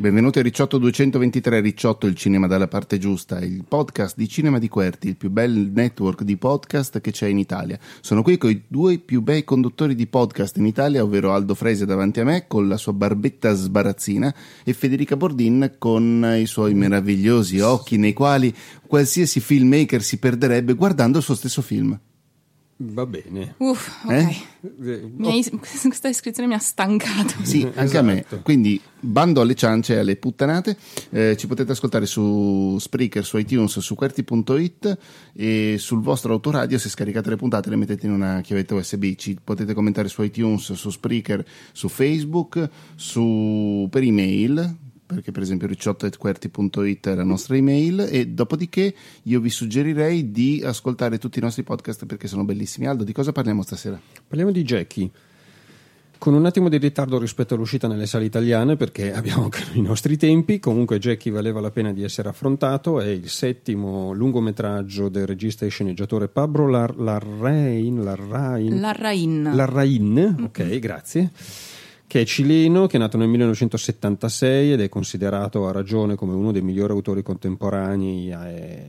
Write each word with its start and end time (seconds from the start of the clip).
Benvenuti 0.00 0.38
a 0.38 0.42
Ricciotto 0.42 0.78
223, 0.78 1.60
Ricciotto 1.60 2.06
il 2.06 2.14
cinema 2.14 2.46
dalla 2.46 2.68
parte 2.68 2.96
giusta, 2.96 3.38
il 3.40 3.66
podcast 3.68 4.16
di 4.16 4.30
Cinema 4.30 4.58
di 4.58 4.66
Querti, 4.66 5.08
il 5.08 5.16
più 5.18 5.28
bel 5.28 5.72
network 5.74 6.22
di 6.22 6.38
podcast 6.38 7.02
che 7.02 7.10
c'è 7.10 7.26
in 7.26 7.36
Italia. 7.36 7.78
Sono 8.00 8.22
qui 8.22 8.38
con 8.38 8.48
i 8.48 8.62
due 8.66 8.96
più 8.96 9.20
bei 9.20 9.44
conduttori 9.44 9.94
di 9.94 10.06
podcast 10.06 10.56
in 10.56 10.64
Italia, 10.64 11.02
ovvero 11.02 11.34
Aldo 11.34 11.54
Frese 11.54 11.84
davanti 11.84 12.20
a 12.20 12.24
me 12.24 12.46
con 12.46 12.66
la 12.66 12.78
sua 12.78 12.94
barbetta 12.94 13.52
sbarazzina 13.52 14.34
e 14.64 14.72
Federica 14.72 15.18
Bordin 15.18 15.74
con 15.76 16.34
i 16.34 16.46
suoi 16.46 16.72
meravigliosi 16.72 17.60
occhi 17.60 17.98
nei 17.98 18.14
quali 18.14 18.54
qualsiasi 18.86 19.38
filmmaker 19.38 20.02
si 20.02 20.16
perderebbe 20.16 20.72
guardando 20.72 21.18
il 21.18 21.24
suo 21.24 21.34
stesso 21.34 21.60
film. 21.60 22.00
Va 22.82 23.04
bene. 23.04 23.56
Uff, 23.58 24.04
ok. 24.04 24.10
Eh? 24.10 25.10
Mi 25.14 25.28
hai- 25.28 25.50
questa 25.60 26.08
descrizione 26.08 26.48
mi 26.48 26.54
ha 26.54 26.58
stancato. 26.58 27.34
Sì, 27.42 27.68
anche 27.74 27.98
a 27.98 28.02
me. 28.02 28.20
Esatto. 28.20 28.40
Quindi 28.42 28.80
bando 28.98 29.42
alle 29.42 29.54
ciance 29.54 29.94
e 29.94 29.98
alle 29.98 30.16
puttanate. 30.16 30.78
Eh, 31.10 31.36
ci 31.36 31.46
potete 31.46 31.72
ascoltare 31.72 32.06
su 32.06 32.78
Spreaker, 32.80 33.22
su 33.22 33.36
iTunes, 33.36 33.78
su 33.80 33.94
QWERTY.it 33.94 34.98
e 35.34 35.76
sul 35.78 36.00
vostro 36.00 36.32
autoradio. 36.32 36.78
Se 36.78 36.88
scaricate 36.88 37.28
le 37.28 37.36
puntate 37.36 37.68
le 37.68 37.76
mettete 37.76 38.06
in 38.06 38.12
una 38.12 38.40
chiavetta 38.40 38.74
USB. 38.74 39.14
Ci 39.14 39.36
potete 39.44 39.74
commentare 39.74 40.08
su 40.08 40.22
iTunes, 40.22 40.72
su 40.72 40.88
Spreaker, 40.90 41.44
su 41.72 41.88
Facebook, 41.88 42.66
su, 42.94 43.88
per 43.90 44.02
email. 44.02 44.76
Perché, 45.14 45.32
per 45.32 45.42
esempio, 45.42 45.66
ricciotto.querti.it 45.66 47.08
è 47.08 47.14
la 47.14 47.24
nostra 47.24 47.56
email. 47.56 48.06
E 48.10 48.28
dopodiché 48.28 48.94
io 49.24 49.40
vi 49.40 49.50
suggerirei 49.50 50.30
di 50.30 50.62
ascoltare 50.64 51.18
tutti 51.18 51.38
i 51.38 51.42
nostri 51.42 51.62
podcast 51.62 52.06
perché 52.06 52.28
sono 52.28 52.44
bellissimi. 52.44 52.86
Aldo, 52.86 53.04
di 53.04 53.12
cosa 53.12 53.32
parliamo 53.32 53.62
stasera? 53.62 54.00
Parliamo 54.26 54.52
di 54.52 54.62
Jackie. 54.62 55.10
Con 56.16 56.34
un 56.34 56.44
attimo 56.44 56.68
di 56.68 56.76
ritardo 56.76 57.18
rispetto 57.18 57.54
all'uscita 57.54 57.88
nelle 57.88 58.06
sale 58.06 58.26
italiane, 58.26 58.76
perché 58.76 59.10
abbiamo 59.14 59.44
anche 59.44 59.64
i 59.72 59.80
nostri 59.80 60.16
tempi. 60.16 60.60
Comunque, 60.60 60.98
Jackie 60.98 61.32
valeva 61.32 61.60
la 61.60 61.70
pena 61.70 61.92
di 61.92 62.04
essere 62.04 62.28
affrontato. 62.28 63.00
È 63.00 63.08
il 63.08 63.28
settimo 63.28 64.12
lungometraggio 64.12 65.08
del 65.08 65.26
regista 65.26 65.66
e 65.66 65.70
sceneggiatore 65.70 66.28
Pablo 66.28 66.68
Lar- 66.68 66.98
Larrain. 66.98 68.04
Larrain. 68.04 68.80
Larrain. 68.80 69.50
Larrain, 69.54 70.36
ok, 70.44 70.78
grazie. 70.78 71.32
Che 72.10 72.22
è 72.22 72.24
cileno, 72.24 72.88
che 72.88 72.96
è 72.96 72.98
nato 72.98 73.16
nel 73.16 73.28
1976 73.28 74.72
ed 74.72 74.80
è 74.80 74.88
considerato 74.88 75.68
a 75.68 75.70
ragione 75.70 76.16
come 76.16 76.32
uno 76.34 76.50
dei 76.50 76.60
migliori 76.60 76.92
autori 76.92 77.22
contemporanei. 77.22 78.34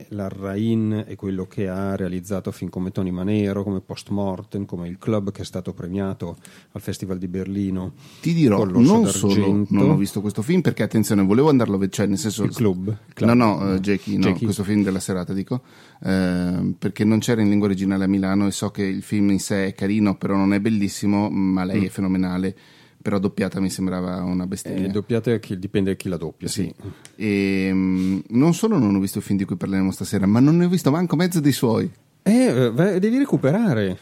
Larrain 0.08 1.04
è 1.06 1.14
quello 1.14 1.46
che 1.46 1.68
ha 1.68 1.94
realizzato 1.94 2.50
film 2.50 2.68
come 2.68 2.90
Tony 2.90 3.12
Manero, 3.12 3.62
come 3.62 3.80
Postmortem, 3.80 4.64
come 4.64 4.88
Il 4.88 4.98
Club, 4.98 5.30
che 5.30 5.42
è 5.42 5.44
stato 5.44 5.72
premiato 5.72 6.36
al 6.72 6.80
Festival 6.80 7.18
di 7.18 7.28
Berlino. 7.28 7.92
Ti 8.20 8.34
dirò, 8.34 8.64
non 8.64 9.06
solo 9.06 9.64
non 9.68 9.90
ho 9.90 9.96
visto 9.96 10.20
questo 10.20 10.42
film 10.42 10.60
perché 10.60 10.82
attenzione, 10.82 11.22
volevo 11.22 11.48
andarlo 11.48 11.76
a 11.76 11.78
vedere, 11.78 11.94
cioè 11.94 12.06
nel 12.06 12.18
senso 12.18 12.42
Il 12.42 12.52
Club. 12.52 12.96
Club. 13.14 13.32
No, 13.32 13.34
no, 13.34 13.74
eh, 13.74 13.78
Jackie, 13.78 14.16
no, 14.16 14.24
Jackie. 14.24 14.46
questo 14.46 14.64
film 14.64 14.82
della 14.82 14.98
serata 14.98 15.32
dico, 15.32 15.62
eh, 16.02 16.74
perché 16.76 17.04
non 17.04 17.20
c'era 17.20 17.40
in 17.40 17.50
lingua 17.50 17.68
originale 17.68 18.02
a 18.02 18.08
Milano 18.08 18.48
e 18.48 18.50
so 18.50 18.72
che 18.72 18.82
il 18.82 19.04
film 19.04 19.30
in 19.30 19.38
sé 19.38 19.66
è 19.66 19.74
carino, 19.74 20.16
però 20.16 20.34
non 20.34 20.52
è 20.52 20.58
bellissimo, 20.58 21.30
ma 21.30 21.62
lei 21.62 21.84
è 21.84 21.88
fenomenale, 21.88 22.56
però 23.02 23.18
doppiata 23.18 23.60
mi 23.60 23.68
sembrava 23.68 24.22
una 24.22 24.44
Eh, 24.44 24.46
bestemmia. 24.46 24.88
doppiate 24.88 25.38
chi- 25.40 25.58
dipende 25.58 25.90
da 25.90 25.96
chi 25.96 26.08
la 26.08 26.16
doppia, 26.16 26.48
sì. 26.48 26.72
E 27.16 27.70
mm, 27.72 28.18
non 28.30 28.54
solo 28.54 28.78
non 28.78 28.94
ho 28.94 29.00
visto 29.00 29.18
il 29.18 29.24
film 29.24 29.38
di 29.38 29.44
cui 29.44 29.56
parleremo 29.56 29.90
stasera, 29.90 30.24
ma 30.26 30.40
non 30.40 30.56
ne 30.56 30.64
ho 30.64 30.68
visto 30.68 30.90
manco 30.90 31.16
mezzo 31.16 31.40
dei 31.40 31.52
suoi. 31.52 31.90
Eh, 32.22 32.70
vai- 32.72 32.98
devi 33.00 33.18
recuperare. 33.18 33.98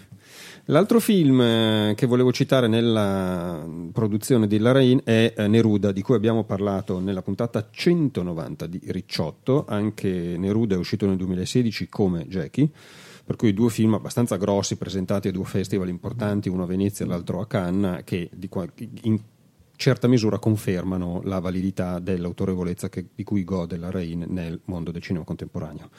L'altro 0.66 1.00
film 1.00 1.41
eh, 1.41 1.94
che 1.97 2.06
volevo 2.06 2.31
citare 2.33 2.69
nella 2.69 3.66
produzione 3.93 4.47
di 4.47 4.59
Larrain 4.59 5.00
è 5.03 5.32
eh, 5.37 5.49
Neruda, 5.49 5.91
di 5.91 6.03
cui 6.03 6.15
abbiamo 6.15 6.44
parlato 6.44 7.00
nella 7.00 7.22
puntata 7.22 7.67
190 7.71 8.67
di 8.67 8.81
Ricciotto. 8.84 9.65
Anche 9.67 10.37
Neruda 10.38 10.77
è 10.77 10.78
uscito 10.78 11.06
nel 11.06 11.17
2016 11.17 11.88
come 11.88 12.27
Jackie, 12.28 12.69
per 13.31 13.39
cui 13.39 13.55
due 13.55 13.71
film 13.71 13.95
abbastanza 13.95 14.35
grossi 14.35 14.77
presentati 14.77 15.29
a 15.29 15.31
due 15.31 15.45
festival 15.45 15.89
importanti, 15.89 16.49
uno 16.49 16.65
a 16.65 16.67
Venezia 16.67 17.05
e 17.05 17.09
l'altro 17.09 17.41
a 17.41 17.47
Cannes, 17.47 18.03
che 18.03 18.29
in 19.03 19.21
certa 19.77 20.09
misura 20.09 20.41
confermano 20.41 21.21
la 21.23 21.39
validità 21.39 22.01
dell'autorevolezza 22.01 22.89
che- 22.89 23.11
di 23.15 23.23
cui 23.23 23.45
gode 23.45 23.77
Larrain 23.77 24.25
nel 24.27 24.61
mondo 24.65 24.91
del 24.91 25.01
cinema 25.01 25.25
contemporaneo. 25.25 25.91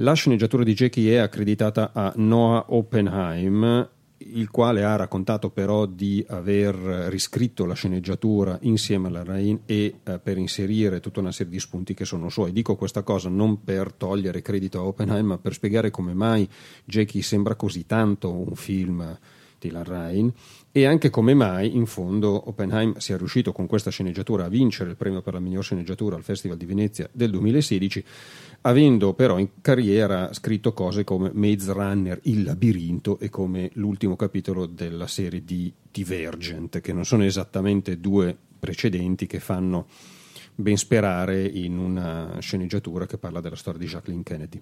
La 0.00 0.12
sceneggiatura 0.12 0.64
di 0.64 0.74
Jackie 0.74 1.14
è 1.14 1.16
accreditata 1.16 1.92
a 1.94 2.12
Noah 2.16 2.66
Oppenheim, 2.68 3.88
il 4.32 4.50
quale 4.50 4.84
ha 4.84 4.96
raccontato 4.96 5.50
però 5.50 5.86
di 5.86 6.24
aver 6.28 6.74
riscritto 7.08 7.64
la 7.64 7.74
sceneggiatura 7.74 8.58
insieme 8.62 9.08
alla 9.08 9.24
Rain 9.24 9.60
e 9.66 9.96
eh, 10.02 10.18
per 10.18 10.38
inserire 10.38 11.00
tutta 11.00 11.20
una 11.20 11.32
serie 11.32 11.52
di 11.52 11.60
spunti 11.60 11.94
che 11.94 12.04
sono 12.04 12.28
suoi. 12.28 12.52
Dico 12.52 12.76
questa 12.76 13.02
cosa 13.02 13.28
non 13.28 13.62
per 13.62 13.92
togliere 13.92 14.42
credito 14.42 14.78
a 14.78 14.84
Oppenheim, 14.84 15.26
ma 15.26 15.38
per 15.38 15.54
spiegare 15.54 15.90
come 15.90 16.14
mai 16.14 16.48
Jackie 16.84 17.22
sembra 17.22 17.54
così 17.54 17.86
tanto 17.86 18.30
un 18.32 18.54
film 18.54 19.18
di 19.58 19.70
Larrain 19.70 20.32
e 20.70 20.84
anche 20.84 21.08
come 21.08 21.32
mai 21.32 21.74
in 21.74 21.86
fondo 21.86 22.48
Oppenheim 22.48 22.96
sia 22.98 23.16
riuscito 23.16 23.52
con 23.52 23.66
questa 23.66 23.90
sceneggiatura 23.90 24.44
a 24.44 24.48
vincere 24.48 24.90
il 24.90 24.96
premio 24.96 25.22
per 25.22 25.32
la 25.32 25.40
miglior 25.40 25.64
sceneggiatura 25.64 26.16
al 26.16 26.22
Festival 26.22 26.58
di 26.58 26.66
Venezia 26.66 27.08
del 27.12 27.30
2016 27.30 28.04
avendo 28.66 29.14
però 29.14 29.38
in 29.38 29.60
carriera 29.60 30.32
scritto 30.32 30.72
cose 30.72 31.04
come 31.04 31.30
Maze 31.32 31.72
Runner, 31.72 32.18
Il 32.24 32.42
labirinto 32.42 33.18
e 33.20 33.28
come 33.28 33.70
l'ultimo 33.74 34.16
capitolo 34.16 34.66
della 34.66 35.06
serie 35.06 35.44
di 35.44 35.72
Divergent 35.90 36.80
che 36.80 36.92
non 36.92 37.04
sono 37.04 37.24
esattamente 37.24 38.00
due 38.00 38.36
precedenti 38.58 39.26
che 39.26 39.38
fanno 39.38 39.86
ben 40.54 40.76
sperare 40.76 41.44
in 41.44 41.78
una 41.78 42.38
sceneggiatura 42.40 43.06
che 43.06 43.18
parla 43.18 43.40
della 43.40 43.56
storia 43.56 43.78
di 43.78 43.86
Jacqueline 43.86 44.24
Kennedy. 44.24 44.60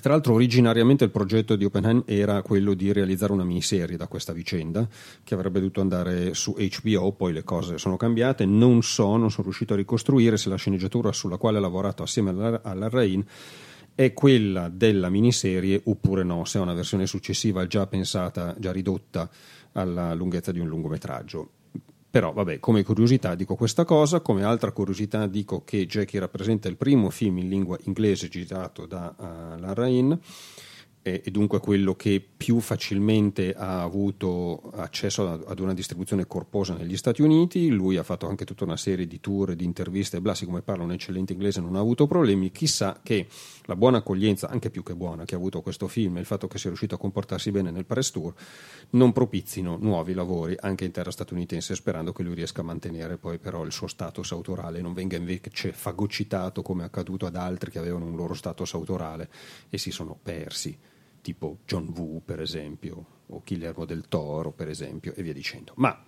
Tra 0.00 0.12
l'altro 0.12 0.34
originariamente 0.34 1.04
il 1.04 1.10
progetto 1.10 1.56
di 1.56 1.64
Oppenheim 1.64 2.02
era 2.06 2.42
quello 2.42 2.74
di 2.74 2.92
realizzare 2.92 3.32
una 3.32 3.44
miniserie 3.44 3.96
da 3.96 4.06
questa 4.06 4.32
vicenda 4.32 4.86
che 5.24 5.34
avrebbe 5.34 5.58
dovuto 5.58 5.80
andare 5.80 6.34
su 6.34 6.54
HBO, 6.54 7.12
poi 7.12 7.32
le 7.32 7.42
cose 7.42 7.78
sono 7.78 7.96
cambiate, 7.96 8.44
non 8.44 8.82
so, 8.82 9.16
non 9.16 9.30
sono 9.30 9.44
riuscito 9.44 9.74
a 9.74 9.76
ricostruire 9.76 10.36
se 10.36 10.48
la 10.48 10.56
sceneggiatura 10.56 11.12
sulla 11.12 11.36
quale 11.36 11.58
ha 11.58 11.60
lavorato 11.60 12.02
assieme 12.02 12.30
alla, 12.30 12.60
alla 12.62 12.88
Rain 12.88 13.24
è 13.94 14.12
quella 14.12 14.68
della 14.68 15.08
miniserie 15.08 15.80
oppure 15.84 16.22
no, 16.22 16.44
se 16.44 16.58
è 16.58 16.62
una 16.62 16.74
versione 16.74 17.06
successiva 17.06 17.66
già 17.66 17.86
pensata, 17.88 18.54
già 18.56 18.70
ridotta 18.70 19.28
alla 19.72 20.14
lunghezza 20.14 20.52
di 20.52 20.60
un 20.60 20.68
lungometraggio. 20.68 21.50
Però, 22.10 22.32
vabbè, 22.32 22.58
come 22.58 22.82
curiosità 22.82 23.34
dico 23.34 23.54
questa 23.54 23.84
cosa, 23.84 24.20
come 24.20 24.42
altra 24.42 24.72
curiosità 24.72 25.26
dico 25.26 25.62
che 25.62 25.86
Jackie 25.86 26.18
rappresenta 26.18 26.68
il 26.68 26.76
primo 26.76 27.10
film 27.10 27.38
in 27.38 27.48
lingua 27.48 27.76
inglese 27.82 28.28
girato 28.28 28.86
da 28.86 29.14
uh, 29.16 29.60
Larrain 29.60 30.18
e, 31.08 31.22
e 31.24 31.30
dunque 31.30 31.60
quello 31.60 31.94
che 31.94 32.24
più 32.36 32.60
facilmente 32.60 33.54
ha 33.54 33.82
avuto 33.82 34.70
accesso 34.74 35.44
ad 35.46 35.58
una 35.58 35.74
distribuzione 35.74 36.26
corposa 36.26 36.74
negli 36.74 36.96
Stati 36.96 37.22
Uniti. 37.22 37.68
Lui 37.70 37.96
ha 37.96 38.02
fatto 38.02 38.28
anche 38.28 38.44
tutta 38.44 38.64
una 38.64 38.76
serie 38.76 39.06
di 39.06 39.20
tour, 39.20 39.54
di 39.54 39.64
interviste 39.64 40.18
e 40.18 40.20
bla, 40.20 40.34
siccome 40.34 40.62
parla 40.62 40.84
un 40.84 40.92
eccellente 40.92 41.32
inglese 41.32 41.60
non 41.60 41.76
ha 41.76 41.80
avuto 41.80 42.06
problemi. 42.06 42.50
Chissà 42.50 43.00
che 43.02 43.26
la 43.64 43.76
buona 43.76 43.98
accoglienza, 43.98 44.48
anche 44.48 44.70
più 44.70 44.82
che 44.82 44.94
buona, 44.94 45.24
che 45.24 45.34
ha 45.34 45.38
avuto 45.38 45.60
questo 45.60 45.88
film 45.88 46.16
e 46.16 46.20
il 46.20 46.26
fatto 46.26 46.46
che 46.48 46.58
sia 46.58 46.68
riuscito 46.68 46.94
a 46.94 46.98
comportarsi 46.98 47.50
bene 47.50 47.70
nel 47.70 47.84
press 47.84 48.10
tour 48.10 48.34
non 48.90 49.12
propizino 49.12 49.76
nuovi 49.78 50.14
lavori 50.14 50.56
anche 50.58 50.84
in 50.84 50.92
terra 50.92 51.10
statunitense, 51.10 51.74
sperando 51.74 52.12
che 52.12 52.22
lui 52.22 52.34
riesca 52.34 52.60
a 52.60 52.64
mantenere 52.64 53.16
poi 53.18 53.38
però 53.38 53.64
il 53.64 53.72
suo 53.72 53.86
status 53.86 54.32
autorale 54.32 54.78
e 54.78 54.82
non 54.82 54.94
venga 54.94 55.16
invece 55.16 55.72
fagocitato 55.72 56.62
come 56.62 56.82
è 56.82 56.86
accaduto 56.86 57.26
ad 57.26 57.36
altri 57.36 57.70
che 57.70 57.78
avevano 57.78 58.06
un 58.06 58.16
loro 58.16 58.34
status 58.34 58.74
autorale 58.74 59.28
e 59.68 59.78
si 59.78 59.90
sono 59.90 60.18
persi, 60.20 60.76
tipo 61.20 61.58
John 61.66 61.92
Woo 61.96 62.20
per 62.20 62.40
esempio, 62.40 63.06
o 63.26 63.42
Guillermo 63.44 63.84
del 63.84 64.08
Toro, 64.08 64.52
per 64.52 64.68
esempio, 64.68 65.14
e 65.14 65.22
via 65.22 65.32
dicendo. 65.32 65.72
Ma 65.76 66.07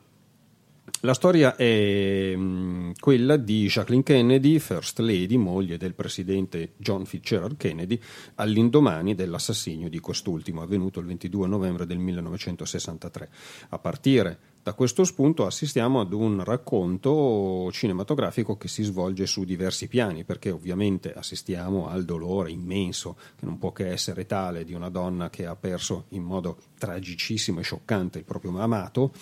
la 1.00 1.14
storia 1.14 1.56
è 1.56 2.36
mh, 2.36 2.92
quella 3.00 3.36
di 3.38 3.66
Jacqueline 3.68 4.02
Kennedy, 4.02 4.58
First 4.58 4.98
Lady, 4.98 5.36
moglie 5.36 5.78
del 5.78 5.94
presidente 5.94 6.72
John 6.76 7.06
Fitzgerald 7.06 7.56
Kennedy, 7.56 7.98
all'indomani 8.34 9.14
dell'assassinio 9.14 9.88
di 9.88 9.98
quest'ultimo, 9.98 10.60
avvenuto 10.60 11.00
il 11.00 11.06
22 11.06 11.46
novembre 11.46 11.86
del 11.86 11.98
1963. 11.98 13.30
A 13.70 13.78
partire 13.78 14.38
da 14.62 14.74
questo 14.74 15.04
spunto 15.04 15.46
assistiamo 15.46 16.00
ad 16.00 16.12
un 16.12 16.44
racconto 16.44 17.70
cinematografico 17.72 18.58
che 18.58 18.68
si 18.68 18.82
svolge 18.82 19.24
su 19.24 19.44
diversi 19.44 19.88
piani, 19.88 20.24
perché 20.24 20.50
ovviamente 20.50 21.14
assistiamo 21.14 21.88
al 21.88 22.04
dolore 22.04 22.50
immenso, 22.50 23.16
che 23.38 23.46
non 23.46 23.56
può 23.56 23.72
che 23.72 23.88
essere 23.88 24.26
tale, 24.26 24.64
di 24.64 24.74
una 24.74 24.90
donna 24.90 25.30
che 25.30 25.46
ha 25.46 25.56
perso 25.56 26.04
in 26.10 26.24
modo 26.24 26.58
tragicissimo 26.78 27.60
e 27.60 27.62
scioccante 27.62 28.18
il 28.18 28.24
proprio 28.24 28.58
amato, 28.58 29.14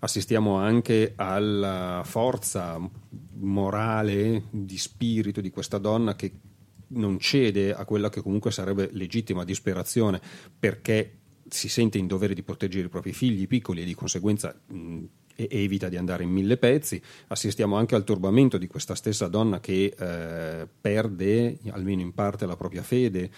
assistiamo 0.00 0.56
anche 0.56 1.12
alla 1.16 2.02
forza 2.04 2.78
morale 3.34 4.44
di 4.50 4.78
spirito 4.78 5.40
di 5.40 5.50
questa 5.50 5.78
donna 5.78 6.14
che 6.14 6.32
non 6.88 7.18
cede 7.18 7.74
a 7.74 7.84
quella 7.84 8.08
che 8.08 8.22
comunque 8.22 8.50
sarebbe 8.50 8.88
legittima 8.92 9.44
disperazione 9.44 10.20
perché 10.58 11.14
si 11.48 11.68
sente 11.68 11.98
in 11.98 12.06
dovere 12.06 12.34
di 12.34 12.42
proteggere 12.42 12.86
i 12.86 12.90
propri 12.90 13.12
figli 13.12 13.46
piccoli 13.46 13.82
e 13.82 13.84
di 13.84 13.94
conseguenza 13.94 14.54
mh, 14.66 15.04
evita 15.34 15.88
di 15.88 15.96
andare 15.96 16.24
in 16.24 16.30
mille 16.30 16.56
pezzi. 16.56 17.00
Assistiamo 17.28 17.76
anche 17.76 17.94
al 17.94 18.04
turbamento 18.04 18.58
di 18.58 18.66
questa 18.66 18.94
stessa 18.94 19.28
donna 19.28 19.60
che 19.60 19.94
eh, 19.96 20.68
perde 20.80 21.58
almeno 21.70 22.00
in 22.00 22.12
parte 22.12 22.46
la 22.46 22.56
propria 22.56 22.82
fede 22.82 23.30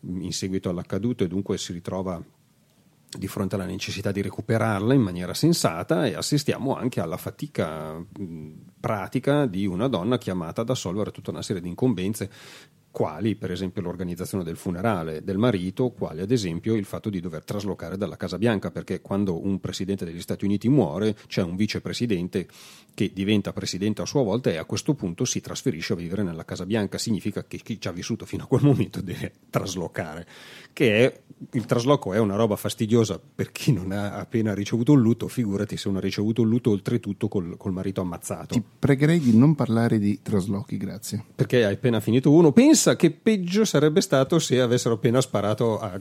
in 0.00 0.32
seguito 0.32 0.68
all'accaduto 0.68 1.22
e 1.22 1.28
dunque 1.28 1.58
si 1.58 1.72
ritrova 1.72 2.20
di 3.18 3.28
fronte 3.28 3.54
alla 3.54 3.64
necessità 3.64 4.10
di 4.10 4.22
recuperarla 4.22 4.94
in 4.94 5.02
maniera 5.02 5.34
sensata 5.34 6.06
e 6.06 6.14
assistiamo 6.14 6.74
anche 6.74 7.00
alla 7.00 7.16
fatica 7.16 8.02
pratica 8.80 9.46
di 9.46 9.66
una 9.66 9.88
donna 9.88 10.18
chiamata 10.18 10.62
ad 10.62 10.70
assolvere 10.70 11.10
tutta 11.10 11.30
una 11.30 11.42
serie 11.42 11.62
di 11.62 11.68
incombenze 11.68 12.30
quali 12.92 13.34
per 13.34 13.50
esempio 13.50 13.82
l'organizzazione 13.82 14.44
del 14.44 14.56
funerale 14.56 15.24
del 15.24 15.38
marito, 15.38 15.88
quali 15.90 16.20
ad 16.20 16.30
esempio 16.30 16.74
il 16.74 16.84
fatto 16.84 17.08
di 17.10 17.20
dover 17.20 17.42
traslocare 17.42 17.96
dalla 17.96 18.16
Casa 18.16 18.38
Bianca, 18.38 18.70
perché 18.70 19.00
quando 19.00 19.44
un 19.44 19.58
presidente 19.58 20.04
degli 20.04 20.20
Stati 20.20 20.44
Uniti 20.44 20.68
muore 20.68 21.16
c'è 21.26 21.42
un 21.42 21.56
vicepresidente 21.56 22.46
che 22.94 23.10
diventa 23.12 23.52
presidente 23.52 24.02
a 24.02 24.06
sua 24.06 24.22
volta 24.22 24.50
e 24.50 24.58
a 24.58 24.64
questo 24.64 24.94
punto 24.94 25.24
si 25.24 25.40
trasferisce 25.40 25.94
a 25.94 25.96
vivere 25.96 26.22
nella 26.22 26.44
Casa 26.44 26.66
Bianca, 26.66 26.98
significa 26.98 27.44
che 27.44 27.56
chi 27.56 27.80
ci 27.80 27.88
ha 27.88 27.92
vissuto 27.92 28.26
fino 28.26 28.44
a 28.44 28.46
quel 28.46 28.62
momento 28.62 29.00
deve 29.00 29.32
traslocare, 29.48 30.26
che 30.74 31.06
è, 31.06 31.20
il 31.52 31.64
trasloco 31.64 32.12
è 32.12 32.18
una 32.18 32.36
roba 32.36 32.56
fastidiosa 32.56 33.18
per 33.34 33.50
chi 33.52 33.72
non 33.72 33.92
ha 33.92 34.16
appena 34.16 34.52
ricevuto 34.52 34.92
un 34.92 35.00
lutto, 35.00 35.28
figurati 35.28 35.78
se 35.78 35.88
non 35.88 35.96
ha 35.96 36.00
ricevuto 36.00 36.42
un 36.42 36.50
lutto 36.50 36.70
oltretutto 36.70 37.28
col, 37.28 37.56
col 37.56 37.72
marito 37.72 38.02
ammazzato. 38.02 38.54
Ti 38.54 38.62
pregherei 38.78 39.18
di 39.18 39.34
non 39.34 39.54
parlare 39.54 39.98
di 39.98 40.20
traslochi, 40.20 40.76
grazie. 40.76 41.24
Perché 41.34 41.64
hai 41.64 41.72
appena 41.72 41.98
finito 42.00 42.30
uno, 42.30 42.52
pensa 42.52 42.81
pensa 42.82 42.96
che 42.96 43.12
peggio 43.12 43.64
sarebbe 43.64 44.00
stato 44.00 44.40
se 44.40 44.60
avessero 44.60 44.94
appena 44.94 45.20
sparato 45.20 45.78
a, 45.78 46.00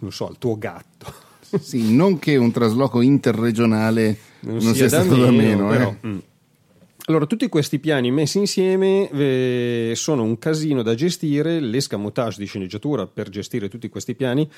non 0.00 0.10
so, 0.10 0.26
al 0.26 0.38
tuo 0.38 0.58
gatto. 0.58 1.28
Sì, 1.60 1.92
non 1.92 2.20
che 2.20 2.36
un 2.36 2.52
trasloco 2.52 3.00
interregionale 3.00 4.16
non, 4.40 4.58
non 4.58 4.72
sia, 4.72 4.88
sia 4.88 5.00
stato 5.00 5.16
da 5.16 5.32
meno. 5.32 5.66
Però, 5.66 5.88
eh. 6.00 6.06
mm. 6.06 6.18
Allora, 7.06 7.26
tutti 7.26 7.48
questi 7.48 7.80
piani 7.80 8.12
messi 8.12 8.38
insieme 8.38 9.10
eh, 9.10 9.92
sono 9.96 10.22
un 10.22 10.38
casino 10.38 10.82
da 10.82 10.94
gestire, 10.94 11.58
l'escamotage 11.58 12.38
di 12.38 12.46
sceneggiatura 12.46 13.08
per 13.08 13.30
gestire 13.30 13.68
tutti 13.68 13.88
questi 13.88 14.14
piani 14.14 14.48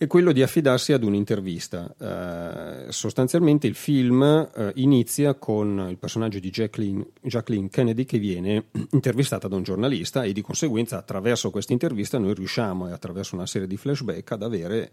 è 0.00 0.06
quello 0.06 0.32
di 0.32 0.40
affidarsi 0.40 0.94
ad 0.94 1.04
un'intervista. 1.04 1.94
Uh, 1.98 2.90
sostanzialmente 2.90 3.66
il 3.66 3.74
film 3.74 4.22
uh, 4.22 4.70
inizia 4.76 5.34
con 5.34 5.88
il 5.90 5.98
personaggio 5.98 6.38
di 6.38 6.48
Jacqueline, 6.48 7.06
Jacqueline, 7.20 7.68
Kennedy 7.68 8.06
che 8.06 8.16
viene 8.16 8.68
intervistata 8.92 9.46
da 9.46 9.56
un 9.56 9.62
giornalista 9.62 10.22
e 10.24 10.32
di 10.32 10.40
conseguenza 10.40 10.96
attraverso 10.96 11.50
questa 11.50 11.74
intervista 11.74 12.16
noi 12.16 12.32
riusciamo 12.32 12.86
attraverso 12.86 13.34
una 13.34 13.44
serie 13.44 13.66
di 13.68 13.76
flashback 13.76 14.30
ad 14.32 14.42
avere 14.42 14.92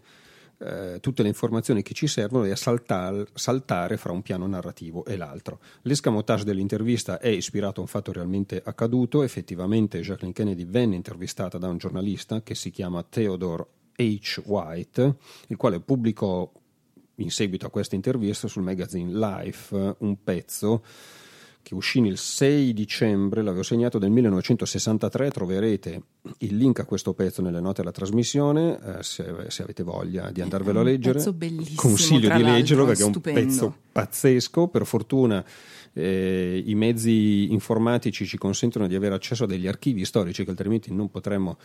uh, 0.58 1.00
tutte 1.00 1.22
le 1.22 1.28
informazioni 1.28 1.80
che 1.80 1.94
ci 1.94 2.06
servono 2.06 2.44
e 2.44 2.50
a 2.50 2.56
saltar, 2.56 3.28
saltare 3.32 3.96
fra 3.96 4.12
un 4.12 4.20
piano 4.20 4.46
narrativo 4.46 5.06
e 5.06 5.16
l'altro. 5.16 5.60
L'escamotage 5.84 6.44
dell'intervista 6.44 7.18
è 7.18 7.28
ispirato 7.28 7.80
a 7.80 7.84
un 7.84 7.88
fatto 7.88 8.12
realmente 8.12 8.60
accaduto, 8.62 9.22
effettivamente 9.22 10.00
Jacqueline 10.00 10.34
Kennedy 10.34 10.66
venne 10.66 10.96
intervistata 10.96 11.56
da 11.56 11.68
un 11.68 11.78
giornalista 11.78 12.42
che 12.42 12.54
si 12.54 12.70
chiama 12.70 13.02
Theodore 13.08 13.68
H. 13.98 14.42
White, 14.44 15.16
il 15.48 15.56
quale 15.56 15.80
pubblicò 15.80 16.50
in 17.16 17.30
seguito 17.30 17.66
a 17.66 17.70
questa 17.70 17.96
intervista 17.96 18.46
sul 18.46 18.62
magazine 18.62 19.12
Life 19.12 19.96
un 19.98 20.22
pezzo 20.22 20.82
che 21.68 21.74
uscì 21.74 21.98
il 21.98 22.16
6 22.16 22.72
dicembre, 22.72 23.42
l'avevo 23.42 23.62
segnato 23.62 23.98
del 23.98 24.10
1963, 24.10 25.30
troverete 25.30 26.02
il 26.38 26.56
link 26.56 26.78
a 26.78 26.86
questo 26.86 27.12
pezzo 27.12 27.42
nelle 27.42 27.60
note 27.60 27.82
della 27.82 27.92
trasmissione, 27.92 28.78
eh, 28.82 29.02
se, 29.02 29.34
se, 29.48 29.64
avete 29.64 29.82
voglia 29.82 30.30
di 30.30 30.40
andarvelo 30.40 30.80
a 30.80 30.82
leggere. 30.82 31.22
Consiglio 31.74 32.34
di 32.34 32.42
leggerlo 32.42 32.86
perché 32.86 33.02
stupendo. 33.02 33.40
è 33.40 33.42
un 33.42 33.48
pezzo 33.48 33.76
pazzesco, 33.92 34.68
per 34.68 34.86
fortuna 34.86 35.44
eh, 35.92 36.62
i 36.64 36.74
mezzi 36.74 37.52
informatici 37.52 38.24
ci 38.24 38.38
consentono 38.38 38.86
di 38.86 38.94
avere 38.94 39.14
accesso 39.14 39.44
a 39.44 39.46
degli 39.46 39.66
archivi 39.66 40.06
storici 40.06 40.44
che 40.44 40.50
altrimenti 40.50 40.90
non 40.90 41.10
potremmo 41.10 41.58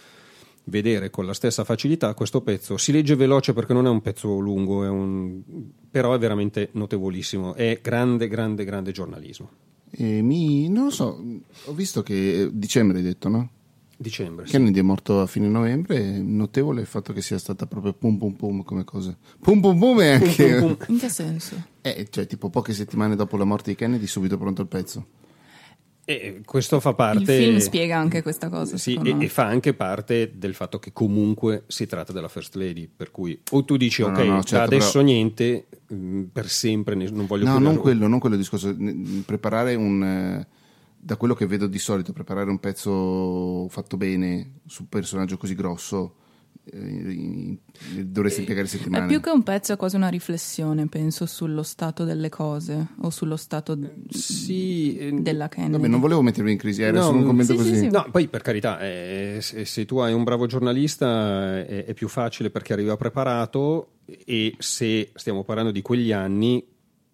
vedere 0.66 1.10
con 1.10 1.26
la 1.26 1.34
stessa 1.34 1.64
facilità 1.64 2.14
questo 2.14 2.42
pezzo. 2.42 2.78
Si 2.78 2.92
legge 2.92 3.16
veloce 3.16 3.54
perché 3.54 3.74
non 3.74 3.86
è 3.86 3.90
un 3.90 4.02
pezzo 4.02 4.40
lungo, 4.40 4.84
è 4.84 4.90
un... 4.90 5.42
però 5.90 6.14
è 6.14 6.18
veramente 6.18 6.70
notevolissimo. 6.74 7.54
È 7.54 7.80
grande, 7.82 8.28
grande, 8.28 8.66
grande 8.66 8.92
giornalismo. 8.92 9.50
E 9.92 10.22
mi, 10.22 10.70
non 10.70 10.86
lo 10.86 10.90
so, 10.90 11.24
ho 11.66 11.74
visto 11.74 12.02
che 12.02 12.50
dicembre 12.52 12.98
hai 12.98 13.04
detto, 13.04 13.30
no? 13.30 13.50
Dicembre. 13.96 14.46
Kennedy 14.46 14.74
sì. 14.74 14.80
è 14.80 14.82
morto 14.82 15.22
a 15.22 15.28
fine 15.28 15.48
novembre. 15.48 15.98
È 15.98 16.18
notevole 16.18 16.82
il 16.82 16.88
fatto 16.88 17.14
che 17.14 17.22
sia 17.22 17.38
stata 17.38 17.68
proprio 17.68 17.94
pum 17.94 18.18
pum 18.18 18.34
pum 18.34 18.64
come 18.64 18.84
cosa. 18.84 19.16
Pum 19.40 19.62
pum 19.62 19.78
pum 19.78 20.00
è 20.02 20.08
anche. 20.10 20.58
Pum, 20.60 20.76
pum. 20.76 20.96
In 20.96 21.00
che 21.00 21.10
senso? 21.10 21.56
Eh, 21.82 22.08
cioè, 22.10 22.26
tipo 22.26 22.50
poche 22.50 22.74
settimane 22.74 23.16
dopo 23.16 23.38
la 23.38 23.46
morte 23.46 23.70
di 23.70 23.78
Kennedy, 23.78 24.08
subito 24.08 24.38
pronto 24.38 24.62
il 24.62 24.68
pezzo. 24.68 25.06
E 26.06 26.42
questo 26.46 26.80
fa 26.80 26.94
parte. 26.94 27.34
Il 27.34 27.44
film 27.44 27.58
spiega 27.60 27.98
anche 27.98 28.22
questa 28.22 28.50
cosa. 28.50 28.78
Sì, 28.78 29.00
e, 29.02 29.16
e, 29.20 29.30
fa 29.30 29.46
anche 29.46 29.74
parte 29.74 30.34
del 30.36 30.54
fatto 30.54 30.78
che 30.78 30.92
comunque 30.92 31.64
si 31.68 31.86
tratta 31.86 32.12
della 32.12 32.28
First 32.28 32.56
Lady. 32.56 32.90
Per 32.94 33.10
cui 33.12 33.40
o 33.52 33.64
tu 33.64 33.78
dici, 33.78 34.02
no, 34.02 34.10
ok, 34.10 34.18
no, 34.18 34.34
no, 34.34 34.44
certo, 34.44 34.66
adesso 34.66 34.92
però... 35.00 35.04
niente, 35.06 35.68
mm, 35.94 36.24
per 36.24 36.50
sempre, 36.50 36.96
non 36.96 37.26
voglio 37.26 37.46
No, 37.46 37.58
non 37.58 37.78
quello, 37.78 38.08
non 38.08 38.20
quello 38.20 38.36
discorso. 38.36 38.76
Preparare 39.26 39.76
un. 39.76 40.04
Eh, 40.04 40.48
da 41.04 41.18
quello 41.18 41.34
che 41.36 41.46
vedo 41.46 41.68
di 41.68 41.80
solito, 41.80 42.14
preparare 42.14 42.50
un 42.50 42.60
pezzo 42.60 43.68
fatto 43.70 43.98
bene 43.98 44.60
su 44.66 44.84
un 44.84 44.90
personaggio 44.90 45.38
così 45.38 45.54
grosso 45.54 46.16
dovresti 46.66 48.40
impiegare 48.40 48.68
settimane. 48.68 49.04
È 49.04 49.08
più 49.08 49.20
che 49.20 49.30
un 49.30 49.44
pezzo, 49.44 49.74
è 49.74 49.78
quasi 49.78 49.98
una 49.98 50.08
riflessione, 50.08 50.88
penso, 50.88 51.26
sullo 51.26 51.62
stato 51.62 52.06
delle 52.06 52.30
cose 52.30 52.88
o 53.02 53.10
sullo 53.10 53.36
stato 53.36 53.78
sì, 54.10 54.98
eh, 54.98 55.12
della 55.12 55.50
Kennedy. 55.50 55.74
Vabbè, 55.74 55.88
non 55.88 56.00
volevo 56.00 56.22
mettermi 56.22 56.54
in 56.54 56.58
crisi, 56.58 56.82
era 56.82 57.00
no, 57.00 57.04
solo 57.06 57.18
un 57.18 57.26
commento 57.26 57.52
sì, 57.52 57.58
così. 57.58 57.74
Sì, 57.74 57.80
sì. 57.80 57.90
No, 57.90 58.08
poi 58.10 58.28
per 58.30 58.42
carità, 58.42 58.80
eh, 58.80 59.40
se, 59.42 59.66
se, 59.66 59.86
tu 59.86 59.98
hai 59.98 60.14
un 60.14 60.24
bravo 60.24 60.46
giornalista 60.46 61.60
è, 61.66 61.86
è 61.86 61.94
più 61.94 62.08
facile 62.08 62.50
perché 62.50 62.74
arriva 62.74 62.96
preparato 62.96 63.96
e 64.06 64.56
se 64.58 65.12
stiamo 65.16 65.44
parlando 65.44 65.72
di 65.72 65.82
quegli 65.82 66.14
anni, 66.14 66.66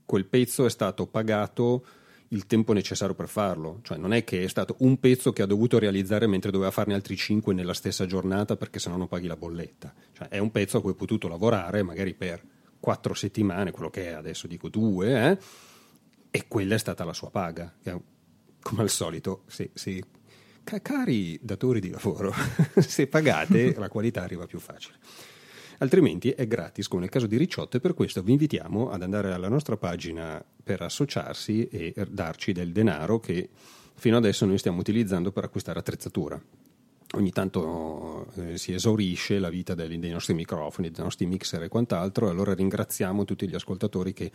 quel 0.05 0.25
pezzo 0.25 0.65
è 0.65 0.69
stato 0.69 1.07
pagato 1.07 1.85
il 2.29 2.45
tempo 2.45 2.73
necessario 2.73 3.15
per 3.15 3.27
farlo. 3.27 3.79
Cioè, 3.83 3.97
non 3.97 4.13
è 4.13 4.23
che 4.23 4.43
è 4.43 4.47
stato 4.47 4.75
un 4.79 4.99
pezzo 4.99 5.31
che 5.31 5.41
ha 5.41 5.45
dovuto 5.45 5.79
realizzare 5.79 6.27
mentre 6.27 6.51
doveva 6.51 6.71
farne 6.71 6.93
altri 6.93 7.15
cinque 7.15 7.53
nella 7.53 7.73
stessa 7.73 8.05
giornata 8.05 8.55
perché 8.55 8.79
sennò 8.79 8.97
non 8.97 9.07
paghi 9.07 9.27
la 9.27 9.35
bolletta. 9.35 9.93
Cioè, 10.13 10.27
è 10.27 10.37
un 10.37 10.51
pezzo 10.51 10.77
a 10.77 10.81
cui 10.81 10.91
hai 10.91 10.95
potuto 10.95 11.27
lavorare 11.27 11.83
magari 11.83 12.13
per 12.13 12.41
quattro 12.79 13.13
settimane, 13.13 13.71
quello 13.71 13.89
che 13.89 14.09
è 14.09 14.13
adesso 14.13 14.47
dico 14.47 14.69
due, 14.69 15.31
eh? 15.31 15.37
e 16.31 16.47
quella 16.47 16.75
è 16.75 16.79
stata 16.79 17.03
la 17.03 17.13
sua 17.13 17.29
paga. 17.29 17.73
Come 18.61 18.81
al 18.81 18.89
solito, 18.89 19.43
se, 19.47 19.71
se 19.73 20.03
cari 20.63 21.39
datori 21.41 21.79
di 21.79 21.89
lavoro, 21.89 22.33
se 22.77 23.07
pagate 23.07 23.73
la 23.75 23.89
qualità 23.89 24.21
arriva 24.21 24.45
più 24.45 24.59
facile 24.59 24.97
altrimenti 25.79 26.29
è 26.29 26.47
gratis 26.47 26.87
come 26.87 27.01
nel 27.01 27.09
caso 27.09 27.27
di 27.27 27.37
Ricciotto 27.37 27.77
e 27.77 27.79
per 27.79 27.93
questo 27.93 28.21
vi 28.21 28.31
invitiamo 28.31 28.89
ad 28.89 29.01
andare 29.01 29.33
alla 29.33 29.49
nostra 29.49 29.75
pagina 29.75 30.43
per 30.63 30.81
associarsi 30.81 31.67
e 31.67 31.93
darci 32.09 32.51
del 32.53 32.71
denaro 32.71 33.19
che 33.19 33.49
fino 33.95 34.17
adesso 34.17 34.45
noi 34.45 34.57
stiamo 34.57 34.79
utilizzando 34.79 35.31
per 35.31 35.43
acquistare 35.43 35.79
attrezzatura. 35.79 36.41
Ogni 37.13 37.31
tanto 37.31 38.27
eh, 38.35 38.57
si 38.59 38.71
esaurisce 38.71 39.39
la 39.39 39.49
vita 39.49 39.73
dei, 39.73 39.97
dei, 39.97 40.11
nostri 40.11 40.35
microfoni, 40.35 40.91
dei 40.91 41.03
nostri 41.03 41.25
mixer 41.25 41.63
e 41.63 41.67
quant'altro, 41.67 42.27
e 42.27 42.29
allora 42.29 42.53
ringraziamo 42.53 43.25
tutti 43.25 43.49
gli 43.49 43.55
ascoltatori 43.55 44.13
che 44.13 44.31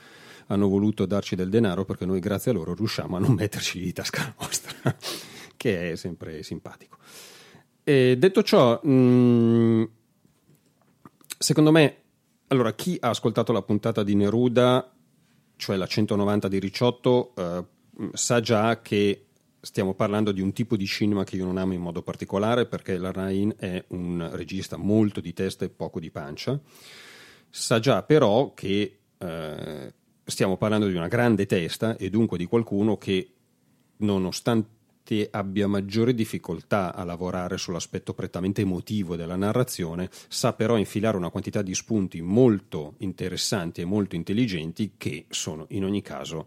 hanno 0.48 0.66
voluto 0.66 1.06
darci 1.06 1.36
del 1.36 1.50
denaro 1.50 1.84
perché 1.84 2.04
noi 2.04 2.18
grazie 2.18 2.50
a 2.50 2.54
loro 2.54 2.74
riusciamo 2.74 3.16
a 3.16 3.20
non 3.20 3.34
metterci 3.34 3.78
di 3.78 3.92
tasca 3.92 4.34
nostra, 4.40 4.96
che 5.56 5.92
è 5.92 5.96
sempre 5.96 6.42
simpatico. 6.42 6.98
E 7.84 8.16
detto 8.18 8.42
ciò, 8.42 8.80
mh, 8.82 8.90
mm, 8.90 9.84
secondo 11.38 11.70
me, 11.70 12.02
Allora, 12.48 12.74
chi 12.74 12.96
ha 13.00 13.08
ascoltato 13.08 13.52
la 13.52 13.62
puntata 13.62 14.02
di 14.02 14.14
Neruda, 14.14 14.92
cioè 15.56 15.76
la 15.76 15.86
190 15.86 16.46
di 16.46 16.58
Ricciotto, 16.58 17.32
eh, 17.36 17.64
sa 18.12 18.40
già 18.40 18.80
che 18.80 19.26
stiamo 19.60 19.94
parlando 19.94 20.30
di 20.30 20.42
un 20.42 20.52
tipo 20.52 20.76
di 20.76 20.86
cinema 20.86 21.24
che 21.24 21.36
io 21.36 21.46
non 21.46 21.56
amo 21.56 21.72
in 21.72 21.80
modo 21.80 22.02
particolare 22.02 22.66
perché 22.66 22.98
la 22.98 23.12
Rain 23.12 23.54
è 23.56 23.82
un 23.88 24.28
regista 24.32 24.76
molto 24.76 25.20
di 25.20 25.32
testa 25.32 25.64
e 25.64 25.70
poco 25.70 25.98
di 25.98 26.10
pancia. 26.10 26.60
Sa 27.48 27.78
già 27.80 28.02
però 28.02 28.52
che 28.52 28.98
eh, 29.16 29.94
stiamo 30.22 30.56
parlando 30.56 30.86
di 30.86 30.94
una 30.94 31.08
grande 31.08 31.46
testa 31.46 31.96
e 31.96 32.10
dunque 32.10 32.36
di 32.36 32.44
qualcuno 32.44 32.98
che 32.98 33.32
nonostante 33.96 34.68
abbia 35.30 35.68
maggiore 35.68 36.14
difficoltà 36.14 36.94
a 36.94 37.04
lavorare 37.04 37.58
sull'aspetto 37.58 38.14
prettamente 38.14 38.62
emotivo 38.62 39.16
della 39.16 39.36
narrazione, 39.36 40.08
sa 40.28 40.54
però 40.54 40.78
infilare 40.78 41.16
una 41.16 41.30
quantità 41.30 41.60
di 41.60 41.74
spunti 41.74 42.22
molto 42.22 42.94
interessanti 42.98 43.82
e 43.82 43.84
molto 43.84 44.16
intelligenti 44.16 44.92
che 44.96 45.26
sono 45.28 45.66
in 45.70 45.84
ogni 45.84 46.00
caso 46.00 46.46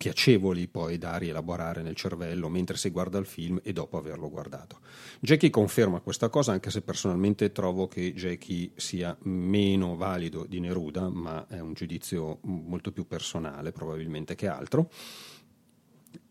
piacevoli 0.00 0.66
poi 0.66 0.96
da 0.96 1.18
rielaborare 1.18 1.82
nel 1.82 1.94
cervello 1.94 2.48
mentre 2.48 2.78
si 2.78 2.88
guarda 2.88 3.18
il 3.18 3.26
film 3.26 3.60
e 3.62 3.74
dopo 3.74 3.98
averlo 3.98 4.30
guardato. 4.30 4.78
Jackie 5.20 5.50
conferma 5.50 6.00
questa 6.00 6.30
cosa 6.30 6.52
anche 6.52 6.70
se 6.70 6.80
personalmente 6.80 7.52
trovo 7.52 7.86
che 7.86 8.14
Jackie 8.14 8.70
sia 8.76 9.14
meno 9.24 9.96
valido 9.96 10.46
di 10.48 10.58
Neruda, 10.58 11.10
ma 11.10 11.46
è 11.46 11.60
un 11.60 11.74
giudizio 11.74 12.38
molto 12.44 12.92
più 12.92 13.06
personale 13.06 13.72
probabilmente 13.72 14.34
che 14.34 14.48
altro. 14.48 14.88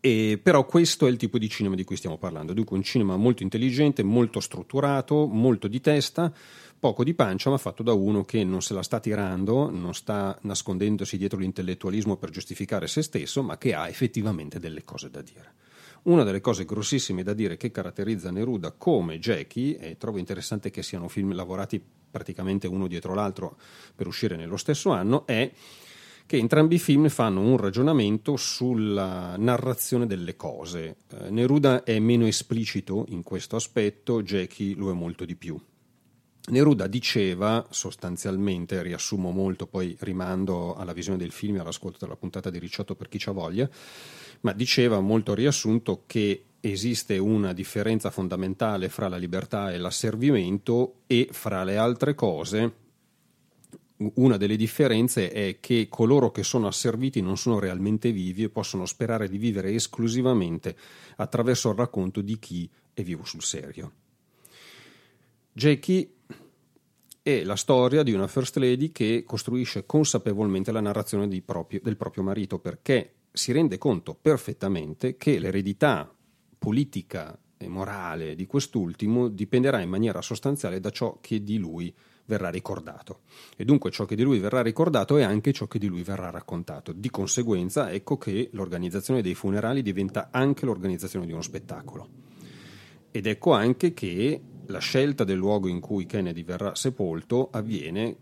E 0.00 0.40
però 0.42 0.64
questo 0.64 1.06
è 1.06 1.10
il 1.10 1.16
tipo 1.16 1.38
di 1.38 1.48
cinema 1.48 1.74
di 1.74 1.84
cui 1.84 1.96
stiamo 1.96 2.16
parlando, 2.16 2.54
dunque 2.54 2.76
un 2.76 2.82
cinema 2.82 3.16
molto 3.16 3.42
intelligente, 3.42 4.02
molto 4.02 4.40
strutturato, 4.40 5.26
molto 5.26 5.68
di 5.68 5.80
testa, 5.80 6.32
poco 6.78 7.04
di 7.04 7.12
pancia, 7.12 7.50
ma 7.50 7.58
fatto 7.58 7.82
da 7.82 7.92
uno 7.92 8.24
che 8.24 8.42
non 8.42 8.62
se 8.62 8.72
la 8.72 8.82
sta 8.82 8.98
tirando, 8.98 9.68
non 9.70 9.92
sta 9.94 10.38
nascondendosi 10.42 11.18
dietro 11.18 11.38
l'intellettualismo 11.38 12.16
per 12.16 12.30
giustificare 12.30 12.86
se 12.86 13.02
stesso, 13.02 13.42
ma 13.42 13.58
che 13.58 13.74
ha 13.74 13.88
effettivamente 13.88 14.58
delle 14.58 14.84
cose 14.84 15.10
da 15.10 15.20
dire. 15.20 15.52
Una 16.02 16.24
delle 16.24 16.40
cose 16.40 16.64
grossissime 16.64 17.22
da 17.22 17.34
dire 17.34 17.58
che 17.58 17.70
caratterizza 17.70 18.30
Neruda 18.30 18.72
come 18.72 19.18
Jackie, 19.18 19.78
e 19.78 19.98
trovo 19.98 20.16
interessante 20.16 20.70
che 20.70 20.82
siano 20.82 21.08
film 21.08 21.34
lavorati 21.34 21.82
praticamente 22.10 22.66
uno 22.66 22.86
dietro 22.86 23.12
l'altro 23.12 23.58
per 23.94 24.06
uscire 24.06 24.36
nello 24.36 24.56
stesso 24.56 24.90
anno, 24.90 25.26
è 25.26 25.52
che 26.30 26.36
entrambi 26.36 26.76
i 26.76 26.78
film 26.78 27.08
fanno 27.08 27.40
un 27.40 27.56
ragionamento 27.56 28.36
sulla 28.36 29.34
narrazione 29.36 30.06
delle 30.06 30.36
cose. 30.36 30.98
Eh, 31.08 31.28
Neruda 31.28 31.82
è 31.82 31.98
meno 31.98 32.24
esplicito 32.24 33.04
in 33.08 33.24
questo 33.24 33.56
aspetto, 33.56 34.22
Jackie 34.22 34.76
lo 34.76 34.92
è 34.92 34.92
molto 34.92 35.24
di 35.24 35.34
più. 35.34 35.60
Neruda 36.50 36.86
diceva 36.86 37.66
sostanzialmente, 37.70 38.80
riassumo 38.80 39.32
molto, 39.32 39.66
poi 39.66 39.96
rimando 40.02 40.76
alla 40.76 40.92
visione 40.92 41.18
del 41.18 41.32
film 41.32 41.56
e 41.56 41.58
all'ascolto 41.58 41.98
della 41.98 42.14
puntata 42.14 42.48
di 42.48 42.60
Ricciotto 42.60 42.94
per 42.94 43.08
chi 43.08 43.18
c'ha 43.18 43.32
voglia, 43.32 43.68
ma 44.42 44.52
diceva 44.52 45.00
molto 45.00 45.34
riassunto 45.34 46.04
che 46.06 46.44
esiste 46.60 47.18
una 47.18 47.52
differenza 47.52 48.12
fondamentale 48.12 48.88
fra 48.88 49.08
la 49.08 49.16
libertà 49.16 49.72
e 49.72 49.78
l'asservimento 49.78 51.00
e 51.08 51.28
fra 51.32 51.64
le 51.64 51.76
altre 51.76 52.14
cose 52.14 52.79
una 54.14 54.36
delle 54.36 54.56
differenze 54.56 55.30
è 55.30 55.58
che 55.60 55.88
coloro 55.90 56.30
che 56.30 56.42
sono 56.42 56.66
asserviti 56.66 57.20
non 57.20 57.36
sono 57.36 57.58
realmente 57.58 58.12
vivi 58.12 58.44
e 58.44 58.48
possono 58.48 58.86
sperare 58.86 59.28
di 59.28 59.36
vivere 59.36 59.72
esclusivamente 59.72 60.76
attraverso 61.16 61.70
il 61.70 61.76
racconto 61.76 62.20
di 62.20 62.38
chi 62.38 62.68
è 62.94 63.02
vivo 63.02 63.24
sul 63.24 63.42
serio. 63.42 63.92
Jackie 65.52 66.14
è 67.22 67.44
la 67.44 67.56
storia 67.56 68.02
di 68.02 68.12
una 68.12 68.26
First 68.26 68.56
Lady 68.56 68.90
che 68.90 69.24
costruisce 69.26 69.84
consapevolmente 69.84 70.72
la 70.72 70.80
narrazione 70.80 71.28
proprio, 71.42 71.80
del 71.82 71.96
proprio 71.96 72.22
marito 72.22 72.58
perché 72.58 73.14
si 73.32 73.52
rende 73.52 73.76
conto 73.76 74.14
perfettamente 74.14 75.16
che 75.16 75.38
l'eredità 75.38 76.12
politica 76.58 77.38
e 77.56 77.68
morale 77.68 78.34
di 78.34 78.46
quest'ultimo 78.46 79.28
dipenderà 79.28 79.80
in 79.80 79.90
maniera 79.90 80.22
sostanziale 80.22 80.80
da 80.80 80.90
ciò 80.90 81.18
che 81.20 81.44
di 81.44 81.58
lui 81.58 81.94
verrà 82.30 82.48
ricordato. 82.48 83.22
E 83.56 83.64
dunque 83.64 83.90
ciò 83.90 84.04
che 84.04 84.14
di 84.14 84.22
lui 84.22 84.38
verrà 84.38 84.62
ricordato 84.62 85.16
è 85.16 85.24
anche 85.24 85.52
ciò 85.52 85.66
che 85.66 85.80
di 85.80 85.88
lui 85.88 86.04
verrà 86.04 86.30
raccontato. 86.30 86.92
Di 86.92 87.10
conseguenza, 87.10 87.90
ecco 87.90 88.16
che 88.16 88.50
l'organizzazione 88.52 89.20
dei 89.20 89.34
funerali 89.34 89.82
diventa 89.82 90.28
anche 90.30 90.64
l'organizzazione 90.64 91.26
di 91.26 91.32
uno 91.32 91.42
spettacolo. 91.42 92.08
Ed 93.10 93.26
ecco 93.26 93.52
anche 93.52 93.92
che 93.92 94.40
la 94.66 94.78
scelta 94.78 95.24
del 95.24 95.38
luogo 95.38 95.66
in 95.66 95.80
cui 95.80 96.06
Kennedy 96.06 96.44
verrà 96.44 96.76
sepolto 96.76 97.48
avviene 97.50 98.16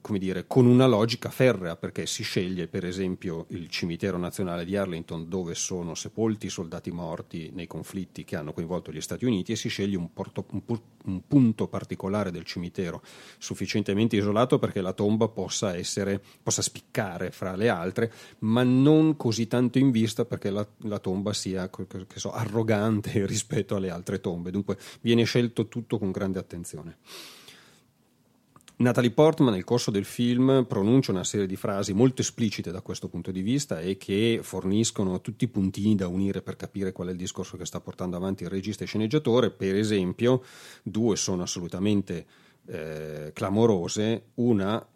come 0.00 0.18
dire, 0.18 0.46
con 0.46 0.66
una 0.66 0.86
logica 0.86 1.30
ferrea, 1.30 1.76
perché 1.76 2.06
si 2.06 2.22
sceglie 2.22 2.68
per 2.68 2.84
esempio 2.84 3.46
il 3.50 3.68
cimitero 3.68 4.18
nazionale 4.18 4.64
di 4.64 4.76
Arlington 4.76 5.28
dove 5.28 5.54
sono 5.54 5.94
sepolti 5.94 6.46
i 6.46 6.50
soldati 6.50 6.90
morti 6.90 7.50
nei 7.52 7.66
conflitti 7.66 8.24
che 8.24 8.36
hanno 8.36 8.52
coinvolto 8.52 8.92
gli 8.92 9.00
Stati 9.00 9.24
Uniti 9.24 9.52
e 9.52 9.56
si 9.56 9.68
sceglie 9.68 9.96
un, 9.96 10.12
porto, 10.12 10.46
un, 10.50 10.62
un 11.04 11.26
punto 11.26 11.68
particolare 11.68 12.30
del 12.30 12.44
cimitero 12.44 13.02
sufficientemente 13.38 14.16
isolato 14.16 14.58
perché 14.58 14.80
la 14.80 14.92
tomba 14.92 15.28
possa, 15.28 15.76
essere, 15.76 16.20
possa 16.42 16.62
spiccare 16.62 17.30
fra 17.30 17.56
le 17.56 17.68
altre, 17.68 18.12
ma 18.40 18.62
non 18.62 19.16
così 19.16 19.46
tanto 19.46 19.78
in 19.78 19.90
vista 19.90 20.24
perché 20.24 20.50
la, 20.50 20.66
la 20.82 20.98
tomba 20.98 21.32
sia 21.32 21.70
so, 22.14 22.32
arrogante 22.32 23.24
rispetto 23.26 23.76
alle 23.76 23.90
altre 23.90 24.20
tombe. 24.20 24.50
Dunque 24.50 24.76
viene 25.00 25.24
scelto 25.24 25.68
tutto 25.68 25.98
con 25.98 26.10
grande 26.10 26.38
attenzione. 26.38 26.98
Natalie 28.80 29.10
Portman 29.10 29.54
nel 29.54 29.64
corso 29.64 29.90
del 29.90 30.04
film 30.04 30.64
pronuncia 30.68 31.10
una 31.10 31.24
serie 31.24 31.48
di 31.48 31.56
frasi 31.56 31.92
molto 31.94 32.20
esplicite 32.20 32.70
da 32.70 32.80
questo 32.80 33.08
punto 33.08 33.32
di 33.32 33.42
vista 33.42 33.80
e 33.80 33.96
che 33.96 34.38
forniscono 34.40 35.20
tutti 35.20 35.42
i 35.42 35.48
puntini 35.48 35.96
da 35.96 36.06
unire 36.06 36.42
per 36.42 36.54
capire 36.54 36.92
qual 36.92 37.08
è 37.08 37.10
il 37.10 37.16
discorso 37.16 37.56
che 37.56 37.66
sta 37.66 37.80
portando 37.80 38.16
avanti 38.16 38.44
il 38.44 38.50
regista 38.50 38.84
e 38.84 38.86
sceneggiatore. 38.86 39.50
Per 39.50 39.74
esempio, 39.74 40.44
due 40.84 41.16
sono 41.16 41.42
assolutamente 41.42 42.24
eh, 42.66 43.32
clamorose. 43.34 44.26
Una 44.34 44.86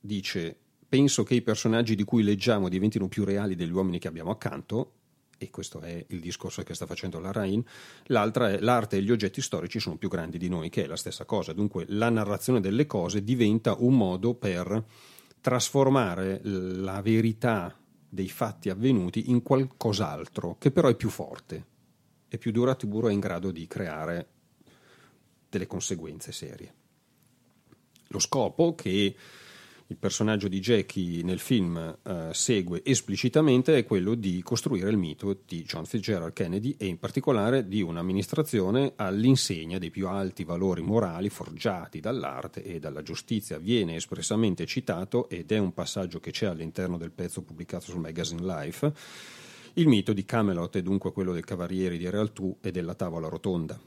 dice 0.00 0.56
penso 0.88 1.22
che 1.22 1.34
i 1.34 1.42
personaggi 1.42 1.94
di 1.94 2.02
cui 2.02 2.24
leggiamo 2.24 2.68
diventino 2.68 3.06
più 3.06 3.24
reali 3.24 3.54
degli 3.54 3.70
uomini 3.70 4.00
che 4.00 4.08
abbiamo 4.08 4.32
accanto 4.32 4.94
e 5.38 5.50
questo 5.50 5.80
è 5.80 6.04
il 6.08 6.20
discorso 6.20 6.62
che 6.62 6.74
sta 6.74 6.84
facendo 6.84 7.20
la 7.20 7.32
Rain, 7.32 7.64
l'altra 8.06 8.50
è 8.50 8.58
l'arte 8.58 8.96
e 8.96 9.02
gli 9.02 9.12
oggetti 9.12 9.40
storici 9.40 9.78
sono 9.78 9.96
più 9.96 10.08
grandi 10.08 10.36
di 10.36 10.48
noi, 10.48 10.68
che 10.68 10.82
è 10.82 10.86
la 10.86 10.96
stessa 10.96 11.24
cosa. 11.24 11.52
Dunque 11.52 11.84
la 11.88 12.10
narrazione 12.10 12.60
delle 12.60 12.86
cose 12.86 13.22
diventa 13.22 13.76
un 13.78 13.96
modo 13.96 14.34
per 14.34 14.84
trasformare 15.40 16.40
la 16.42 17.00
verità 17.00 17.78
dei 18.08 18.28
fatti 18.28 18.68
avvenuti 18.68 19.30
in 19.30 19.42
qualcos'altro, 19.42 20.56
che 20.58 20.72
però 20.72 20.88
è 20.88 20.96
più 20.96 21.08
forte, 21.08 21.66
è 22.26 22.36
più 22.36 22.50
duraturo 22.50 23.08
e 23.08 23.12
in 23.12 23.20
grado 23.20 23.50
di 23.50 23.66
creare 23.66 24.28
delle 25.48 25.66
conseguenze 25.66 26.32
serie. 26.32 26.74
Lo 28.08 28.18
scopo 28.18 28.74
che 28.74 29.14
il 29.90 29.96
personaggio 29.96 30.48
di 30.48 30.60
Jackie 30.60 31.22
nel 31.22 31.38
film 31.38 31.78
eh, 32.02 32.28
segue 32.32 32.82
esplicitamente 32.84 33.74
è 33.74 33.84
quello 33.84 34.14
di 34.14 34.42
costruire 34.42 34.90
il 34.90 34.98
mito 34.98 35.34
di 35.46 35.62
John 35.62 35.86
Fitzgerald 35.86 36.34
Kennedy 36.34 36.74
e 36.76 36.84
in 36.84 36.98
particolare 36.98 37.66
di 37.66 37.80
un'amministrazione 37.80 38.92
all'insegna 38.96 39.78
dei 39.78 39.88
più 39.88 40.06
alti 40.06 40.44
valori 40.44 40.82
morali 40.82 41.30
forgiati 41.30 42.00
dall'arte 42.00 42.62
e 42.62 42.78
dalla 42.78 43.00
giustizia. 43.00 43.56
Viene 43.56 43.96
espressamente 43.96 44.66
citato 44.66 45.26
ed 45.30 45.50
è 45.52 45.56
un 45.56 45.72
passaggio 45.72 46.20
che 46.20 46.32
c'è 46.32 46.44
all'interno 46.44 46.98
del 46.98 47.10
pezzo 47.10 47.40
pubblicato 47.40 47.86
sul 47.86 48.00
magazine 48.00 48.42
Life. 48.42 48.92
Il 49.74 49.88
mito 49.88 50.12
di 50.12 50.26
Camelot 50.26 50.76
è 50.76 50.82
dunque 50.82 51.12
quello 51.12 51.32
del 51.32 51.44
Cavaliere 51.44 51.96
di 51.96 52.10
Realtù 52.10 52.54
e 52.60 52.70
della 52.70 52.94
Tavola 52.94 53.28
Rotonda, 53.28 53.80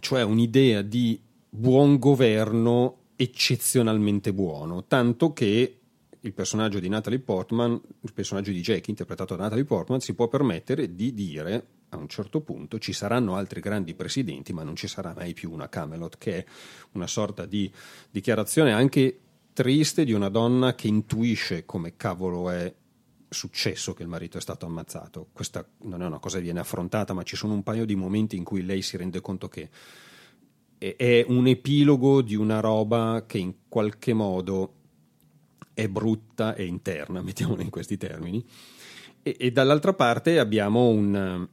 cioè 0.00 0.22
un'idea 0.22 0.82
di 0.82 1.20
buon 1.48 1.98
governo 1.98 2.99
eccezionalmente 3.22 4.32
buono, 4.32 4.86
tanto 4.86 5.34
che 5.34 5.80
il 6.18 6.32
personaggio 6.32 6.78
di 6.78 6.88
Natalie 6.88 7.18
Portman, 7.18 7.78
il 8.00 8.12
personaggio 8.14 8.50
di 8.50 8.62
Jackie 8.62 8.88
interpretato 8.88 9.36
da 9.36 9.42
Natalie 9.42 9.64
Portman, 9.64 10.00
si 10.00 10.14
può 10.14 10.26
permettere 10.26 10.94
di 10.94 11.12
dire 11.12 11.66
a 11.90 11.96
un 11.98 12.08
certo 12.08 12.40
punto 12.40 12.78
ci 12.78 12.94
saranno 12.94 13.36
altri 13.36 13.60
grandi 13.60 13.94
presidenti, 13.94 14.54
ma 14.54 14.62
non 14.62 14.74
ci 14.74 14.88
sarà 14.88 15.12
mai 15.14 15.34
più 15.34 15.50
una 15.52 15.68
Camelot, 15.68 16.16
che 16.16 16.38
è 16.38 16.44
una 16.92 17.06
sorta 17.06 17.44
di 17.44 17.70
dichiarazione 18.10 18.72
anche 18.72 19.18
triste 19.52 20.04
di 20.04 20.12
una 20.12 20.30
donna 20.30 20.74
che 20.74 20.86
intuisce 20.86 21.66
come 21.66 21.96
cavolo 21.96 22.48
è 22.48 22.72
successo 23.28 23.92
che 23.92 24.02
il 24.02 24.08
marito 24.08 24.38
è 24.38 24.40
stato 24.40 24.64
ammazzato. 24.64 25.28
Questa 25.30 25.66
non 25.82 26.00
è 26.00 26.06
una 26.06 26.20
cosa 26.20 26.38
che 26.38 26.44
viene 26.44 26.60
affrontata, 26.60 27.12
ma 27.12 27.22
ci 27.22 27.36
sono 27.36 27.52
un 27.52 27.62
paio 27.62 27.84
di 27.84 27.96
momenti 27.96 28.36
in 28.36 28.44
cui 28.44 28.64
lei 28.64 28.80
si 28.80 28.96
rende 28.96 29.20
conto 29.20 29.48
che 29.48 29.68
è 30.96 31.22
un 31.28 31.46
epilogo 31.46 32.22
di 32.22 32.34
una 32.34 32.60
roba 32.60 33.24
che 33.26 33.36
in 33.36 33.52
qualche 33.68 34.14
modo 34.14 34.74
è 35.74 35.86
brutta 35.88 36.54
e 36.54 36.64
interna, 36.64 37.20
mettiamola 37.22 37.62
in 37.62 37.68
questi 37.68 37.98
termini. 37.98 38.42
E, 39.22 39.36
e 39.38 39.52
dall'altra 39.52 39.92
parte 39.92 40.38
abbiamo 40.38 40.88
un, 40.88 41.46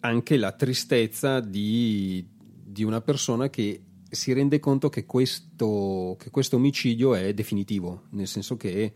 anche 0.00 0.36
la 0.36 0.50
tristezza 0.50 1.38
di, 1.38 2.26
di 2.36 2.82
una 2.82 3.00
persona 3.00 3.48
che 3.50 3.84
si 4.10 4.32
rende 4.32 4.58
conto 4.58 4.88
che 4.88 5.06
questo, 5.06 6.16
che 6.18 6.30
questo 6.30 6.56
omicidio 6.56 7.14
è 7.14 7.32
definitivo, 7.32 8.06
nel 8.10 8.26
senso 8.26 8.56
che 8.56 8.92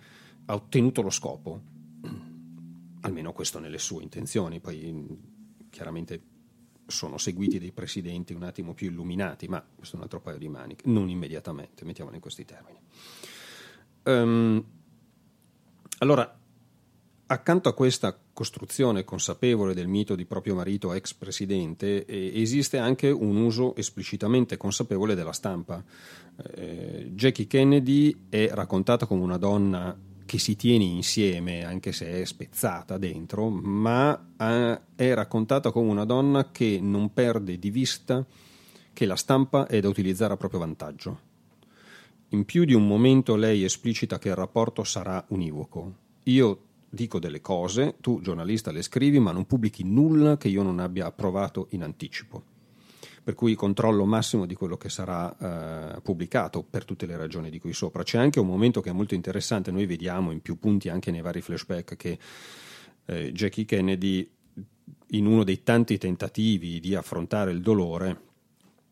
ha 0.46 0.54
ottenuto 0.54 1.00
lo 1.00 1.10
scopo, 1.10 1.62
almeno 3.02 3.32
questo 3.32 3.60
nelle 3.60 3.78
sue 3.78 4.02
intenzioni, 4.02 4.58
poi 4.58 5.06
chiaramente 5.70 6.34
sono 6.86 7.18
seguiti 7.18 7.58
dei 7.58 7.72
presidenti 7.72 8.32
un 8.32 8.44
attimo 8.44 8.74
più 8.74 8.88
illuminati, 8.90 9.48
ma 9.48 9.64
questo 9.74 9.96
è 9.96 9.98
un 9.98 10.04
altro 10.04 10.20
paio 10.20 10.38
di 10.38 10.48
maniche, 10.48 10.88
non 10.88 11.08
immediatamente, 11.08 11.84
mettiamolo 11.84 12.14
in 12.14 12.22
questi 12.22 12.44
termini. 12.44 12.78
Um, 14.04 14.64
allora, 15.98 16.38
accanto 17.26 17.68
a 17.68 17.74
questa 17.74 18.16
costruzione 18.32 19.04
consapevole 19.04 19.74
del 19.74 19.88
mito 19.88 20.14
di 20.14 20.26
proprio 20.26 20.54
marito 20.54 20.92
ex 20.92 21.14
presidente, 21.14 22.04
eh, 22.04 22.40
esiste 22.40 22.78
anche 22.78 23.10
un 23.10 23.36
uso 23.36 23.74
esplicitamente 23.74 24.56
consapevole 24.56 25.14
della 25.14 25.32
stampa. 25.32 25.82
Eh, 26.54 27.10
Jackie 27.14 27.46
Kennedy 27.46 28.26
è 28.28 28.50
raccontata 28.52 29.06
come 29.06 29.22
una 29.22 29.38
donna 29.38 29.96
che 30.26 30.38
si 30.38 30.56
tiene 30.56 30.84
insieme, 30.84 31.64
anche 31.64 31.92
se 31.92 32.20
è 32.20 32.24
spezzata 32.24 32.98
dentro, 32.98 33.48
ma 33.48 34.32
eh, 34.36 34.80
è 34.94 35.14
raccontata 35.14 35.70
come 35.70 35.90
una 35.90 36.04
donna 36.04 36.50
che 36.50 36.78
non 36.82 37.12
perde 37.14 37.58
di 37.58 37.70
vista 37.70 38.26
che 38.92 39.06
la 39.06 39.16
stampa 39.16 39.66
è 39.66 39.80
da 39.80 39.88
utilizzare 39.88 40.34
a 40.34 40.36
proprio 40.36 40.60
vantaggio. 40.60 41.20
In 42.30 42.44
più 42.44 42.64
di 42.64 42.74
un 42.74 42.86
momento 42.86 43.36
lei 43.36 43.62
esplicita 43.62 44.18
che 44.18 44.28
il 44.28 44.34
rapporto 44.34 44.84
sarà 44.84 45.24
univoco. 45.28 45.94
Io 46.24 46.60
dico 46.88 47.18
delle 47.18 47.40
cose, 47.40 47.96
tu 48.00 48.20
giornalista 48.20 48.72
le 48.72 48.82
scrivi, 48.82 49.18
ma 49.20 49.32
non 49.32 49.46
pubblichi 49.46 49.84
nulla 49.84 50.36
che 50.36 50.48
io 50.48 50.62
non 50.62 50.80
abbia 50.80 51.06
approvato 51.06 51.68
in 51.70 51.82
anticipo. 51.82 52.54
Per 53.26 53.34
cui 53.34 53.56
controllo 53.56 54.04
massimo 54.04 54.46
di 54.46 54.54
quello 54.54 54.76
che 54.76 54.88
sarà 54.88 55.96
eh, 55.96 56.00
pubblicato 56.00 56.62
per 56.62 56.84
tutte 56.84 57.06
le 57.06 57.16
ragioni 57.16 57.50
di 57.50 57.58
cui 57.58 57.72
sopra. 57.72 58.04
C'è 58.04 58.18
anche 58.18 58.38
un 58.38 58.46
momento 58.46 58.80
che 58.80 58.90
è 58.90 58.92
molto 58.92 59.14
interessante, 59.14 59.72
noi 59.72 59.84
vediamo 59.84 60.30
in 60.30 60.40
più 60.40 60.60
punti 60.60 60.88
anche 60.88 61.10
nei 61.10 61.22
vari 61.22 61.40
flashback 61.40 61.96
che 61.96 62.18
eh, 63.06 63.32
Jackie 63.32 63.64
Kennedy, 63.64 64.30
in 65.08 65.26
uno 65.26 65.42
dei 65.42 65.64
tanti 65.64 65.98
tentativi 65.98 66.78
di 66.78 66.94
affrontare 66.94 67.50
il 67.50 67.60
dolore, 67.62 68.20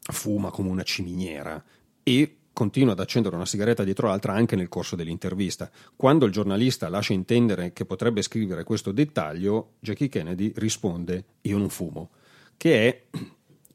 fuma 0.00 0.50
come 0.50 0.68
una 0.68 0.82
ciminiera 0.82 1.62
e 2.02 2.38
continua 2.52 2.94
ad 2.94 2.98
accendere 2.98 3.36
una 3.36 3.46
sigaretta 3.46 3.84
dietro 3.84 4.08
l'altra 4.08 4.32
anche 4.32 4.56
nel 4.56 4.68
corso 4.68 4.96
dell'intervista. 4.96 5.70
Quando 5.94 6.26
il 6.26 6.32
giornalista 6.32 6.88
lascia 6.88 7.12
intendere 7.12 7.72
che 7.72 7.84
potrebbe 7.84 8.20
scrivere 8.20 8.64
questo 8.64 8.90
dettaglio, 8.90 9.74
Jackie 9.78 10.08
Kennedy 10.08 10.50
risponde 10.56 11.24
io 11.42 11.56
non 11.56 11.68
fumo, 11.68 12.10
che 12.56 12.88
è 12.88 13.02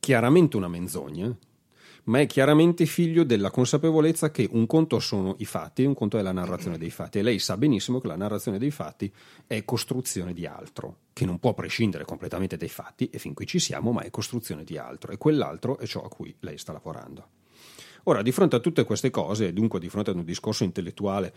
chiaramente 0.09 0.57
una 0.57 0.67
menzogna, 0.67 1.31
ma 2.05 2.19
è 2.19 2.25
chiaramente 2.25 2.87
figlio 2.87 3.23
della 3.23 3.51
consapevolezza 3.51 4.31
che 4.31 4.49
un 4.49 4.65
conto 4.65 4.97
sono 4.97 5.35
i 5.37 5.45
fatti 5.45 5.83
e 5.83 5.85
un 5.85 5.93
conto 5.93 6.17
è 6.17 6.23
la 6.23 6.31
narrazione 6.31 6.79
dei 6.79 6.89
fatti. 6.89 7.19
E 7.19 7.21
lei 7.21 7.37
sa 7.37 7.57
benissimo 7.57 7.99
che 7.99 8.07
la 8.07 8.15
narrazione 8.15 8.57
dei 8.57 8.71
fatti 8.71 9.13
è 9.45 9.63
costruzione 9.63 10.33
di 10.33 10.47
altro, 10.47 11.01
che 11.13 11.25
non 11.25 11.37
può 11.37 11.53
prescindere 11.53 12.05
completamente 12.05 12.57
dai 12.57 12.69
fatti, 12.69 13.07
e 13.11 13.19
fin 13.19 13.35
qui 13.35 13.45
ci 13.45 13.59
siamo, 13.59 13.91
ma 13.91 14.01
è 14.01 14.09
costruzione 14.09 14.63
di 14.63 14.79
altro, 14.79 15.11
e 15.11 15.17
quell'altro 15.17 15.77
è 15.77 15.85
ciò 15.85 16.01
a 16.01 16.09
cui 16.09 16.35
lei 16.39 16.57
sta 16.57 16.71
lavorando. 16.71 17.27
Ora, 18.05 18.23
di 18.23 18.31
fronte 18.31 18.55
a 18.55 18.59
tutte 18.59 18.85
queste 18.85 19.11
cose, 19.11 19.49
e 19.49 19.53
dunque 19.53 19.79
di 19.79 19.89
fronte 19.89 20.09
ad 20.09 20.17
un 20.17 20.25
discorso 20.25 20.63
intellettuale 20.63 21.35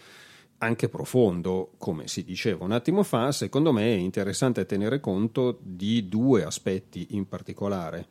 anche 0.62 0.88
profondo, 0.88 1.72
come 1.76 2.06
si 2.06 2.24
diceva 2.24 2.64
un 2.64 2.72
attimo 2.72 3.02
fa, 3.02 3.32
secondo 3.32 3.72
me 3.72 3.82
è 3.82 3.98
interessante 3.98 4.64
tenere 4.64 5.00
conto 5.00 5.58
di 5.60 6.08
due 6.08 6.44
aspetti 6.44 7.08
in 7.10 7.26
particolare, 7.28 8.06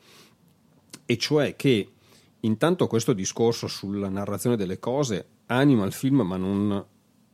e 1.11 1.17
cioè 1.17 1.57
che 1.57 1.91
intanto 2.39 2.87
questo 2.87 3.11
discorso 3.11 3.67
sulla 3.67 4.07
narrazione 4.07 4.55
delle 4.55 4.79
cose 4.79 5.25
anima 5.47 5.83
il 5.85 5.91
film 5.91 6.21
ma 6.21 6.37
non 6.37 6.85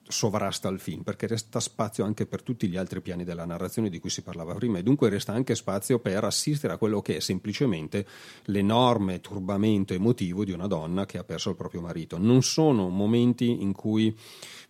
sovrasta 0.08 0.70
il 0.70 0.80
film, 0.80 1.04
perché 1.04 1.28
resta 1.28 1.60
spazio 1.60 2.04
anche 2.04 2.26
per 2.26 2.42
tutti 2.42 2.68
gli 2.68 2.78
altri 2.78 3.02
piani 3.02 3.24
della 3.24 3.46
narrazione 3.46 3.90
di 3.90 4.00
cui 4.00 4.10
si 4.10 4.24
parlava 4.24 4.56
prima 4.56 4.80
e 4.80 4.84
dunque 4.84 5.10
resta 5.10 5.34
anche 5.34 5.54
spazio 5.54 6.00
per 6.00 6.24
assistere 6.24 6.74
a 6.74 6.78
quello 6.78 7.02
che 7.02 7.18
è 7.18 7.20
semplicemente 7.20 8.08
l'enorme 8.46 9.22
turbamento 9.22 9.94
emotivo 9.94 10.44
di 10.44 10.54
una 10.54 10.66
donna 10.66 11.06
che 11.06 11.20
ha 11.20 11.24
perso 11.24 11.52
il 11.52 11.56
proprio 11.56 11.82
marito. 11.82 12.18
Non 12.18 12.42
sono 12.42 12.90
momenti 12.90 13.62
in 13.62 13.74
cui 13.74 14.18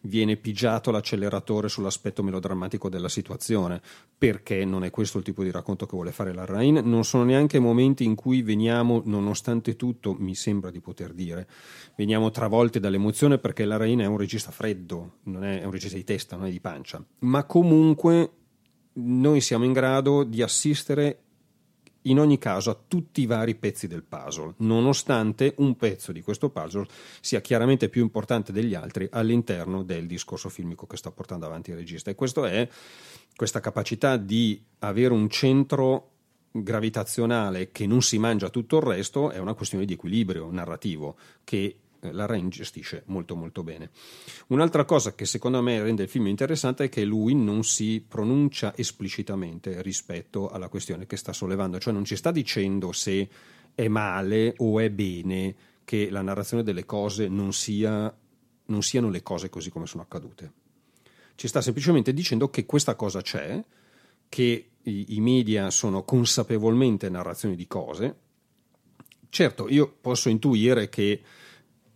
viene 0.01 0.37
pigiato 0.37 0.91
l'acceleratore 0.91 1.69
sull'aspetto 1.69 2.23
melodrammatico 2.23 2.89
della 2.89 3.09
situazione, 3.09 3.81
perché 4.17 4.63
non 4.65 4.83
è 4.83 4.89
questo 4.89 5.17
il 5.17 5.23
tipo 5.23 5.43
di 5.43 5.51
racconto 5.51 5.85
che 5.85 5.95
vuole 5.95 6.11
fare 6.11 6.33
la 6.33 6.45
Rain, 6.45 6.81
non 6.83 7.03
sono 7.03 7.23
neanche 7.23 7.59
momenti 7.59 8.03
in 8.03 8.15
cui 8.15 8.41
veniamo, 8.41 9.01
nonostante 9.05 9.75
tutto, 9.75 10.15
mi 10.17 10.35
sembra 10.35 10.71
di 10.71 10.79
poter 10.79 11.13
dire, 11.13 11.47
veniamo 11.95 12.29
travolti 12.29 12.79
dall'emozione 12.79 13.37
perché 13.37 13.65
la 13.65 13.77
Rain 13.77 13.99
è 13.99 14.05
un 14.05 14.17
regista 14.17 14.51
freddo, 14.51 15.17
non 15.23 15.43
è, 15.43 15.61
è 15.61 15.65
un 15.65 15.71
regista 15.71 15.97
di 15.97 16.03
testa, 16.03 16.35
non 16.35 16.47
è 16.47 16.51
di 16.51 16.59
pancia, 16.59 17.03
ma 17.19 17.43
comunque 17.43 18.31
noi 18.93 19.41
siamo 19.41 19.65
in 19.65 19.73
grado 19.73 20.23
di 20.23 20.41
assistere 20.41 21.21
in 22.09 22.19
ogni 22.19 22.37
caso 22.37 22.69
a 22.69 22.77
tutti 22.87 23.21
i 23.21 23.25
vari 23.25 23.55
pezzi 23.55 23.87
del 23.87 24.03
puzzle, 24.03 24.53
nonostante 24.57 25.53
un 25.57 25.75
pezzo 25.75 26.11
di 26.11 26.21
questo 26.21 26.49
puzzle 26.49 26.87
sia 27.21 27.41
chiaramente 27.41 27.89
più 27.89 28.01
importante 28.01 28.51
degli 28.51 28.73
altri 28.73 29.07
all'interno 29.11 29.83
del 29.83 30.07
discorso 30.07 30.49
filmico 30.49 30.87
che 30.87 30.97
sta 30.97 31.11
portando 31.11 31.45
avanti 31.45 31.71
il 31.71 31.77
regista. 31.77 32.09
E 32.11 32.15
questo 32.15 32.45
è 32.45 32.67
questa 33.35 33.59
capacità 33.59 34.17
di 34.17 34.61
avere 34.79 35.13
un 35.13 35.29
centro 35.29 36.11
gravitazionale 36.51 37.71
che 37.71 37.85
non 37.85 38.01
si 38.01 38.17
mangia 38.17 38.49
tutto 38.49 38.77
il 38.77 38.83
resto 38.83 39.29
è 39.29 39.37
una 39.37 39.53
questione 39.53 39.85
di 39.85 39.93
equilibrio 39.93 40.49
narrativo 40.51 41.17
che 41.43 41.75
la 42.01 42.25
Rain 42.25 42.49
gestisce 42.49 43.03
molto 43.07 43.35
molto 43.35 43.63
bene. 43.63 43.91
Un'altra 44.47 44.85
cosa 44.85 45.15
che 45.15 45.25
secondo 45.25 45.61
me 45.61 45.81
rende 45.81 46.03
il 46.03 46.09
film 46.09 46.27
interessante 46.27 46.85
è 46.85 46.89
che 46.89 47.03
lui 47.03 47.35
non 47.35 47.63
si 47.63 48.03
pronuncia 48.07 48.75
esplicitamente 48.75 49.81
rispetto 49.81 50.49
alla 50.49 50.69
questione 50.69 51.05
che 51.05 51.17
sta 51.17 51.33
sollevando, 51.33 51.79
cioè 51.79 51.93
non 51.93 52.05
ci 52.05 52.15
sta 52.15 52.31
dicendo 52.31 52.91
se 52.91 53.29
è 53.75 53.87
male 53.87 54.53
o 54.57 54.79
è 54.79 54.89
bene 54.89 55.55
che 55.83 56.09
la 56.09 56.21
narrazione 56.21 56.63
delle 56.63 56.85
cose 56.85 57.27
non, 57.27 57.53
sia, 57.53 58.13
non 58.65 58.83
siano 58.83 59.09
le 59.09 59.23
cose 59.23 59.49
così 59.49 59.69
come 59.69 59.85
sono 59.85 60.03
accadute. 60.03 60.51
Ci 61.35 61.47
sta 61.47 61.61
semplicemente 61.61 62.13
dicendo 62.13 62.49
che 62.49 62.65
questa 62.65 62.95
cosa 62.95 63.21
c'è, 63.21 63.63
che 64.27 64.69
i 64.83 65.19
media 65.19 65.69
sono 65.69 66.03
consapevolmente 66.03 67.09
narrazioni 67.09 67.55
di 67.55 67.67
cose. 67.67 68.15
Certo, 69.29 69.69
io 69.69 69.95
posso 70.01 70.29
intuire 70.29 70.89
che 70.89 71.21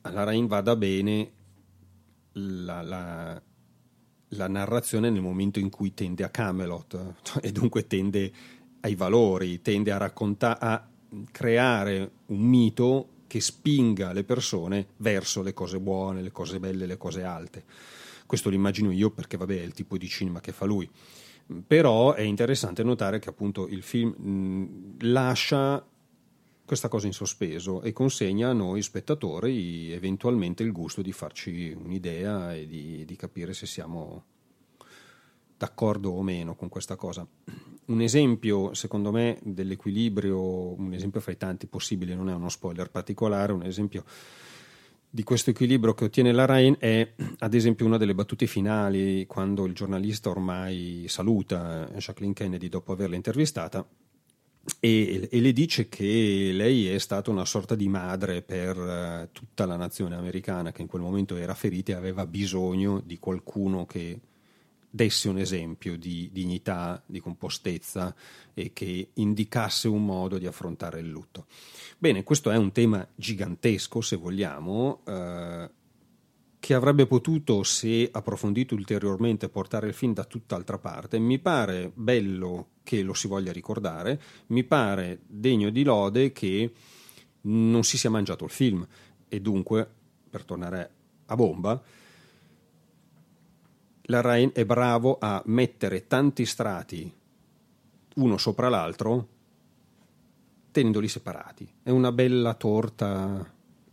alla 0.02 0.24
Rain 0.24 0.48
vada 0.48 0.76
bene 0.76 1.32
la, 2.34 2.82
la, 2.82 3.42
la, 4.30 4.48
narrazione 4.48 5.10
nel 5.10 5.22
momento 5.22 5.60
in 5.60 5.70
cui 5.70 5.94
tende 5.94 6.24
a 6.24 6.30
Camelot 6.30 7.14
e 7.42 7.52
dunque 7.52 7.88
tende 7.88 8.32
ai 8.82 8.96
valori, 8.96 9.62
tende 9.62 9.92
a 9.92 9.98
raccontare, 9.98 10.60
a 10.60 10.88
creare 11.32 12.12
un 12.28 12.40
mito 12.40 13.08
che 13.28 13.40
spinga 13.40 14.12
le 14.12 14.24
persone 14.24 14.88
verso 14.98 15.42
le 15.42 15.54
cose 15.54 15.80
buone, 15.80 16.22
le 16.22 16.32
cose 16.32 16.60
belle, 16.60 16.86
le 16.86 16.98
cose 16.98 17.24
alte. 17.24 17.64
Questo 18.26 18.50
lo 18.50 18.56
immagino 18.56 18.92
io 18.92 19.10
perché 19.12 19.38
vabbè 19.38 19.58
è 19.58 19.64
il 19.64 19.74
tipo 19.74 19.98
di 19.98 20.08
cinema 20.08 20.40
che 20.40 20.52
fa 20.52 20.66
lui. 20.66 20.90
Però 21.68 22.14
è 22.14 22.22
interessante 22.22 22.84
notare 22.84 23.20
che 23.20 23.30
appunto 23.30 23.68
il 23.68 23.84
film 23.84 24.10
mh, 24.10 24.96
lascia 25.12 25.86
questa 26.72 26.88
cosa 26.88 27.06
in 27.06 27.12
sospeso 27.12 27.82
e 27.82 27.92
consegna 27.92 28.48
a 28.48 28.54
noi 28.54 28.82
spettatori 28.82 29.92
eventualmente 29.92 30.64
il 30.64 30.72
gusto 30.72 31.02
di 31.02 31.12
farci 31.12 31.76
un'idea 31.78 32.56
e 32.56 32.66
di, 32.66 33.04
di 33.04 33.16
capire 33.18 33.52
se 33.52 33.66
siamo 33.66 34.24
d'accordo 35.58 36.12
o 36.12 36.22
meno 36.24 36.56
con 36.56 36.70
questa 36.70 36.96
cosa. 36.96 37.28
Un 37.88 38.00
esempio, 38.00 38.74
secondo 38.74 39.12
me, 39.12 39.38
dell'equilibrio, 39.44 40.40
un 40.80 40.94
esempio 40.94 41.20
fra 41.20 41.34
i 41.34 41.38
tanti 41.38 41.68
possibili, 41.68 42.16
non 42.16 42.30
è 42.30 42.34
uno 42.34 42.48
spoiler 42.48 42.90
particolare, 42.90 43.52
un 43.52 43.64
esempio 43.64 44.06
di 45.10 45.24
questo 45.24 45.50
equilibrio 45.50 45.94
che 45.94 46.06
ottiene 46.06 46.32
la 46.32 46.46
Rain 46.46 46.78
è 46.80 47.06
ad 47.40 47.54
esempio 47.54 47.86
una 47.86 47.98
delle 47.98 48.16
battute 48.16 48.48
finali 48.48 49.26
quando 49.28 49.66
il 49.66 49.74
giornalista 49.74 50.30
ormai 50.30 51.04
saluta 51.10 51.90
Jacqueline 51.98 52.34
Kennedy 52.34 52.70
dopo 52.70 52.94
averla 52.94 53.18
intervistata 53.18 53.86
e, 54.80 55.28
e, 55.32 55.40
le 55.40 55.54
dice 55.54 55.90
che 55.90 56.52
lei 56.54 56.88
è 56.88 57.00
stata 57.00 57.32
una 57.32 57.46
sorta 57.46 57.74
di 57.74 57.88
madre 57.88 58.44
per 58.44 58.78
uh, 58.78 59.30
tutta 59.32 59.66
la 59.66 59.76
nazione 59.76 60.16
americana 60.16 60.72
che 60.72 60.84
in 60.84 60.88
quel 60.88 61.02
momento 61.02 61.36
era 61.36 61.56
ferita 61.56 61.94
e 61.94 61.96
aveva 61.96 62.28
bisogno 62.28 63.02
di 63.04 63.18
qualcuno 63.18 63.86
che 63.88 64.20
desse 64.88 65.30
un 65.30 65.40
esempio 65.40 65.98
di 65.98 66.30
dignità, 66.32 67.02
di 67.06 67.20
compostezza 67.20 68.14
e 68.54 68.72
che 68.74 69.10
indicasse 69.14 69.88
un 69.88 70.06
modo 70.06 70.38
di 70.38 70.46
affrontare 70.46 71.00
il 71.00 71.10
lutto. 71.10 71.48
Bene, 71.98 72.24
questo 72.24 72.52
è 72.52 72.58
un 72.58 72.72
tema 72.72 73.08
gigantesco, 73.16 74.02
se 74.02 74.16
vogliamo, 74.16 75.02
uh, 75.06 75.70
che 76.62 76.76
avrebbe 76.76 77.08
potuto, 77.08 77.64
se 77.64 78.08
approfondito 78.12 78.76
ulteriormente, 78.76 79.50
portare 79.50 79.88
il 79.88 79.96
film 79.96 80.14
da 80.14 80.26
tutt'altra 80.26 80.78
parte. 80.78 81.18
Mi 81.18 81.40
pare 81.40 81.92
bello 81.92 82.68
che 82.84 83.02
lo 83.02 83.16
si 83.16 83.28
voglia 83.28 83.52
ricordare, 83.52 84.22
mi 84.48 84.64
pare 84.64 85.22
degno 85.26 85.72
di 85.72 85.84
lode 85.84 86.32
che 86.32 86.72
non 87.42 87.84
si 87.84 87.98
sia 87.98 88.12
mangiato 88.12 88.44
il 88.44 88.52
film 88.52 88.88
e 89.28 89.42
dunque, 89.42 89.90
per 90.30 90.44
tornare 90.46 90.92
a 91.26 91.36
bomba, 91.36 91.82
la 94.04 94.22
Rain 94.22 94.52
è 94.54 94.64
bravo 94.64 95.18
a 95.20 95.42
mettere 95.48 96.06
tanti 96.06 96.46
strati 96.46 97.12
uno 98.18 98.38
sopra 98.38 98.70
l'altro 98.70 99.28
tenendoli 100.70 101.08
separati. 101.08 101.68
È 101.82 101.90
una 101.90 102.12
bella 102.12 102.54
torta 102.54 103.52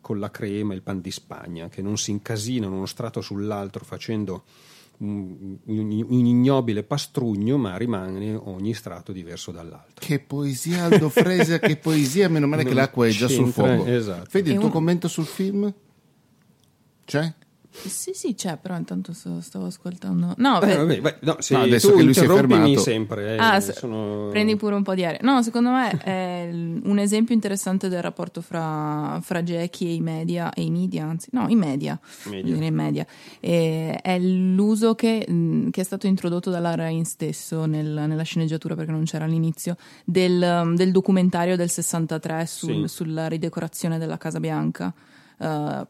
con 0.09 0.21
la 0.21 0.31
crema 0.31 0.73
e 0.73 0.77
il 0.77 0.83
pan 0.83 1.03
di 1.03 1.11
Spagna 1.11 1.69
che 1.69 1.83
non 1.83 1.99
si 1.99 2.13
incasinano 2.13 2.75
uno 2.75 2.87
strato 2.87 3.21
sull'altro 3.21 3.85
facendo 3.85 4.45
un, 5.01 5.59
un, 5.67 6.07
un 6.09 6.25
ignobile 6.25 6.83
pastrugno, 6.83 7.59
ma 7.59 7.77
rimane 7.77 8.35
ogni 8.35 8.73
strato 8.73 9.13
diverso 9.13 9.51
dall'altro. 9.51 9.97
Che 9.99 10.19
poesia, 10.19 10.85
Aldo 10.85 11.11
Fresa, 11.11 11.59
che 11.59 11.77
poesia, 11.77 12.31
meno 12.31 12.47
male 12.47 12.65
che 12.65 12.73
l'acqua 12.73 13.07
è 13.07 13.11
già 13.11 13.29
sul 13.29 13.53
fuoco. 13.53 13.85
Esatto. 13.85 14.31
Vedi 14.33 14.53
il 14.53 14.57
tuo 14.57 14.65
un- 14.65 14.73
commento 14.73 15.09
sul 15.09 15.27
film? 15.27 15.71
C'è? 17.05 17.35
Sì, 17.71 18.13
sì, 18.15 18.35
c'è, 18.35 18.57
però 18.57 18.77
intanto 18.77 19.13
stavo 19.13 19.67
ascoltando. 19.67 20.35
No, 20.39 20.59
Beh, 20.59 20.67
beh, 20.67 20.77
vabbè, 20.77 21.01
beh, 21.01 21.17
no, 21.21 21.37
se 21.41 21.55
No, 21.55 21.63
adesso 21.63 21.91
tu 21.91 21.97
che 21.99 22.03
lui 22.03 22.15
si 22.15 22.21
è 22.25 22.27
fermato. 22.27 22.79
sempre. 22.81 23.35
eh, 23.35 23.39
Ah, 23.39 23.61
sono- 23.61 24.29
prendi 24.31 24.57
pure 24.57 24.75
un 24.75 24.83
po' 24.83 24.95
di 24.95 25.05
aria. 25.05 25.21
No, 25.23 25.43
secondo 25.43 25.71
me 25.71 25.91
è 26.03 26.49
un 26.51 26.99
esempio 26.99 27.35
interessante 27.35 27.89
del 27.89 28.03
rapporto 28.03 28.41
fra, 28.41 29.21
fra 29.23 29.43
Jackie 29.43 29.89
e 29.91 29.95
i 29.95 30.01
media, 30.01 30.53
e 30.53 30.63
i 30.63 30.71
media, 30.71 31.05
anzi, 31.05 31.29
no, 31.33 31.47
i 31.49 31.55
media, 31.55 31.99
Media. 32.25 32.57
i 32.57 32.71
media. 32.71 33.07
E 33.39 33.99
è 34.03 34.19
l'uso 34.19 34.95
che, 34.95 35.25
che 35.71 35.81
è 35.81 35.85
stato 35.85 36.07
introdotto 36.07 36.51
dalla 36.51 36.75
Rain 36.75 37.05
stesso 37.05 37.67
nel- 37.67 38.05
nella 38.09 38.23
sceneggiatura, 38.23 38.75
perché 38.75 38.91
non 38.91 39.05
c'era 39.05 39.25
all'inizio, 39.27 39.77
del, 40.05 40.73
del 40.75 40.91
documentario 40.91 41.55
del 41.55 41.71
63 41.71 42.47
sul- 42.47 42.89
Sì. 42.89 42.95
sulla 42.97 43.29
ridecorazione 43.29 43.99
della 43.99 44.17
Casa 44.17 44.41
Bianca. 44.41 44.93
eh, 45.41 45.87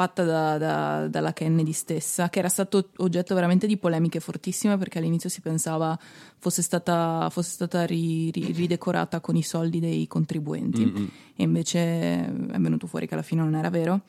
fatta 0.00 0.24
da- 0.24 0.56
da- 0.58 1.08
dalla 1.08 1.32
Kennedy 1.34 1.72
stessa, 1.72 2.30
che 2.30 2.38
era 2.38 2.48
stato 2.48 2.88
oggetto 2.98 3.34
veramente 3.34 3.66
di 3.66 3.76
polemiche 3.76 4.18
fortissime 4.18 4.78
perché 4.78 4.98
all'inizio 4.98 5.28
si 5.28 5.42
pensava 5.42 5.98
fosse 6.38 6.62
stata, 6.62 7.28
fosse 7.30 7.50
stata 7.50 7.84
ri- 7.84 8.30
ri- 8.30 8.52
ridecorata 8.52 9.20
con 9.20 9.36
i 9.36 9.42
soldi 9.42 9.78
dei 9.78 10.06
contribuenti 10.06 10.82
e 11.36 11.42
invece 11.42 11.80
è 11.80 12.58
venuto 12.58 12.86
fuori 12.86 13.06
che 13.06 13.12
alla 13.14 13.22
fine 13.22 13.42
non 13.42 13.54
era 13.54 13.68
vero. 13.68 14.00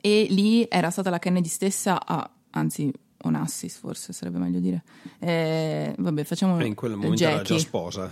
E 0.00 0.26
lì 0.30 0.64
era 0.68 0.90
stata 0.90 1.10
la 1.10 1.18
Kennedy 1.18 1.48
stessa 1.48 2.04
a, 2.06 2.30
anzi, 2.50 2.92
Onassis 3.22 3.78
forse 3.78 4.12
sarebbe 4.12 4.38
meglio 4.38 4.60
dire. 4.60 4.82
Eh, 5.18 5.92
vabbè, 5.98 6.22
facciamo 6.24 6.58
E 6.60 6.66
in 6.66 6.74
quel 6.74 6.94
momento 6.94 7.22
era 7.22 7.36
Jackie 7.38 7.56
già 7.56 7.62
sposa. 7.62 8.10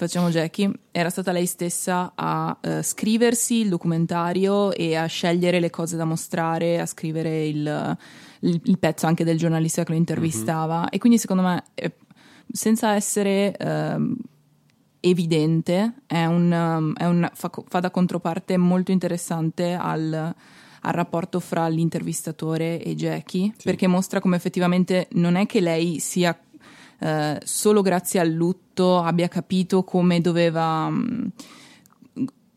Facciamo 0.00 0.30
Jackie, 0.30 0.72
era 0.92 1.10
stata 1.10 1.30
lei 1.30 1.44
stessa 1.44 2.12
a 2.14 2.56
eh, 2.60 2.82
scriversi 2.82 3.56
il 3.60 3.68
documentario 3.68 4.72
e 4.72 4.96
a 4.96 5.04
scegliere 5.04 5.60
le 5.60 5.68
cose 5.68 5.96
da 5.96 6.06
mostrare, 6.06 6.80
a 6.80 6.86
scrivere 6.86 7.46
il, 7.46 7.96
il- 8.40 8.60
il 8.64 8.78
pezzo 8.78 9.06
anche 9.06 9.24
del 9.24 9.36
giornalista 9.36 9.84
che 9.84 9.92
lo 9.92 9.98
intervistava. 9.98 10.88
E 10.88 10.96
quindi 10.96 11.18
secondo 11.18 11.42
me, 11.42 11.64
eh, 11.74 11.92
senza 12.50 12.94
essere 12.94 13.54
ehm, 13.56 14.16
evidente, 15.00 15.92
è 16.06 16.24
un, 16.24 16.50
um, 16.50 16.94
è 16.94 17.04
un- 17.04 17.30
fa, 17.34 17.50
fa 17.68 17.80
da 17.80 17.90
controparte 17.90 18.56
molto 18.56 18.92
interessante 18.92 19.74
al, 19.74 20.12
al 20.14 20.92
rapporto 20.94 21.40
fra 21.40 21.68
l'intervistatore 21.68 22.82
e 22.82 22.94
Jackie, 22.94 23.52
perché 23.62 23.86
mostra 23.86 24.18
come 24.20 24.36
effettivamente 24.36 25.08
non 25.12 25.34
è 25.36 25.44
che 25.44 25.60
lei 25.60 25.98
sia 26.00 26.34
eh, 27.02 27.40
solo 27.44 27.80
grazie 27.82 28.20
al 28.20 28.28
lutto 28.28 28.68
abbia 29.02 29.28
capito 29.28 29.84
come 29.84 30.20
doveva. 30.20 30.88
mh, 30.88 31.32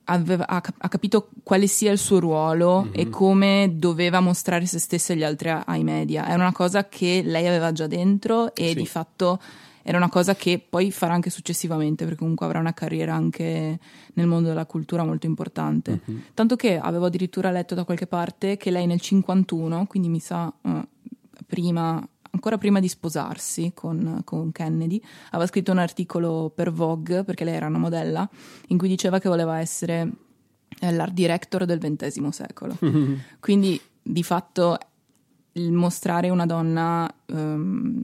aveva- 0.06 0.48
ha, 0.48 0.62
ha 0.78 0.88
capito 0.90 1.30
quale 1.44 1.68
sia 1.68 1.92
il 1.92 1.98
suo 1.98 2.20
ruolo 2.20 2.90
e 2.92 3.10
come 3.10 3.72
doveva 3.76 4.20
mostrare 4.20 4.66
se 4.66 4.78
stessa 4.80 5.14
e 5.14 5.16
gli 5.16 5.24
altri 5.24 5.50
ai 5.50 5.84
media. 5.84 6.26
È 6.26 6.34
una 6.34 6.52
cosa 6.52 6.88
che 6.90 7.22
lei 7.24 7.48
aveva 7.48 7.72
già 7.72 7.88
dentro 7.88 8.54
e 8.54 8.70
Sì. 8.70 8.76
di 8.76 8.86
fatto 8.86 9.40
era 9.86 9.98
una 9.98 10.10
cosa 10.10 10.34
che 10.36 10.66
poi 10.68 10.92
farà 10.92 11.14
anche 11.14 11.30
successivamente, 11.30 12.04
perché 12.06 12.20
comunque 12.20 12.46
avrà 12.46 12.60
una 12.60 12.74
carriera 12.74 13.14
anche 13.16 13.80
nel 14.14 14.28
mondo 14.28 14.48
della 14.50 14.66
cultura 14.66 15.04
molto 15.04 15.26
importante. 15.26 16.00
Tanto 16.34 16.56
che 16.56 16.78
avevo 16.78 17.06
addirittura 17.08 17.52
letto 17.52 17.76
da 17.76 17.84
qualche 17.84 18.08
parte 18.08 18.56
che 18.56 18.72
lei 18.72 18.86
nel 18.86 19.02
51, 19.02 19.86
quindi 19.88 20.08
mi 20.08 20.20
sa 20.20 20.52
eh, 20.62 20.88
prima, 21.46 22.02
ancora 22.34 22.58
prima 22.58 22.80
di 22.80 22.88
sposarsi 22.88 23.72
con, 23.74 24.22
con 24.24 24.52
Kennedy, 24.52 25.02
aveva 25.32 25.48
scritto 25.48 25.72
un 25.72 25.78
articolo 25.78 26.52
per 26.54 26.72
Vogue, 26.72 27.24
perché 27.24 27.44
lei 27.44 27.56
era 27.56 27.68
una 27.68 27.78
modella, 27.78 28.28
in 28.68 28.78
cui 28.78 28.88
diceva 28.88 29.20
che 29.20 29.30
voleva 29.30 29.60
essere 29.60 30.10
eh, 30.80 30.92
l'art 30.92 31.14
director 31.14 31.66
del 31.66 31.80
XX 31.80 32.28
secolo. 32.30 32.78
Quindi 33.40 33.80
di 34.02 34.24
fatto 34.24 34.78
il 35.54 35.72
mostrare 35.72 36.30
una 36.30 36.48
donna 36.48 37.14
ehm, 37.28 38.04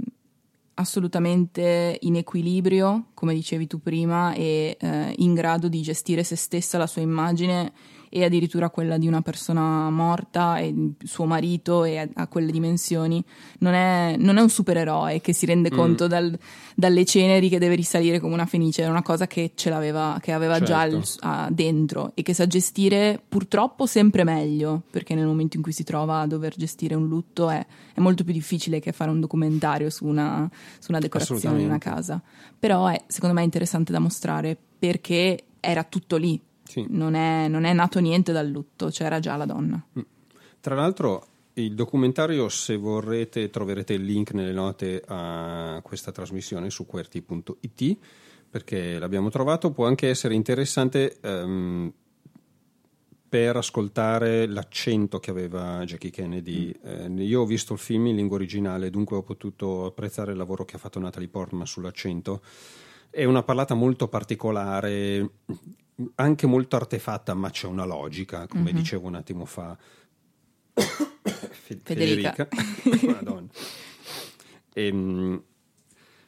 assolutamente 0.75 1.97
in 2.01 2.15
equilibrio, 2.15 3.07
come 3.13 3.33
dicevi 3.33 3.67
tu 3.67 3.81
prima, 3.81 4.33
e 4.33 4.77
eh, 4.79 5.13
in 5.17 5.33
grado 5.33 5.67
di 5.67 5.81
gestire 5.81 6.23
se 6.23 6.35
stessa, 6.35 6.77
la 6.77 6.87
sua 6.87 7.01
immagine 7.01 7.73
e 8.09 8.23
addirittura 8.23 8.69
quella 8.69 8.97
di 8.97 9.07
una 9.07 9.21
persona 9.21 9.89
morta 9.89 10.57
e 10.57 10.93
suo 11.03 11.25
marito 11.25 11.83
e 11.83 12.09
a, 12.13 12.27
quelle 12.27 12.51
dimensioni. 12.51 13.23
Non 13.59 13.73
è, 13.73 14.15
non 14.17 14.37
è 14.37 14.41
un 14.41 14.49
supereroe 14.49 15.21
che 15.21 15.33
si 15.33 15.45
rende 15.45 15.69
conto 15.69 16.07
dal- 16.07 16.37
dalle 16.75 17.05
ceneri 17.05 17.49
che 17.49 17.59
deve 17.59 17.75
risalire 17.75 18.19
come 18.19 18.33
una 18.33 18.45
fenice, 18.45 18.83
è 18.83 18.87
una 18.87 19.01
cosa 19.03 19.27
che 19.27 19.51
ce 19.55 19.69
l'aveva, 19.69 20.17
che 20.21 20.31
aveva 20.31 20.59
già 20.59 20.81
Certo. 20.81 20.95
il- 20.97 21.05
ah, 21.21 21.47
dentro 21.51 22.11
e 22.15 22.21
che 22.23 22.33
sa 22.33 22.47
gestire 22.47 23.21
purtroppo 23.27 23.85
sempre 23.85 24.23
meglio, 24.23 24.81
perché 24.89 25.13
nel 25.15 25.25
momento 25.25 25.57
in 25.57 25.63
cui 25.63 25.71
si 25.71 25.83
trova 25.83 26.21
a 26.21 26.27
dover 26.27 26.55
gestire 26.57 26.95
un 26.95 27.07
lutto 27.07 27.49
è, 27.49 27.65
è 27.93 27.99
molto 27.99 28.23
più 28.23 28.33
difficile 28.33 28.79
che 28.79 28.91
fare 28.91 29.11
un 29.11 29.19
documentario 29.19 29.89
su 29.89 30.05
una, 30.05 30.49
su 30.79 30.91
una 30.91 30.99
decorazione 30.99 31.57
di 31.59 31.65
una 31.65 31.77
casa. 31.77 32.21
Però 32.57 32.87
è 32.87 33.01
secondo 33.07 33.35
me 33.35 33.43
interessante 33.43 33.91
da 33.91 33.99
mostrare 33.99 34.57
perché 34.79 35.43
era 35.59 35.83
tutto 35.83 36.15
lì. 36.17 36.39
Sì. 36.69 36.85
Non, 36.87 37.15
è, 37.15 37.47
non 37.47 37.63
è 37.63 37.73
nato 37.73 37.99
niente 37.99 38.31
dal 38.31 38.47
lutto, 38.47 38.89
c'era 38.89 39.19
già 39.19 39.35
la 39.35 39.45
donna. 39.45 39.83
Tra 40.59 40.75
l'altro, 40.75 41.25
il 41.53 41.73
documentario, 41.73 42.47
se 42.47 42.77
vorrete, 42.77 43.49
troverete 43.49 43.93
il 43.93 44.03
link 44.03 44.33
nelle 44.33 44.53
note 44.53 45.01
a 45.07 45.79
questa 45.81 46.11
trasmissione 46.11 46.69
su 46.69 46.85
QWERTY.it 46.85 47.97
perché 48.51 48.99
l'abbiamo 48.99 49.29
trovato. 49.29 49.71
Può 49.71 49.87
anche 49.87 50.09
essere 50.09 50.35
interessante 50.35 51.17
ehm, 51.21 51.91
per 53.27 53.55
ascoltare 53.55 54.45
l'accento 54.45 55.19
che 55.19 55.31
aveva 55.31 55.83
Jackie 55.85 56.11
Kennedy. 56.11 56.71
Eh, 56.83 57.07
io 57.07 57.41
ho 57.41 57.45
visto 57.45 57.73
il 57.73 57.79
film 57.79 58.05
in 58.07 58.15
lingua 58.15 58.37
originale, 58.37 58.91
dunque 58.91 59.17
ho 59.17 59.23
potuto 59.23 59.85
apprezzare 59.85 60.33
il 60.33 60.37
lavoro 60.37 60.65
che 60.65 60.75
ha 60.75 60.79
fatto 60.79 60.99
Natalie 60.99 61.29
Portman 61.29 61.65
sull'accento. 61.65 62.41
È 63.09 63.23
una 63.23 63.41
parlata 63.41 63.73
molto 63.73 64.07
particolare, 64.07 65.29
anche 66.15 66.47
molto 66.47 66.75
artefatta, 66.75 67.33
ma 67.33 67.49
c'è 67.49 67.67
una 67.67 67.85
logica, 67.85 68.47
come 68.47 68.71
dicevo 68.73 69.07
un 69.07 69.15
attimo 69.15 69.45
fa. 69.45 69.77
Fe- 71.51 71.79
Federica. 71.83 72.47
Madonna. 73.05 73.47
Ehm, 74.73 75.43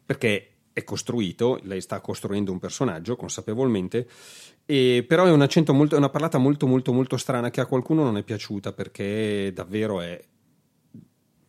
perché 0.05 0.47
è 0.73 0.83
costruito, 0.83 1.59
lei 1.63 1.81
sta 1.81 1.99
costruendo 2.01 2.51
un 2.51 2.59
personaggio 2.59 3.15
consapevolmente, 3.15 4.07
e 4.65 5.03
però 5.07 5.25
è 5.25 5.31
un 5.31 5.41
accento 5.41 5.73
molto, 5.73 5.95
è 5.95 5.97
una 5.97 6.09
parlata 6.09 6.37
molto 6.37 6.67
molto 6.67 6.93
molto 6.93 7.17
strana 7.17 7.49
che 7.49 7.61
a 7.61 7.65
qualcuno 7.65 8.03
non 8.03 8.17
è 8.17 8.23
piaciuta 8.23 8.71
perché 8.73 9.51
davvero 9.53 9.99
è 10.01 10.19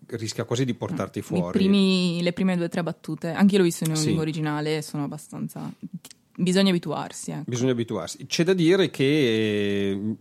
rischia 0.06 0.44
quasi 0.44 0.64
di 0.64 0.74
portarti 0.74 1.20
I 1.20 1.22
fuori. 1.22 1.58
primi- 1.58 2.20
le 2.22 2.32
prime 2.32 2.56
due 2.56 2.66
o 2.66 2.68
tre 2.68 2.82
battute, 2.82 3.30
anche 3.30 3.52
io 3.54 3.58
l'ho 3.58 3.64
visto 3.64 3.84
in 3.84 3.94
Sì. 3.96 4.04
lingua 4.06 4.22
originale, 4.22 4.82
sono 4.82 5.04
abbastanza... 5.04 5.72
Bisogna 6.36 6.70
abituarsi. 6.70 7.30
ecco. 7.30 7.44
Bisogna 7.46 7.72
abituarsi. 7.72 8.26
C'è 8.26 8.44
da 8.44 8.54
dire 8.54 8.90
che 8.90 10.16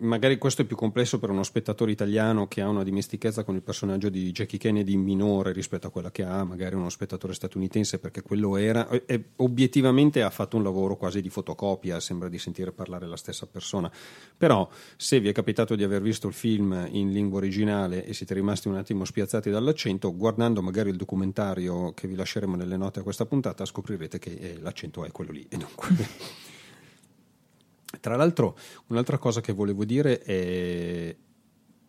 magari 0.00 0.38
questo 0.38 0.62
è 0.62 0.64
più 0.64 0.76
complesso 0.76 1.18
per 1.18 1.30
uno 1.30 1.42
spettatore 1.42 1.90
italiano 1.90 2.46
che 2.46 2.60
ha 2.60 2.68
una 2.68 2.82
dimestichezza 2.82 3.44
con 3.44 3.54
il 3.54 3.62
personaggio 3.62 4.08
di 4.08 4.30
Jackie 4.30 4.58
Kennedy 4.58 4.96
minore 4.96 5.52
rispetto 5.52 5.86
a 5.86 5.90
quella 5.90 6.10
che 6.10 6.22
ha 6.24 6.44
magari 6.44 6.74
uno 6.74 6.88
spettatore 6.88 7.34
statunitense, 7.34 7.98
perché 7.98 8.22
quello 8.22 8.56
era. 8.56 8.88
e- 8.88 9.24
obiettivamente 9.36 10.22
ha 10.22 10.30
fatto 10.30 10.56
un 10.56 10.62
lavoro 10.62 10.96
quasi 10.96 11.20
di 11.20 11.28
fotocopia, 11.28 12.00
sembra 12.00 12.28
di 12.28 12.38
sentire 12.38 12.72
parlare 12.72 13.06
la 13.06 13.16
stessa 13.16 13.46
persona. 13.46 13.90
Però, 14.36 14.68
se 14.96 15.20
vi 15.20 15.28
è 15.28 15.32
capitato 15.32 15.74
di 15.74 15.84
aver 15.84 16.02
visto 16.02 16.28
il 16.28 16.34
film 16.34 16.88
in 16.90 17.12
lingua 17.12 17.38
originale 17.38 18.04
e 18.04 18.14
siete 18.14 18.34
rimasti 18.34 18.68
un 18.68 18.76
attimo 18.76 19.04
spiazzati 19.04 19.50
dall'accento, 19.50 20.14
guardando 20.14 20.62
magari 20.62 20.90
il 20.90 20.96
documentario 20.96 21.92
che 21.92 22.08
vi 22.08 22.14
lasceremo 22.14 22.56
nelle 22.56 22.76
note 22.76 23.00
a 23.00 23.02
questa 23.02 23.26
puntata, 23.26 23.64
scoprirete 23.64 24.18
che 24.18 24.30
eh, 24.30 24.58
l'accento 24.60 25.04
è 25.04 25.10
quello 25.10 25.32
lì. 25.32 25.46
E 25.48 25.56
dunque. 25.56 26.48
Tra 27.98 28.14
l'altro, 28.14 28.56
un'altra 28.86 29.18
cosa 29.18 29.40
che 29.40 29.52
volevo 29.52 29.84
dire 29.84 30.20
è, 30.20 31.16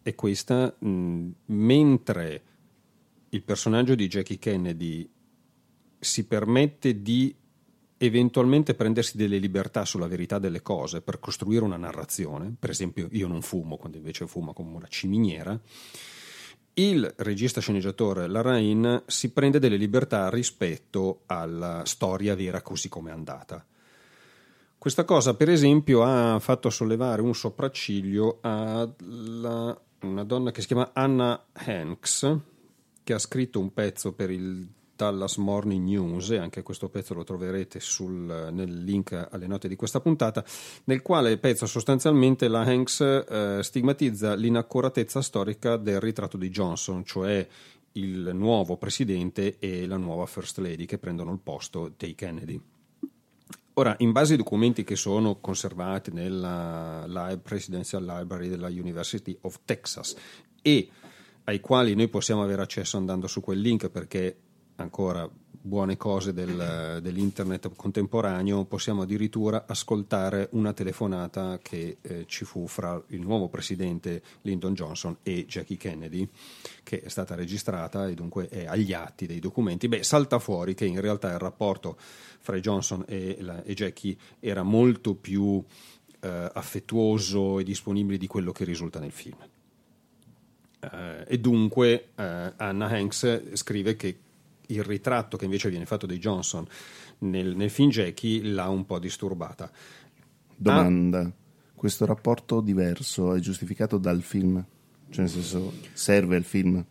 è 0.01 0.15
questa: 0.15 0.75
mentre 0.79 2.43
il 3.29 3.43
personaggio 3.43 3.95
di 3.95 4.07
Jackie 4.07 4.39
Kennedy 4.39 5.09
si 5.99 6.25
permette 6.25 7.01
di 7.01 7.35
eventualmente 7.97 8.73
prendersi 8.73 9.15
delle 9.15 9.37
libertà 9.37 9.85
sulla 9.85 10.07
verità 10.07 10.39
delle 10.39 10.63
cose 10.63 11.01
per 11.01 11.19
costruire 11.19 11.63
una 11.63 11.77
narrazione, 11.77 12.53
per 12.57 12.71
esempio 12.71 13.07
io 13.11 13.27
non 13.27 13.43
fumo 13.43 13.77
quando 13.77 13.97
invece 13.97 14.25
fuma 14.25 14.53
come 14.53 14.75
una 14.75 14.87
ciminiera, 14.87 15.59
il 16.73 17.13
regista 17.17 17.61
sceneggiatore 17.61 18.27
Larrain 18.27 19.03
si 19.05 19.31
prende 19.31 19.59
delle 19.59 19.75
libertà 19.75 20.29
rispetto 20.29 21.21
alla 21.27 21.83
storia 21.85 22.33
vera 22.33 22.63
così 22.63 22.89
come 22.89 23.11
è 23.11 23.13
andata. 23.13 23.63
Questa 24.81 25.05
cosa, 25.05 25.35
per 25.35 25.47
esempio, 25.47 26.01
ha 26.01 26.39
fatto 26.39 26.71
sollevare 26.71 27.21
un 27.21 27.35
sopracciglio 27.35 28.39
a 28.41 28.91
una 29.01 30.23
donna 30.23 30.49
che 30.49 30.61
si 30.61 30.65
chiama 30.65 30.89
Anna 30.91 31.39
Hanks, 31.53 32.37
che 33.03 33.13
ha 33.13 33.19
scritto 33.19 33.59
un 33.59 33.71
pezzo 33.75 34.13
per 34.13 34.31
il 34.31 34.67
Dallas 34.95 35.37
Morning 35.37 35.85
News, 35.85 36.31
e 36.31 36.37
anche 36.37 36.63
questo 36.63 36.89
pezzo 36.89 37.13
lo 37.13 37.23
troverete 37.23 37.79
sul, 37.79 38.49
nel 38.51 38.83
link 38.83 39.27
alle 39.29 39.45
note 39.45 39.67
di 39.67 39.75
questa 39.75 39.99
puntata, 39.99 40.43
nel 40.85 41.03
quale 41.03 41.37
pezzo 41.37 41.67
sostanzialmente 41.67 42.47
la 42.47 42.61
Hanks 42.61 43.01
eh, 43.01 43.59
stigmatizza 43.61 44.33
l'inaccuratezza 44.33 45.21
storica 45.21 45.77
del 45.77 45.99
ritratto 45.99 46.37
di 46.37 46.49
Johnson, 46.49 47.05
cioè 47.05 47.47
il 47.91 48.31
nuovo 48.33 48.77
presidente 48.77 49.59
e 49.59 49.85
la 49.85 49.97
nuova 49.97 50.25
First 50.25 50.57
Lady 50.57 50.85
che 50.85 50.97
prendono 50.97 51.31
il 51.31 51.39
posto 51.39 51.93
dei 51.95 52.15
Kennedy. 52.15 52.59
Ora, 53.75 53.95
in 53.99 54.11
base 54.11 54.33
ai 54.33 54.37
documenti 54.37 54.83
che 54.83 54.95
sono 54.95 55.39
conservati 55.39 56.11
nella 56.11 57.39
Presidential 57.41 58.03
Library 58.03 58.49
della 58.49 58.67
University 58.67 59.37
of 59.41 59.61
Texas 59.63 60.15
e 60.61 60.89
ai 61.45 61.59
quali 61.59 61.95
noi 61.95 62.09
possiamo 62.09 62.43
avere 62.43 62.61
accesso 62.61 62.97
andando 62.97 63.27
su 63.27 63.39
quel 63.41 63.59
link 63.59 63.89
perché 63.89 64.37
ancora 64.75 65.29
buone 65.61 65.95
cose 65.95 66.33
del, 66.33 66.99
dell'internet 67.01 67.71
contemporaneo, 67.75 68.65
possiamo 68.65 69.03
addirittura 69.03 69.65
ascoltare 69.67 70.49
una 70.51 70.73
telefonata 70.73 71.59
che 71.61 71.97
eh, 72.01 72.25
ci 72.27 72.45
fu 72.45 72.67
fra 72.67 73.01
il 73.07 73.21
nuovo 73.21 73.47
presidente 73.47 74.21
Lyndon 74.41 74.73
Johnson 74.73 75.17
e 75.23 75.45
Jackie 75.45 75.77
Kennedy, 75.77 76.27
che 76.83 77.01
è 77.01 77.09
stata 77.09 77.35
registrata 77.35 78.07
e 78.07 78.13
dunque 78.13 78.47
è 78.49 78.65
agli 78.65 78.93
atti 78.93 79.27
dei 79.27 79.39
documenti. 79.39 79.87
Beh, 79.87 80.03
salta 80.03 80.39
fuori 80.39 80.73
che 80.73 80.85
in 80.85 80.99
realtà 80.99 81.31
il 81.31 81.39
rapporto 81.39 81.97
fra 81.97 82.59
Johnson 82.59 83.05
e, 83.07 83.37
la, 83.39 83.63
e 83.63 83.73
Jackie 83.73 84.17
era 84.39 84.63
molto 84.63 85.13
più 85.15 85.63
eh, 86.21 86.51
affettuoso 86.53 87.59
e 87.59 87.63
disponibile 87.63 88.17
di 88.17 88.27
quello 88.27 88.51
che 88.51 88.63
risulta 88.63 88.99
nel 88.99 89.11
film. 89.11 89.37
Uh, 90.81 91.23
e 91.27 91.39
dunque 91.39 92.07
uh, 92.15 92.53
Anna 92.55 92.87
Hanks 92.87 93.53
scrive 93.53 93.95
che 93.95 94.17
il 94.71 94.83
ritratto 94.83 95.37
che 95.37 95.45
invece 95.45 95.69
viene 95.69 95.85
fatto 95.85 96.05
di 96.05 96.17
Johnson 96.17 96.65
nel, 97.19 97.55
nel 97.55 97.69
film 97.69 97.89
Jackie 97.89 98.43
l'ha 98.43 98.69
un 98.69 98.85
po' 98.85 98.99
disturbata. 98.99 99.71
Domanda: 100.55 101.19
ah, 101.19 101.31
questo 101.75 102.05
rapporto 102.05 102.61
diverso 102.61 103.33
è 103.33 103.39
giustificato 103.39 103.97
dal 103.97 104.21
film? 104.21 104.63
Cioè, 105.09 105.21
nel 105.21 105.29
senso, 105.29 105.73
serve 105.93 106.37
il 106.37 106.43
film? 106.43 106.83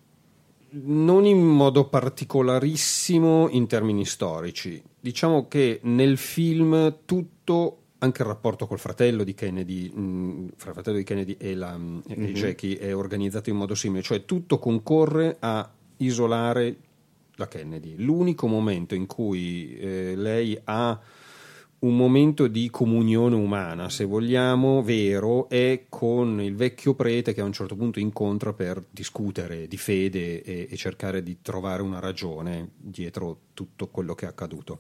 Non 0.72 1.24
in 1.24 1.44
modo 1.44 1.88
particolarissimo 1.88 3.48
in 3.50 3.66
termini 3.66 4.04
storici. 4.04 4.82
Diciamo 5.00 5.48
che 5.48 5.80
nel 5.82 6.16
film 6.16 6.98
tutto 7.04 7.76
anche 8.02 8.22
il 8.22 8.28
rapporto 8.28 8.66
col 8.66 8.78
fratello 8.78 9.24
di 9.24 9.34
Kennedy, 9.34 9.90
mh, 9.90 10.52
fra 10.56 10.68
il 10.68 10.74
fratello 10.74 10.96
di 10.96 11.04
Kennedy 11.04 11.36
e, 11.38 11.54
la, 11.54 11.76
mm-hmm. 11.76 12.00
e 12.06 12.16
mhm. 12.16 12.26
Jackie 12.32 12.78
è 12.78 12.94
organizzato 12.94 13.50
in 13.50 13.56
modo 13.56 13.74
simile, 13.74 14.02
cioè 14.02 14.24
tutto 14.24 14.58
concorre 14.58 15.36
a 15.38 15.70
isolare 15.98 16.76
la 17.40 17.48
Kennedy. 17.48 17.96
L'unico 17.96 18.46
momento 18.46 18.94
in 18.94 19.06
cui 19.06 19.76
eh, 19.76 20.14
lei 20.14 20.58
ha 20.64 21.00
un 21.80 21.96
momento 21.96 22.46
di 22.46 22.68
comunione 22.68 23.34
umana, 23.36 23.88
se 23.88 24.04
vogliamo, 24.04 24.82
vero, 24.82 25.48
è 25.48 25.86
con 25.88 26.38
il 26.42 26.54
vecchio 26.54 26.94
prete 26.94 27.32
che 27.32 27.40
a 27.40 27.44
un 27.44 27.54
certo 27.54 27.74
punto 27.74 27.98
incontra 27.98 28.52
per 28.52 28.84
discutere 28.90 29.66
di 29.66 29.78
fede 29.78 30.42
e, 30.42 30.68
e, 30.70 30.76
cercare 30.76 31.22
di 31.22 31.38
trovare 31.40 31.80
una 31.80 31.98
ragione 31.98 32.72
dietro 32.76 33.38
tutto 33.54 33.88
quello 33.88 34.14
che 34.14 34.26
è 34.26 34.28
accaduto. 34.28 34.78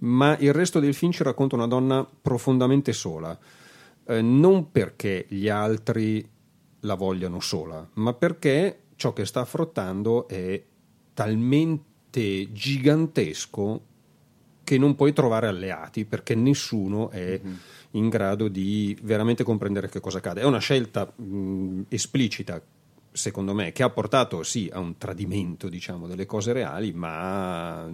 Ma 0.00 0.36
il 0.38 0.52
resto 0.52 0.80
del 0.80 0.94
film 0.94 1.12
ci 1.12 1.22
racconta 1.22 1.54
una 1.54 1.68
donna 1.68 2.04
profondamente 2.20 2.92
sola, 2.92 3.38
eh, 4.04 4.20
non 4.20 4.72
perché 4.72 5.26
gli 5.28 5.48
altri 5.48 6.28
la 6.80 6.94
vogliano 6.94 7.38
sola, 7.38 7.88
ma 7.94 8.14
perché 8.14 8.86
ciò 8.96 9.12
che 9.12 9.24
sta 9.26 9.42
affrontando 9.42 10.26
è 10.26 10.60
talmente 11.14 11.90
gigantesco 12.52 13.80
che 14.64 14.78
non 14.78 14.94
puoi 14.94 15.12
trovare 15.12 15.48
alleati 15.48 16.04
perché 16.04 16.34
nessuno 16.34 17.10
è 17.10 17.40
mm-hmm. 17.42 17.54
in 17.92 18.08
grado 18.08 18.48
di 18.48 18.96
veramente 19.02 19.44
comprendere 19.44 19.88
che 19.88 20.00
cosa 20.00 20.18
accade. 20.18 20.40
È 20.40 20.44
una 20.44 20.58
scelta 20.58 21.04
mh, 21.04 21.82
esplicita, 21.88 22.62
secondo 23.10 23.54
me, 23.54 23.72
che 23.72 23.82
ha 23.82 23.90
portato 23.90 24.42
sì 24.42 24.70
a 24.72 24.78
un 24.78 24.96
tradimento 24.98 25.68
diciamo, 25.68 26.06
delle 26.06 26.26
cose 26.26 26.52
reali, 26.52 26.92
ma 26.92 27.86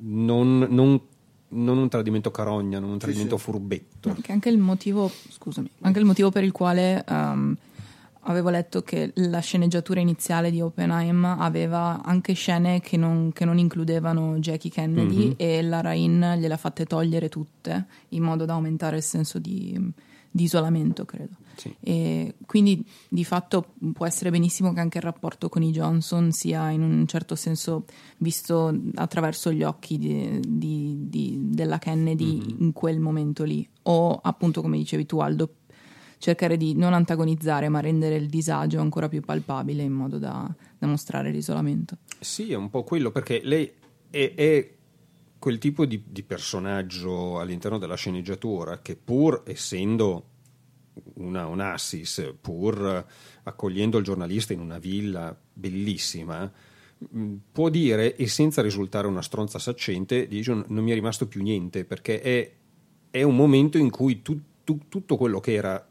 non, 0.00 0.66
non, 0.68 1.00
non 1.48 1.78
un 1.78 1.88
tradimento 1.88 2.30
carogna, 2.30 2.78
non 2.78 2.90
un 2.90 2.98
tradimento 2.98 3.36
sì, 3.36 3.44
sì. 3.44 3.50
furbetto. 3.50 4.16
Anche 4.28 4.48
il 4.48 4.58
motivo, 4.58 5.10
scusami, 5.28 5.70
anche 5.82 5.98
il 5.98 6.04
motivo 6.04 6.30
per 6.30 6.44
il 6.44 6.52
quale 6.52 7.04
um, 7.08 7.56
avevo 8.24 8.50
letto 8.50 8.82
che 8.82 9.12
la 9.14 9.40
sceneggiatura 9.40 10.00
iniziale 10.00 10.50
di 10.50 10.60
Oppenheim 10.60 11.24
aveva 11.24 12.02
anche 12.02 12.34
scene 12.34 12.80
che 12.80 12.96
non, 12.96 13.32
che 13.32 13.44
non 13.44 13.58
includevano 13.58 14.38
Jackie 14.38 14.70
Kennedy 14.70 15.16
mm-hmm. 15.16 15.32
e 15.36 15.62
la 15.62 15.80
Rain 15.80 16.34
gliele 16.38 16.54
ha 16.54 16.58
fatte 16.58 16.84
togliere 16.84 17.28
tutte 17.28 17.86
in 18.10 18.22
modo 18.22 18.44
da 18.44 18.54
aumentare 18.54 18.96
il 18.96 19.02
senso 19.02 19.38
di, 19.38 19.78
di 20.30 20.44
isolamento, 20.44 21.04
credo. 21.04 21.36
Sì. 21.54 21.74
E 21.80 22.36
quindi 22.46 22.84
di 23.08 23.24
fatto 23.24 23.74
può 23.92 24.06
essere 24.06 24.30
benissimo 24.30 24.72
che 24.72 24.80
anche 24.80 24.98
il 24.98 25.04
rapporto 25.04 25.48
con 25.48 25.62
i 25.62 25.70
Johnson 25.70 26.32
sia 26.32 26.70
in 26.70 26.82
un 26.82 27.06
certo 27.06 27.34
senso 27.34 27.84
visto 28.18 28.74
attraverso 28.94 29.52
gli 29.52 29.62
occhi 29.62 29.98
di, 29.98 30.40
di, 30.46 30.96
di, 31.08 31.38
della 31.50 31.78
Kennedy 31.78 32.38
mm-hmm. 32.38 32.62
in 32.62 32.72
quel 32.72 33.00
momento 33.00 33.44
lì, 33.44 33.68
o 33.82 34.18
appunto 34.22 34.62
come 34.62 34.78
dicevi 34.78 35.06
tu 35.06 35.18
Aldo, 35.18 35.56
cercare 36.22 36.56
di 36.56 36.76
non 36.76 36.94
antagonizzare 36.94 37.68
ma 37.68 37.80
rendere 37.80 38.14
il 38.14 38.28
disagio 38.28 38.78
ancora 38.78 39.08
più 39.08 39.20
palpabile 39.20 39.82
in 39.82 39.90
modo 39.90 40.18
da, 40.18 40.48
da 40.78 40.86
mostrare 40.86 41.32
l'isolamento. 41.32 41.96
Sì, 42.20 42.52
è 42.52 42.54
un 42.54 42.70
po' 42.70 42.84
quello 42.84 43.10
perché 43.10 43.40
lei 43.42 43.68
è, 44.08 44.32
è 44.32 44.72
quel 45.36 45.58
tipo 45.58 45.84
di, 45.84 46.00
di, 46.06 46.22
personaggio 46.22 47.40
all'interno 47.40 47.76
della 47.76 47.96
sceneggiatura 47.96 48.78
che 48.78 48.94
pur 48.94 49.42
essendo 49.44 50.28
una, 51.14 51.48
un 51.48 51.58
assis, 51.58 52.34
pur 52.40 53.04
accogliendo 53.42 53.98
il 53.98 54.04
giornalista 54.04 54.52
in 54.52 54.60
una 54.60 54.78
villa 54.78 55.36
bellissima, 55.52 56.48
può 57.50 57.68
dire 57.68 58.14
e 58.14 58.28
senza 58.28 58.62
risultare 58.62 59.08
una 59.08 59.22
stronza 59.22 59.58
saccente, 59.58 60.28
dice 60.28 60.52
non 60.52 60.84
mi 60.84 60.92
è 60.92 60.94
rimasto 60.94 61.26
più 61.26 61.42
niente 61.42 61.84
perché 61.84 62.20
è, 62.20 62.52
è 63.10 63.22
un 63.24 63.34
momento 63.34 63.76
in 63.76 63.90
cui 63.90 64.22
tu, 64.22 64.40
tu, 64.62 64.82
tutto 64.86 65.16
quello 65.16 65.40
che 65.40 65.54
era 65.54 65.84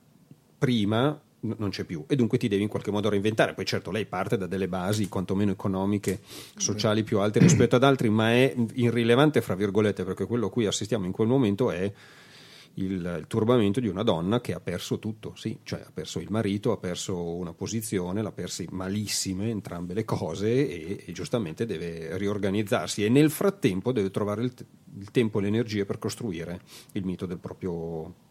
prima 0.62 1.20
non 1.42 1.70
c'è 1.70 1.86
più 1.86 2.06
e 2.08 2.16
dunque 2.16 2.38
ti 2.38 2.48
devi 2.48 2.62
in 2.62 2.68
qualche 2.68 2.92
modo 2.92 3.10
reinventare. 3.10 3.56
Poi 3.56 3.66
certo 3.66 3.90
lei 3.90 4.06
parte 4.06 4.38
da 4.38 4.46
delle 4.46 4.68
basi 4.68 5.10
quantomeno 5.10 5.50
economiche, 5.50 6.20
sociali 6.56 7.04
più 7.04 7.18
alte 7.18 7.40
rispetto 7.40 7.76
ad 7.76 7.84
altri, 7.84 8.10
ma 8.10 8.30
è 8.30 8.56
irrilevante 8.74 9.42
fra 9.42 9.56
virgolette 9.56 10.04
perché 10.04 10.28
quello 10.28 10.46
a 10.46 10.50
cui 10.52 10.68
assistiamo 10.68 11.08
in 11.08 11.12
quel 11.12 11.28
momento 11.28 11.72
è 11.72 11.92
il, 12.76 12.92
il, 12.92 13.26
turbamento 13.28 13.80
di 13.80 13.88
una 13.88 14.04
donna 14.04 14.40
che 14.40 14.54
ha 14.54 14.60
perso 14.60 15.00
tutto, 15.00 15.34
sì, 15.36 15.58
cioè 15.64 15.82
ha 15.82 15.92
perso 15.92 16.20
il 16.20 16.30
marito, 16.30 16.72
ha 16.72 16.78
perso 16.78 17.34
una 17.34 17.54
posizione, 17.54 18.22
l'ha 18.22 18.32
persi 18.32 18.68
malissime 18.70 19.50
entrambe 19.50 19.96
le 19.96 20.06
cose 20.06 20.48
e, 20.48 21.04
e 21.08 21.12
giustamente 21.12 21.66
deve 21.66 22.18
riorganizzarsi 22.18 23.04
e 23.04 23.10
nel 23.10 23.32
frattempo 23.32 23.92
deve 23.92 24.12
trovare 24.12 24.44
il, 24.44 24.54
il 25.00 25.10
tempo 25.10 25.40
e 25.40 25.42
le 25.42 25.48
energie 25.48 25.86
per 25.86 25.98
costruire 25.98 26.62
il 26.92 27.04
mito 27.04 27.26
del 27.26 27.40
proprio 27.40 28.30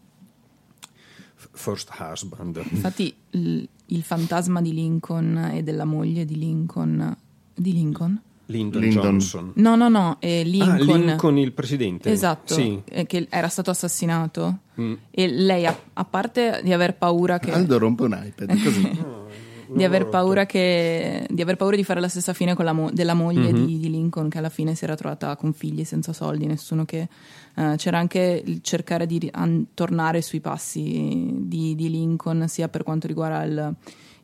first 1.51 1.89
husband. 1.97 2.61
Infatti 2.69 3.13
il, 3.31 3.67
il, 3.87 4.03
fantasma 4.03 4.61
di 4.61 4.73
Lincoln 4.73 5.37
e 5.53 5.63
della 5.63 5.85
moglie 5.85 6.25
di 6.25 6.37
Lincoln, 6.37 7.15
di 7.53 7.73
Lincoln? 7.73 8.21
Lyndon, 8.45 8.81
Lyndon. 8.81 9.03
Johnson. 9.03 9.51
No, 9.55 9.75
no, 9.75 9.87
no, 9.87 10.17
è 10.19 10.43
Lincoln. 10.43 11.01
Ah, 11.01 11.05
Lincoln 11.05 11.37
il 11.37 11.53
presidente. 11.53 12.11
Esatto, 12.11 12.53
sì. 12.53 12.81
che 13.07 13.27
era 13.29 13.47
stato 13.47 13.69
assassinato. 13.71 14.59
Mm. 14.79 14.93
E 15.09 15.27
lei, 15.27 15.65
a, 15.65 15.77
a, 15.93 16.05
parte 16.05 16.59
di 16.63 16.73
aver 16.73 16.95
paura 16.95 17.39
che... 17.39 17.51
Aldo 17.51 17.77
rompe 17.77 18.03
un 18.03 18.21
iPad, 18.23 18.63
così. 18.63 18.89
di 19.73 19.83
aver, 19.83 20.07
paura 20.07 20.45
che, 20.45 21.25
di 21.29 21.41
aver 21.41 21.55
paura 21.55 21.75
di 21.75 21.83
fare 21.83 21.99
la 21.99 22.07
stessa 22.07 22.33
fine 22.33 22.55
mo- 22.73 22.91
della 22.91 23.13
moglie 23.13 23.51
mm-hmm. 23.51 23.65
di, 23.65 23.79
di, 23.79 23.89
Lincoln, 23.89 24.29
che 24.29 24.37
alla 24.37 24.49
fine 24.49 24.75
si 24.75 24.83
era 24.83 24.95
trovata 24.95 25.35
con 25.35 25.53
figli 25.53 25.83
senza 25.83 26.13
soldi, 26.13 26.45
nessuno 26.45 26.85
che. 26.85 27.07
Uh, 27.53 27.75
c'era 27.75 27.97
anche 27.97 28.41
il 28.45 28.61
cercare 28.61 29.05
di 29.05 29.29
an- 29.33 29.67
tornare 29.73 30.21
sui 30.21 30.39
passi 30.39 31.33
di, 31.33 31.75
di, 31.75 31.89
Lincoln, 31.89 32.47
sia 32.47 32.69
per 32.69 32.83
quanto 32.83 33.07
riguarda 33.07 33.43
il, 33.43 33.75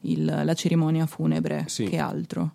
il, 0.01 0.41
la 0.43 0.53
cerimonia 0.53 1.05
funebre 1.05 1.65
sì. 1.67 1.85
che 1.85 1.97
altro. 1.97 2.53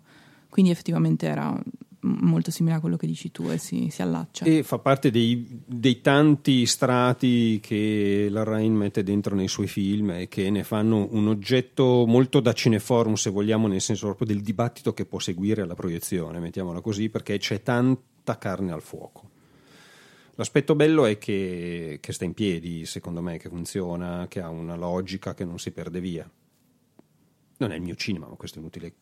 Quindi 0.49 0.71
effettivamente 0.71 1.27
era 1.27 1.55
molto 2.03 2.51
simile 2.51 2.75
a 2.75 2.79
quello 2.79 2.97
che 2.97 3.07
dici 3.07 3.31
tu 3.31 3.49
e 3.49 3.57
si, 3.57 3.89
si 3.89 4.01
allaccia. 4.01 4.45
E 4.45 4.63
fa 4.63 4.79
parte 4.79 5.11
dei, 5.11 5.61
dei, 5.65 6.01
tanti 6.01 6.65
strati 6.65 7.59
che 7.61 8.27
la 8.29 8.43
Rain 8.43 8.73
mette 8.73 9.03
dentro 9.03 9.35
nei 9.35 9.47
suoi 9.47 9.67
film 9.67 10.11
e 10.11 10.27
che 10.27 10.49
ne 10.49 10.63
fanno 10.63 11.07
un 11.11 11.27
oggetto 11.27 12.05
molto 12.05 12.39
da 12.39 12.53
cineforum, 12.53 13.13
se 13.13 13.29
vogliamo, 13.29 13.67
nel 13.67 13.81
senso 13.81 14.07
proprio 14.07 14.27
del 14.27 14.41
dibattito 14.41 14.93
che 14.93 15.05
può 15.05 15.19
seguire 15.19 15.61
alla 15.61 15.75
proiezione, 15.75 16.39
mettiamola 16.39 16.81
così, 16.81 17.09
perché 17.09 17.37
c'è 17.37 17.61
tanta 17.61 18.37
carne 18.37 18.71
al 18.71 18.81
fuoco. 18.81 19.31
L'aspetto 20.35 20.73
bello 20.75 21.05
è 21.05 21.19
che, 21.19 21.99
che 22.01 22.11
sta 22.11 22.25
in 22.25 22.33
piedi, 22.33 22.85
secondo 22.85 23.21
me, 23.21 23.37
che 23.37 23.49
funziona, 23.49 24.25
che 24.27 24.41
ha 24.41 24.49
una 24.49 24.75
logica 24.75 25.35
che 25.35 25.45
non 25.45 25.59
si 25.59 25.71
perde 25.71 25.99
via. 25.99 26.29
Non 27.57 27.71
è 27.71 27.75
il 27.75 27.81
mio 27.81 27.95
cinema, 27.95 28.27
ma 28.27 28.35
questo 28.35 28.57
è 28.57 28.61
inutile 28.61 28.93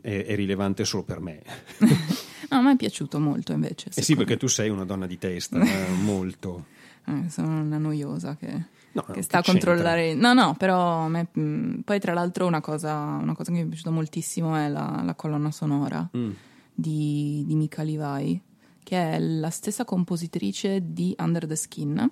è, 0.00 0.24
è 0.26 0.34
rilevante 0.34 0.84
solo 0.84 1.02
per 1.02 1.20
me. 1.20 1.42
no, 2.50 2.56
a 2.56 2.60
me 2.60 2.72
è 2.72 2.76
piaciuto 2.76 3.18
molto 3.18 3.52
invece. 3.52 3.90
Eh 3.94 4.02
sì, 4.02 4.16
perché 4.16 4.36
tu 4.36 4.46
sei 4.46 4.70
una 4.70 4.84
donna 4.84 5.06
di 5.06 5.18
testa, 5.18 5.60
eh, 5.60 5.88
molto. 6.02 6.66
Eh, 7.04 7.28
sono 7.30 7.62
una 7.62 7.78
noiosa 7.78 8.36
che, 8.36 8.66
no, 8.92 9.02
che 9.02 9.22
sta 9.22 9.38
a 9.38 9.42
controllare. 9.42 10.14
No, 10.14 10.34
no, 10.34 10.54
però 10.56 11.08
me, 11.08 11.26
mm, 11.36 11.80
poi 11.80 11.98
tra 11.98 12.12
l'altro 12.12 12.46
una 12.46 12.60
cosa, 12.60 12.94
una 13.20 13.34
cosa, 13.34 13.50
che 13.50 13.58
mi 13.58 13.64
è 13.64 13.66
piaciuta 13.66 13.90
moltissimo 13.90 14.54
è 14.54 14.68
la, 14.68 15.02
la 15.04 15.14
colonna 15.16 15.50
sonora 15.50 16.08
mm. 16.16 16.30
di, 16.72 17.42
di 17.44 17.56
Mika 17.56 17.82
Levi, 17.82 18.40
che 18.84 19.14
è 19.14 19.18
la 19.18 19.50
stessa 19.50 19.84
compositrice 19.84 20.80
di 20.92 21.12
Under 21.18 21.44
the 21.44 21.56
Skin 21.56 22.08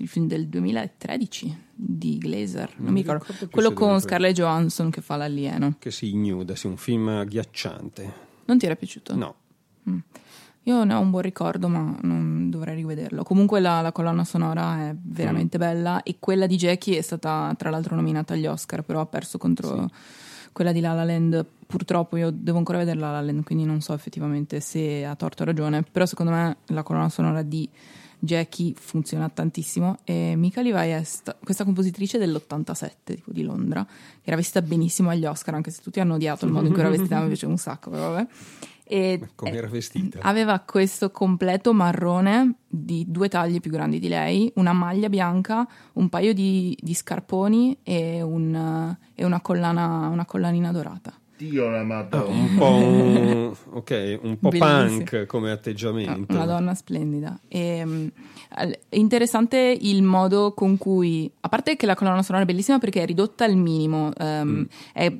il 0.00 0.08
film 0.08 0.26
del 0.26 0.48
2013 0.48 1.64
di 1.74 2.18
Glazer, 2.18 2.72
non, 2.76 2.86
non 2.86 2.92
mi 2.94 3.00
ricordo, 3.00 3.24
ricordo 3.28 3.48
quello 3.48 3.72
con 3.72 4.00
Scarlett 4.00 4.34
Johansson 4.34 4.90
che 4.90 5.02
fa 5.02 5.16
l'alieno. 5.16 5.76
Che 5.78 5.90
si 5.90 6.10
ignuda, 6.10 6.56
sì, 6.56 6.66
un 6.66 6.78
film 6.78 7.08
agghiacciante. 7.08 8.12
Non 8.46 8.58
ti 8.58 8.64
era 8.64 8.76
piaciuto? 8.76 9.14
No. 9.14 9.34
Mm. 9.88 9.98
Io 10.64 10.84
ne 10.84 10.94
ho 10.94 11.00
un 11.00 11.10
buon 11.10 11.22
ricordo, 11.22 11.68
ma 11.68 11.96
non 12.02 12.48
dovrei 12.50 12.76
rivederlo. 12.76 13.22
Comunque 13.22 13.60
la, 13.60 13.80
la 13.80 13.92
colonna 13.92 14.24
sonora 14.24 14.88
è 14.88 14.96
veramente 15.00 15.58
mm. 15.58 15.60
bella 15.60 16.02
e 16.02 16.16
quella 16.18 16.46
di 16.46 16.56
Jackie 16.56 16.98
è 16.98 17.02
stata 17.02 17.54
tra 17.56 17.70
l'altro 17.70 17.94
nominata 17.94 18.34
agli 18.34 18.46
Oscar, 18.46 18.82
però 18.82 19.00
ha 19.00 19.06
perso 19.06 19.36
contro 19.36 19.86
sì. 19.86 20.50
quella 20.52 20.72
di 20.72 20.80
La 20.80 20.94
La 20.94 21.04
Land. 21.04 21.44
Purtroppo 21.66 22.16
io 22.16 22.30
devo 22.30 22.58
ancora 22.58 22.78
vedere 22.78 22.98
La 22.98 23.10
La 23.10 23.20
Land, 23.20 23.44
quindi 23.44 23.64
non 23.64 23.80
so 23.80 23.92
effettivamente 23.92 24.60
se 24.60 25.04
ha 25.04 25.14
torto 25.14 25.42
o 25.42 25.46
ragione, 25.46 25.82
però 25.82 26.06
secondo 26.06 26.32
me 26.32 26.56
la 26.66 26.82
colonna 26.82 27.08
sonora 27.10 27.42
di 27.42 27.68
Jackie 28.20 28.74
funziona 28.76 29.28
tantissimo 29.28 29.98
e 30.04 30.34
Mika 30.36 30.62
Levi 30.62 30.90
è 30.90 31.02
sta- 31.02 31.36
questa 31.42 31.64
compositrice 31.64 32.18
dell'87 32.18 32.90
tipo 33.04 33.32
di 33.32 33.42
Londra 33.42 33.84
che 33.84 34.28
era 34.28 34.36
vestita 34.36 34.62
benissimo 34.62 35.10
agli 35.10 35.24
Oscar 35.24 35.54
anche 35.54 35.70
se 35.70 35.80
tutti 35.82 36.00
hanno 36.00 36.14
odiato 36.14 36.44
il 36.44 36.52
modo 36.52 36.66
in 36.66 36.72
cui 36.72 36.82
era 36.82 36.90
vestita 36.90 37.20
mi 37.20 37.28
piaceva 37.28 37.52
un 37.52 37.58
sacco 37.58 37.90
però 37.90 38.10
vabbè 38.10 38.26
e 38.92 39.20
come 39.36 39.52
era 39.52 39.68
vestita? 39.68 40.18
Aveva 40.22 40.58
questo 40.58 41.12
completo 41.12 41.72
marrone 41.72 42.54
di 42.66 43.04
due 43.06 43.28
taglie 43.28 43.60
più 43.60 43.70
grandi 43.70 44.00
di 44.00 44.08
lei, 44.08 44.50
una 44.56 44.72
maglia 44.72 45.08
bianca, 45.08 45.64
un 45.92 46.08
paio 46.08 46.34
di, 46.34 46.76
di 46.80 46.92
scarponi 46.92 47.78
e, 47.84 48.20
un, 48.20 48.96
e 49.14 49.24
una, 49.24 49.40
collana, 49.40 50.08
una 50.08 50.24
collanina 50.24 50.72
dorata. 50.72 51.19
Dio 51.40 51.70
la 51.70 51.82
madonna. 51.82 52.22
Ah, 52.22 52.28
un 52.28 52.54
po', 52.54 52.66
un, 52.66 53.52
okay, 53.70 54.18
un 54.20 54.38
po 54.38 54.50
punk 54.50 55.24
come 55.24 55.50
atteggiamento. 55.50 56.34
Una 56.34 56.44
donna 56.44 56.74
splendida. 56.74 57.40
E, 57.48 57.82
um, 57.82 58.10
è 58.54 58.96
interessante 58.96 59.56
il 59.80 60.02
modo 60.02 60.52
con 60.52 60.76
cui, 60.76 61.32
a 61.40 61.48
parte 61.48 61.76
che 61.76 61.86
la 61.86 61.94
colonna 61.94 62.22
sonora 62.22 62.44
è 62.44 62.46
bellissima 62.46 62.78
perché 62.78 63.02
è 63.02 63.06
ridotta 63.06 63.46
al 63.46 63.56
minimo, 63.56 64.10
um, 64.18 64.48
mm. 64.48 64.62
è 64.92 65.16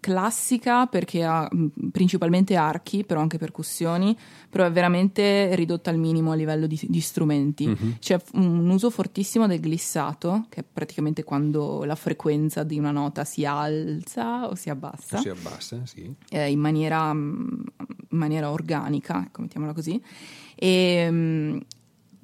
classica 0.00 0.86
perché 0.86 1.22
ha 1.22 1.48
principalmente 1.92 2.56
archi, 2.56 3.04
però 3.04 3.20
anche 3.20 3.38
percussioni, 3.38 4.16
però 4.48 4.64
è 4.64 4.72
veramente 4.72 5.54
ridotta 5.54 5.90
al 5.90 5.98
minimo 5.98 6.32
a 6.32 6.34
livello 6.34 6.66
di, 6.66 6.80
di 6.82 7.00
strumenti. 7.00 7.66
Mm-hmm. 7.68 7.90
C'è 8.00 8.20
un 8.32 8.68
uso 8.68 8.90
fortissimo 8.90 9.46
del 9.46 9.60
glissato, 9.60 10.46
che 10.48 10.60
è 10.60 10.64
praticamente 10.70 11.22
quando 11.22 11.84
la 11.84 11.94
frequenza 11.94 12.64
di 12.64 12.78
una 12.78 12.90
nota 12.90 13.24
si 13.24 13.44
alza 13.44 14.48
o 14.48 14.54
si 14.54 14.70
abbassa. 14.70 15.18
O 15.18 15.20
si 15.20 15.28
abbassa, 15.28 15.80
sì. 15.84 16.12
Eh, 16.30 16.50
in, 16.50 16.58
maniera, 16.58 17.10
in 17.10 17.64
maniera 18.08 18.50
organica, 18.50 19.22
ecco, 19.24 19.42
mettiamola 19.42 19.72
così. 19.72 20.02
E, 20.54 21.62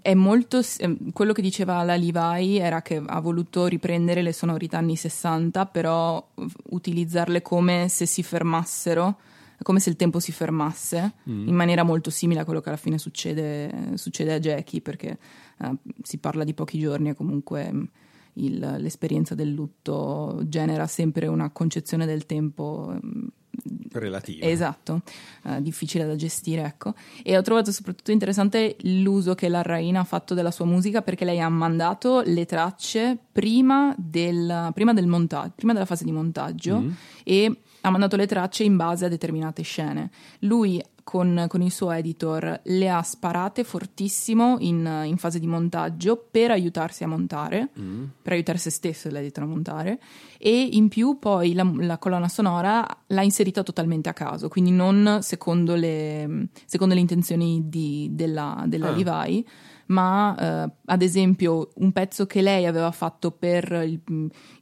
è 0.06 0.14
molto 0.14 0.60
ehm, 0.78 1.10
quello 1.10 1.32
che 1.32 1.42
diceva 1.42 1.82
la 1.82 1.96
Levi 1.96 2.58
era 2.58 2.80
che 2.80 3.02
ha 3.04 3.18
voluto 3.18 3.66
riprendere 3.66 4.22
le 4.22 4.32
sonorità 4.32 4.78
anni 4.78 4.94
60 4.94 5.66
però 5.66 6.24
utilizzarle 6.70 7.42
come 7.42 7.88
se 7.88 8.06
si 8.06 8.22
fermassero 8.22 9.18
come 9.62 9.80
se 9.80 9.90
il 9.90 9.96
tempo 9.96 10.20
si 10.20 10.30
fermasse 10.30 11.14
mm. 11.28 11.48
in 11.48 11.54
maniera 11.56 11.82
molto 11.82 12.10
simile 12.10 12.38
a 12.38 12.44
quello 12.44 12.60
che 12.60 12.68
alla 12.68 12.78
fine 12.78 12.98
succede, 12.98 13.94
succede 13.94 14.34
a 14.34 14.38
Jackie 14.38 14.80
perché 14.80 15.18
uh, 15.58 15.76
si 16.02 16.18
parla 16.18 16.44
di 16.44 16.54
pochi 16.54 16.78
giorni 16.78 17.08
e 17.08 17.14
comunque 17.14 17.72
mm, 17.72 17.84
il, 18.34 18.76
l'esperienza 18.78 19.34
del 19.34 19.50
lutto 19.50 20.40
genera 20.44 20.86
sempre 20.86 21.26
una 21.26 21.50
concezione 21.50 22.06
del 22.06 22.26
tempo 22.26 22.94
mm, 22.94 23.26
relativa. 23.92 24.46
Esatto, 24.46 25.02
uh, 25.44 25.60
difficile 25.60 26.06
da 26.06 26.16
gestire, 26.16 26.62
ecco. 26.62 26.94
E 27.22 27.36
ho 27.36 27.42
trovato 27.42 27.72
soprattutto 27.72 28.10
interessante 28.10 28.76
l'uso 28.82 29.34
che 29.34 29.48
la 29.48 29.62
Raina 29.62 30.00
ha 30.00 30.04
fatto 30.04 30.34
della 30.34 30.50
sua 30.50 30.64
musica 30.64 31.02
perché 31.02 31.24
lei 31.24 31.40
ha 31.40 31.48
mandato 31.48 32.22
le 32.24 32.46
tracce 32.46 33.18
prima, 33.32 33.94
del, 33.98 34.70
prima, 34.74 34.92
del 34.92 35.06
montaggio, 35.06 35.52
prima 35.56 35.72
della 35.72 35.84
fase 35.84 36.04
di 36.04 36.12
montaggio 36.12 36.80
mm. 36.80 36.90
e 37.24 37.60
ha 37.86 37.90
mandato 37.90 38.16
le 38.16 38.26
tracce 38.26 38.64
in 38.64 38.76
base 38.76 39.04
a 39.04 39.08
determinate 39.08 39.62
scene. 39.62 40.10
Lui 40.40 40.82
con, 41.04 41.44
con, 41.46 41.62
il 41.62 41.70
suo 41.70 41.92
editor 41.92 42.62
le 42.64 42.90
ha 42.90 43.00
sparate 43.00 43.62
fortissimo 43.62 44.56
in, 44.58 45.04
in 45.04 45.16
fase 45.18 45.38
di 45.38 45.46
montaggio 45.46 46.26
per 46.28 46.50
aiutarsi 46.50 47.04
a 47.04 47.06
montare, 47.06 47.68
mm. 47.78 48.04
per 48.22 48.32
aiutare 48.32 48.58
se 48.58 48.70
stesso 48.70 49.08
l'editor 49.08 49.44
a 49.44 49.46
montare 49.46 50.00
e 50.36 50.68
in 50.72 50.88
più 50.88 51.20
poi 51.20 51.52
la, 51.52 51.70
la, 51.76 51.98
colonna 51.98 52.26
sonora 52.26 52.84
l'ha 53.06 53.22
inserita 53.22 53.62
totalmente 53.62 54.08
a 54.08 54.12
caso, 54.12 54.48
quindi 54.48 54.72
non 54.72 55.18
secondo 55.22 55.76
le, 55.76 56.48
secondo 56.64 56.94
le 56.94 57.00
intenzioni 57.00 57.68
di, 57.68 58.08
della, 58.10 58.64
della 58.66 58.88
ah. 58.88 58.96
Levi 58.96 59.44
ma 59.86 60.34
eh, 60.64 60.70
ad 60.86 61.02
esempio 61.02 61.70
un 61.76 61.92
pezzo 61.92 62.26
che 62.26 62.42
lei 62.42 62.66
aveva 62.66 62.90
fatto 62.90 63.30
per 63.30 63.70
il, 63.86 64.00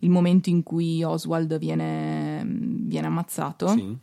il 0.01 0.11
momento 0.11 0.51
in 0.51 0.63
cui 0.63 1.03
Oswald 1.03 1.57
viene, 1.59 2.45
viene 2.85 3.07
ammazzato, 3.07 3.69
sì. 3.69 3.97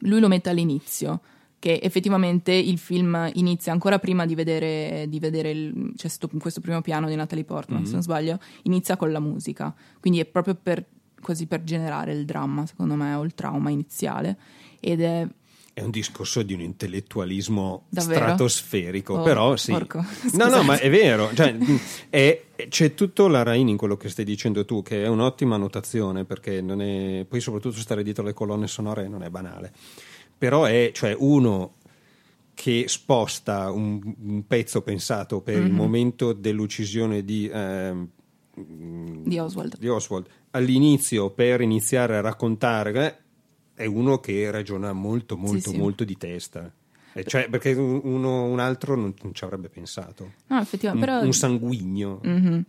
lui 0.00 0.20
lo 0.20 0.28
mette 0.28 0.50
all'inizio 0.50 1.20
che 1.64 1.80
effettivamente 1.82 2.52
il 2.52 2.76
film 2.76 3.30
inizia 3.36 3.72
ancora 3.72 3.98
prima 3.98 4.26
di 4.26 4.34
vedere, 4.34 5.06
di 5.08 5.18
vedere 5.18 5.50
il, 5.50 5.94
cioè 5.96 6.10
sto, 6.10 6.28
questo 6.38 6.60
primo 6.60 6.82
piano 6.82 7.08
di 7.08 7.14
Natalie 7.14 7.44
Portman, 7.44 7.78
mm-hmm. 7.78 7.86
se 7.86 7.92
non 7.94 8.02
sbaglio, 8.02 8.38
inizia 8.64 8.98
con 8.98 9.10
la 9.10 9.18
musica. 9.18 9.74
Quindi 9.98 10.20
è 10.20 10.26
proprio 10.26 10.56
per, 10.56 10.84
così 11.22 11.46
per 11.46 11.64
generare 11.64 12.12
il 12.12 12.26
dramma, 12.26 12.66
secondo 12.66 12.96
me, 12.96 13.14
o 13.14 13.24
il 13.24 13.34
trauma 13.34 13.70
iniziale. 13.70 14.38
Ed 14.78 15.00
è 15.00 15.26
è 15.74 15.82
un 15.82 15.90
discorso 15.90 16.42
di 16.42 16.54
un 16.54 16.60
intellettualismo 16.60 17.86
Davvero? 17.88 18.20
stratosferico, 18.24 19.14
oh, 19.14 19.22
però 19.22 19.56
sì. 19.56 19.72
Porco. 19.72 20.02
No, 20.32 20.48
no, 20.48 20.62
ma 20.62 20.78
è 20.78 20.88
vero. 20.88 21.30
Cioè, 21.34 21.56
è, 22.08 22.44
c'è 22.68 22.94
tutto 22.94 23.28
la 23.28 23.42
Rain 23.42 23.68
in 23.68 23.76
quello 23.76 23.96
che 23.96 24.08
stai 24.08 24.24
dicendo 24.24 24.64
tu, 24.64 24.82
che 24.82 25.04
è 25.04 25.08
un'ottima 25.08 25.56
notazione, 25.56 26.24
perché 26.24 26.62
non 26.62 26.80
è, 26.80 27.26
poi 27.28 27.40
soprattutto 27.40 27.76
stare 27.76 28.02
dietro 28.02 28.24
le 28.24 28.32
colonne 28.32 28.66
sonore 28.66 29.08
non 29.08 29.22
è 29.22 29.28
banale 29.28 29.72
però 30.36 30.64
è 30.64 30.90
cioè, 30.92 31.14
uno 31.18 31.74
che 32.54 32.84
sposta 32.86 33.70
un, 33.70 34.14
un, 34.22 34.46
pezzo 34.46 34.82
pensato 34.82 35.40
per 35.40 35.54
mm-hmm. 35.54 35.64
il 35.64 35.72
mhm. 35.72 35.78
momento 35.78 36.32
dell'uccisione 36.32 37.24
di, 37.24 37.48
eh, 37.48 38.06
di, 38.54 39.38
Oswald. 39.38 39.78
di, 39.78 39.88
Oswald. 39.88 40.26
all'inizio 40.50 41.30
per 41.30 41.60
iniziare 41.60 42.16
a 42.16 42.20
raccontare 42.20 43.06
eh, 43.06 43.16
è 43.74 43.86
uno 43.86 44.18
che 44.18 44.50
ragiona 44.50 44.92
molto 44.92 45.36
molto 45.36 45.70
sì, 45.70 45.76
molto 45.76 46.04
di 46.04 46.16
testa 46.16 46.72
eh, 47.16 47.22
cioè, 47.24 47.48
perché 47.48 47.72
uno, 47.72 48.44
un 48.44 48.58
altro 48.58 48.96
non, 48.96 49.14
non, 49.22 49.32
ci 49.32 49.44
avrebbe 49.44 49.68
pensato. 49.68 50.32
No, 50.48 50.60
effettivamente. 50.60 51.08
Un, 51.08 51.14
però... 51.14 51.26
un 51.26 51.32
sanguigno. 51.32 52.20
Mm-hmm. 52.26 52.60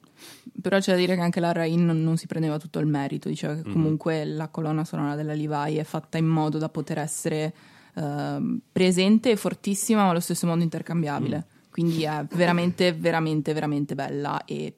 Però 0.62 0.78
c'è 0.78 0.92
da 0.92 0.98
dire 0.98 1.16
che 1.16 1.22
anche 1.22 1.40
la 1.40 1.52
Rain 1.52 1.84
non, 1.84 2.04
non 2.04 2.16
si 2.16 2.28
prendeva 2.28 2.60
tutto 2.60 2.78
il 2.78 2.86
merito, 2.86 3.28
diceva 3.28 3.56
che 3.56 3.62
mm-hmm. 3.64 3.72
comunque 3.72 4.24
la 4.24 4.48
colonna 4.50 4.86
sonora 4.86 5.16
della 5.16 5.34
Levi 5.34 5.78
è 5.78 5.84
fatta 5.84 6.20
in 6.20 6.28
modo 6.28 6.60
da 6.60 6.70
poter 6.70 7.00
essere 7.00 7.54
uh, 7.96 8.60
presente 8.72 9.32
e 9.32 9.36
fortissima, 9.36 10.04
ma 10.04 10.12
allo 10.12 10.20
stesso 10.20 10.46
modo 10.46 10.62
intercambiabile. 10.62 11.38
Mm. 11.38 11.72
Quindi 11.72 12.04
è 12.04 12.24
veramente, 12.32 12.94
veramente, 12.94 13.52
veramente 13.52 13.96
bella 13.96 14.46
e 14.46 14.76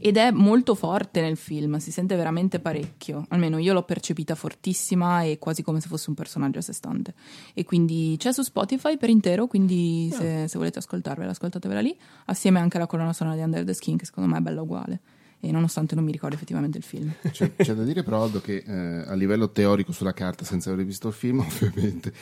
ed 0.00 0.16
è 0.16 0.30
molto 0.30 0.74
forte 0.74 1.20
nel 1.20 1.36
film, 1.36 1.76
si 1.76 1.92
sente 1.92 2.16
veramente 2.16 2.58
parecchio, 2.58 3.26
almeno 3.28 3.58
io 3.58 3.72
l'ho 3.72 3.82
percepita 3.82 4.34
fortissima 4.34 5.22
e 5.22 5.38
quasi 5.38 5.62
come 5.62 5.80
se 5.80 5.88
fosse 5.88 6.08
un 6.08 6.16
personaggio 6.16 6.58
a 6.58 6.62
sé 6.62 6.72
stante. 6.72 7.14
E 7.54 7.64
quindi 7.64 8.16
c'è 8.18 8.32
su 8.32 8.42
Spotify 8.42 8.96
per 8.96 9.10
intero, 9.10 9.46
quindi 9.46 10.10
se, 10.12 10.48
se 10.48 10.58
volete 10.58 10.78
ascoltarvela, 10.78 11.30
ascoltatevela 11.30 11.80
lì, 11.80 11.96
assieme 12.26 12.58
anche 12.58 12.76
alla 12.76 12.86
colonna 12.86 13.12
sonora 13.12 13.36
di 13.36 13.42
Under 13.42 13.64
the 13.64 13.74
Skin, 13.74 13.96
che 13.96 14.06
secondo 14.06 14.30
me 14.30 14.38
è 14.38 14.40
bella 14.40 14.62
uguale. 14.62 15.00
E 15.42 15.50
nonostante 15.50 15.94
non 15.94 16.04
mi 16.04 16.12
ricordo 16.12 16.34
effettivamente 16.34 16.76
il 16.76 16.84
film. 16.84 17.10
C'è, 17.30 17.54
c'è 17.56 17.74
da 17.74 17.82
dire 17.82 18.02
però 18.02 18.22
Aldo 18.22 18.40
che 18.40 18.62
eh, 18.66 18.72
a 19.06 19.14
livello 19.14 19.50
teorico 19.50 19.90
sulla 19.92 20.12
carta, 20.12 20.44
senza 20.44 20.70
aver 20.70 20.84
visto 20.84 21.08
il 21.08 21.14
film 21.14 21.38
ovviamente, 21.40 22.12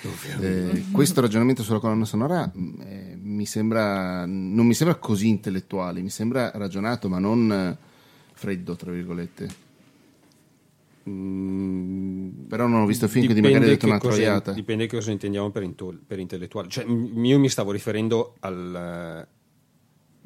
eh, 0.41 0.85
questo 0.93 1.21
ragionamento 1.21 1.63
sulla 1.63 1.81
colonna 1.81 2.05
sonora 2.05 2.51
eh, 2.53 3.17
mi 3.21 3.45
sembra, 3.45 4.25
non 4.25 4.67
mi 4.67 4.75
sembra 4.75 4.97
così 4.97 5.29
intellettuale, 5.29 6.01
mi 6.01 6.11
sembra 6.11 6.51
ragionato 6.55 7.09
ma 7.09 7.19
non 7.19 7.51
eh, 7.53 7.77
freddo, 8.33 8.77
tra 8.77 8.93
virgolette. 8.93 9.67
Però 11.09 12.67
non 12.67 12.83
ho 12.83 12.87
visto 12.87 13.07
il 13.07 13.11
film, 13.11 13.25
quindi 13.25 13.41
magari 13.41 13.65
ho 13.65 13.69
detto 13.69 13.87
una 13.87 13.99
cosa- 13.99 14.15
troiata. 14.15 14.53
Dipende 14.53 14.87
che 14.87 14.97
cosa 14.97 15.11
intendiamo 15.11 15.51
per, 15.51 15.63
into- 15.63 15.99
per 16.07 16.19
intellettuale. 16.19 16.69
Cioè, 16.69 16.85
io 16.85 17.39
mi 17.39 17.49
stavo 17.49 17.73
riferendo 17.73 18.35
al, 18.41 19.27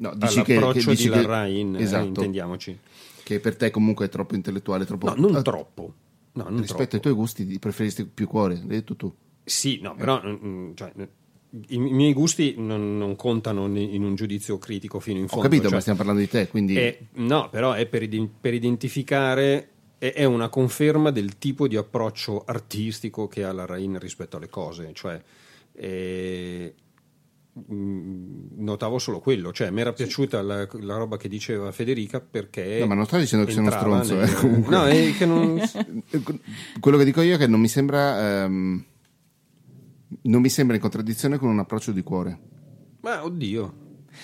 No, 0.09 0.13
dici 0.15 0.41
che, 0.41 0.55
all'approccio 0.57 0.89
che, 0.89 0.95
dici 0.95 1.03
di 1.03 1.09
che- 1.09 1.15
Larrain, 1.21 1.75
eh, 1.75 1.81
esatto, 1.81 2.05
intendiamoci. 2.07 2.77
che 3.23 3.39
per 3.39 3.55
te 3.55 3.71
comunque 3.71 4.05
è 4.05 4.09
troppo 4.09 4.35
intellettuale, 4.35 4.85
troppo... 4.85 5.07
No, 5.07 5.15
non 5.15 5.35
Ah, 5.35 5.41
troppo. 5.41 5.93
No, 6.33 6.43
non 6.43 6.57
Rispetto 6.61 6.75
troppo. 6.75 6.95
ai 6.95 7.01
tuoi 7.01 7.13
gusti 7.13 7.45
ti 7.47 7.59
preferisci 7.59 8.05
più 8.07 8.27
cuore, 8.27 8.55
l'hai 8.55 8.65
detto 8.67 8.95
tu. 8.95 9.13
Sì, 9.43 9.79
no, 9.81 9.95
però 9.95 10.21
mm, 10.25 10.71
cioè, 10.73 10.91
i, 10.97 11.75
i 11.75 11.77
miei 11.79 12.13
gusti 12.13 12.55
non, 12.57 12.97
non 12.97 13.15
contano 13.15 13.65
in 13.77 14.03
un 14.03 14.15
giudizio 14.15 14.57
critico 14.57 14.99
fino 14.99 15.19
in 15.19 15.25
Ho 15.25 15.27
fondo. 15.27 15.43
capito, 15.43 15.63
cioè, 15.63 15.73
ma 15.73 15.79
stiamo 15.79 15.97
parlando 15.99 16.21
di 16.21 16.27
te, 16.27 16.47
quindi... 16.47 16.75
è- 16.75 16.97
no, 17.13 17.49
però 17.49 17.73
è 17.73 17.85
per, 17.85 18.07
per 18.41 18.53
identificare, 18.53 19.69
è, 19.99 20.25
una 20.25 20.49
conferma 20.49 21.11
del 21.11 21.37
tipo 21.37 21.67
di 21.67 21.75
approccio 21.77 22.43
artistico 22.45 23.27
che 23.27 23.43
ha 23.43 23.51
la 23.53 23.65
Rain 23.65 23.97
rispetto 23.99 24.35
alle 24.37 24.49
cose. 24.49 24.89
Cioè, 24.93 25.21
eh, 25.75 26.72
mm, 26.72 26.72
notavo 28.73 28.99
solo 28.99 29.19
quello, 29.19 29.51
cioè 29.53 29.69
mi 29.69 29.81
era 29.81 29.93
piaciuta 29.93 30.41
la, 30.41 30.67
la 30.79 30.97
roba 30.97 31.17
che 31.17 31.27
diceva 31.27 31.71
Federica 31.71 32.19
perché... 32.19 32.79
No, 32.79 32.87
ma 32.87 32.95
non 32.95 33.05
sto 33.05 33.17
dicendo 33.17 33.45
che 33.45 33.51
sei 33.51 33.61
uno 33.61 33.71
stronzo, 33.71 34.15
nel- 34.15 34.29
eh, 34.29 34.33
comunque. 34.33 34.75
No, 34.75 34.85
è 34.85 35.13
che 35.15 35.25
non... 35.25 35.61
Quello 36.79 36.97
che 36.97 37.05
dico 37.05 37.21
io 37.21 37.35
è 37.35 37.37
che 37.37 37.47
non 37.47 37.59
mi 37.59 37.67
sembra... 37.67 38.43
ehm, 38.43 38.85
non 40.23 40.41
mi 40.41 40.49
sembra 40.49 40.75
in 40.75 40.81
contraddizione 40.81 41.37
con 41.37 41.49
un 41.49 41.59
approccio 41.59 41.91
di 41.91 42.03
cuore. 42.03 42.39
Ma 43.01 43.23
oddio, 43.23 43.73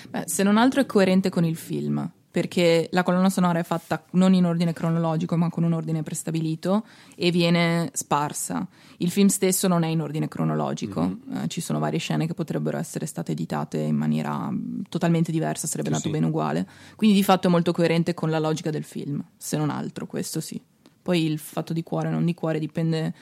Beh, 0.10 0.24
se 0.26 0.44
non 0.44 0.58
altro 0.58 0.82
è 0.82 0.86
coerente 0.86 1.30
con 1.30 1.44
il 1.44 1.56
film, 1.56 2.10
perché 2.32 2.90
la 2.92 3.02
colonna 3.04 3.30
sonora 3.30 3.60
è 3.60 3.64
fatta 3.64 4.04
non 4.12 4.34
in 4.34 4.46
ordine 4.46 4.72
cronologico, 4.72 5.36
ma 5.36 5.50
con 5.50 5.64
un 5.64 5.74
ordine 5.74 6.04
prestabilito 6.04 6.86
e 7.16 7.32
viene 7.32 7.90
sparsa. 7.94 8.68
Il 8.98 9.10
film 9.10 9.28
stesso 9.28 9.68
non 9.68 9.84
è 9.84 9.88
in 9.88 10.02
ordine 10.02 10.28
cronologico, 10.28 11.18
eh, 11.34 11.48
ci 11.48 11.60
sono 11.60 11.80
varie 11.80 12.00
scene 12.00 12.28
che 12.28 12.34
potrebbero 12.36 12.78
essere 12.78 13.06
state 13.08 13.32
editate 13.32 13.80
in 13.80 13.96
maniera 13.96 14.50
mm, 14.52 14.82
totalmente 14.90 15.32
diversa, 15.32 15.66
sarebbe 15.66 15.90
Sì, 15.90 15.96
nato 15.96 16.06
sì. 16.08 16.12
bene 16.12 16.26
uguale. 16.28 16.68
Quindi 16.96 17.16
di 17.16 17.24
fatto 17.24 17.48
è 17.48 17.50
molto 17.50 17.72
coerente 17.72 18.14
con 18.14 18.30
la 18.30 18.40
logica 18.40 18.70
del 18.70 18.84
film, 18.84 19.24
se 19.36 19.58
non 19.58 19.70
altro, 19.72 20.06
questo 20.06 20.40
sì. 20.40 20.62
Poi 21.02 21.26
il 21.26 21.40
fatto 21.40 21.74
di 21.74 21.82
cuore 21.82 22.10
o 22.10 22.12
non 22.12 22.26
di 22.26 22.36
cuore 22.36 22.60
dipende, 22.60 23.14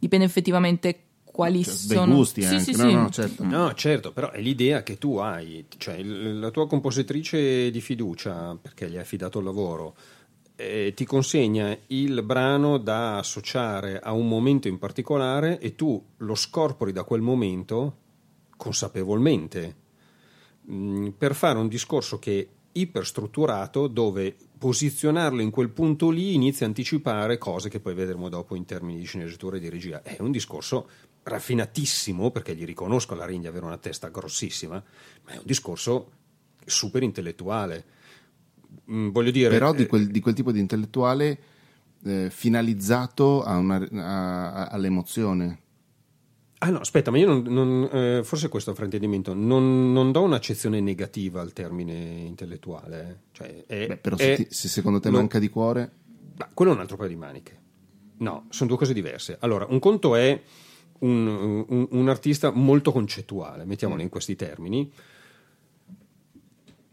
dipende 0.00 0.24
effettivamente 0.24 1.00
quali 1.36 1.62
Cioè, 1.62 1.74
sono... 1.74 2.14
gusti 2.14 2.40
Sì, 2.40 2.54
anche, 2.54 2.72
sì, 2.72 2.82
no, 2.82 2.88
sì. 2.88 2.94
no, 2.94 3.10
certo. 3.10 3.44
No, 3.44 3.74
certo, 3.74 4.12
però 4.12 4.30
è 4.30 4.40
l'idea 4.40 4.82
che 4.82 4.96
tu 4.96 5.16
hai, 5.16 5.66
cioè 5.76 6.02
la 6.02 6.50
tua 6.50 6.66
compositrice 6.66 7.70
di 7.70 7.80
fiducia, 7.82 8.56
perché 8.58 8.88
gli 8.88 8.94
hai 8.94 9.02
affidato 9.02 9.40
il 9.40 9.44
lavoro, 9.44 9.94
eh, 10.56 10.94
ti 10.96 11.04
consegna 11.04 11.76
il 11.88 12.22
brano 12.22 12.78
da 12.78 13.18
associare 13.18 14.00
a 14.00 14.12
un 14.12 14.26
momento 14.26 14.66
in 14.66 14.78
particolare 14.78 15.58
e 15.58 15.74
tu 15.74 16.02
lo 16.16 16.34
scorpori 16.34 16.90
da 16.92 17.04
quel 17.04 17.20
momento 17.20 17.96
consapevolmente 18.56 19.76
mh, 20.62 21.08
per 21.18 21.34
fare 21.34 21.58
un 21.58 21.68
discorso 21.68 22.18
che 22.18 22.40
è 22.40 22.46
iperstrutturato 22.78 23.88
dove 23.88 24.34
posizionarlo 24.56 25.42
in 25.42 25.50
quel 25.50 25.68
punto 25.68 26.08
lì 26.08 26.32
inizia 26.32 26.64
a 26.64 26.68
anticipare 26.70 27.36
cose 27.36 27.68
che 27.68 27.80
poi 27.80 27.92
vedremo 27.92 28.30
dopo 28.30 28.54
in 28.54 28.64
termini 28.64 28.98
di 29.00 29.04
sceneggiatura 29.04 29.58
e 29.58 29.60
di 29.60 29.68
regia. 29.68 30.00
È 30.02 30.16
un 30.20 30.30
discorso 30.30 30.88
raffinatissimo 31.26 32.30
perché 32.30 32.54
gli 32.54 32.64
riconosco 32.64 33.14
alla 33.14 33.26
Ring 33.26 33.40
di 33.40 33.46
avere 33.48 33.64
una 33.64 33.78
testa 33.78 34.08
grossissima, 34.10 34.82
ma 35.24 35.30
è 35.32 35.36
un 35.36 35.42
discorso 35.44 36.10
super 36.64 37.02
intellettuale. 37.02 37.84
Mm, 38.90 39.08
voglio 39.10 39.30
dire, 39.32 39.48
Però 39.48 39.72
di 39.72 39.82
eh, 39.82 39.86
quel, 39.86 40.06
di 40.08 40.20
quel 40.20 40.34
tipo 40.34 40.52
di 40.52 40.60
intellettuale 40.60 41.38
eh, 42.04 42.28
finalizzato 42.30 43.42
a 43.42 43.56
una- 43.56 43.88
a- 43.92 44.66
all'emozione. 44.66 45.60
Ah 46.58 46.70
no, 46.70 46.78
aspetta, 46.78 47.10
ma 47.10 47.18
io 47.18 47.26
non, 47.26 47.42
non, 47.42 47.88
eh, 47.92 48.20
forse 48.24 48.48
questo 48.48 48.70
è 48.70 48.72
un 48.72 48.78
fraintendimento, 48.78 49.34
non, 49.34 49.92
non 49.92 50.10
do 50.12 50.22
un'accezione 50.22 50.80
negativa 50.80 51.40
al 51.40 51.52
termine 51.52 51.92
intellettuale. 51.92 53.08
eh. 53.10 53.16
Cioè, 53.32 53.64
è- 53.66 53.86
Beh, 53.88 53.96
però 53.96 54.16
è- 54.16 54.20
se, 54.20 54.36
ti- 54.36 54.54
se 54.54 54.68
secondo 54.68 55.00
te 55.00 55.10
lo- 55.10 55.18
manca 55.18 55.38
di 55.40 55.48
cuore... 55.48 55.92
Quello 56.54 56.70
è 56.70 56.74
un 56.74 56.80
altro 56.80 56.96
paio 56.96 57.08
di 57.08 57.16
maniche. 57.16 57.60
No, 58.18 58.46
sono 58.50 58.68
due 58.68 58.78
cose 58.78 58.92
diverse. 58.94 59.36
Allora, 59.40 59.66
un 59.68 59.78
conto 59.78 60.14
è 60.14 60.40
un, 61.00 61.64
un- 61.68 61.88
un 61.90 62.08
artista 62.08 62.50
molto 62.50 62.92
concettuale, 62.92 63.64
mettiamolo 63.64 64.02
in 64.02 64.08
questi 64.08 64.36
termini, 64.36 64.90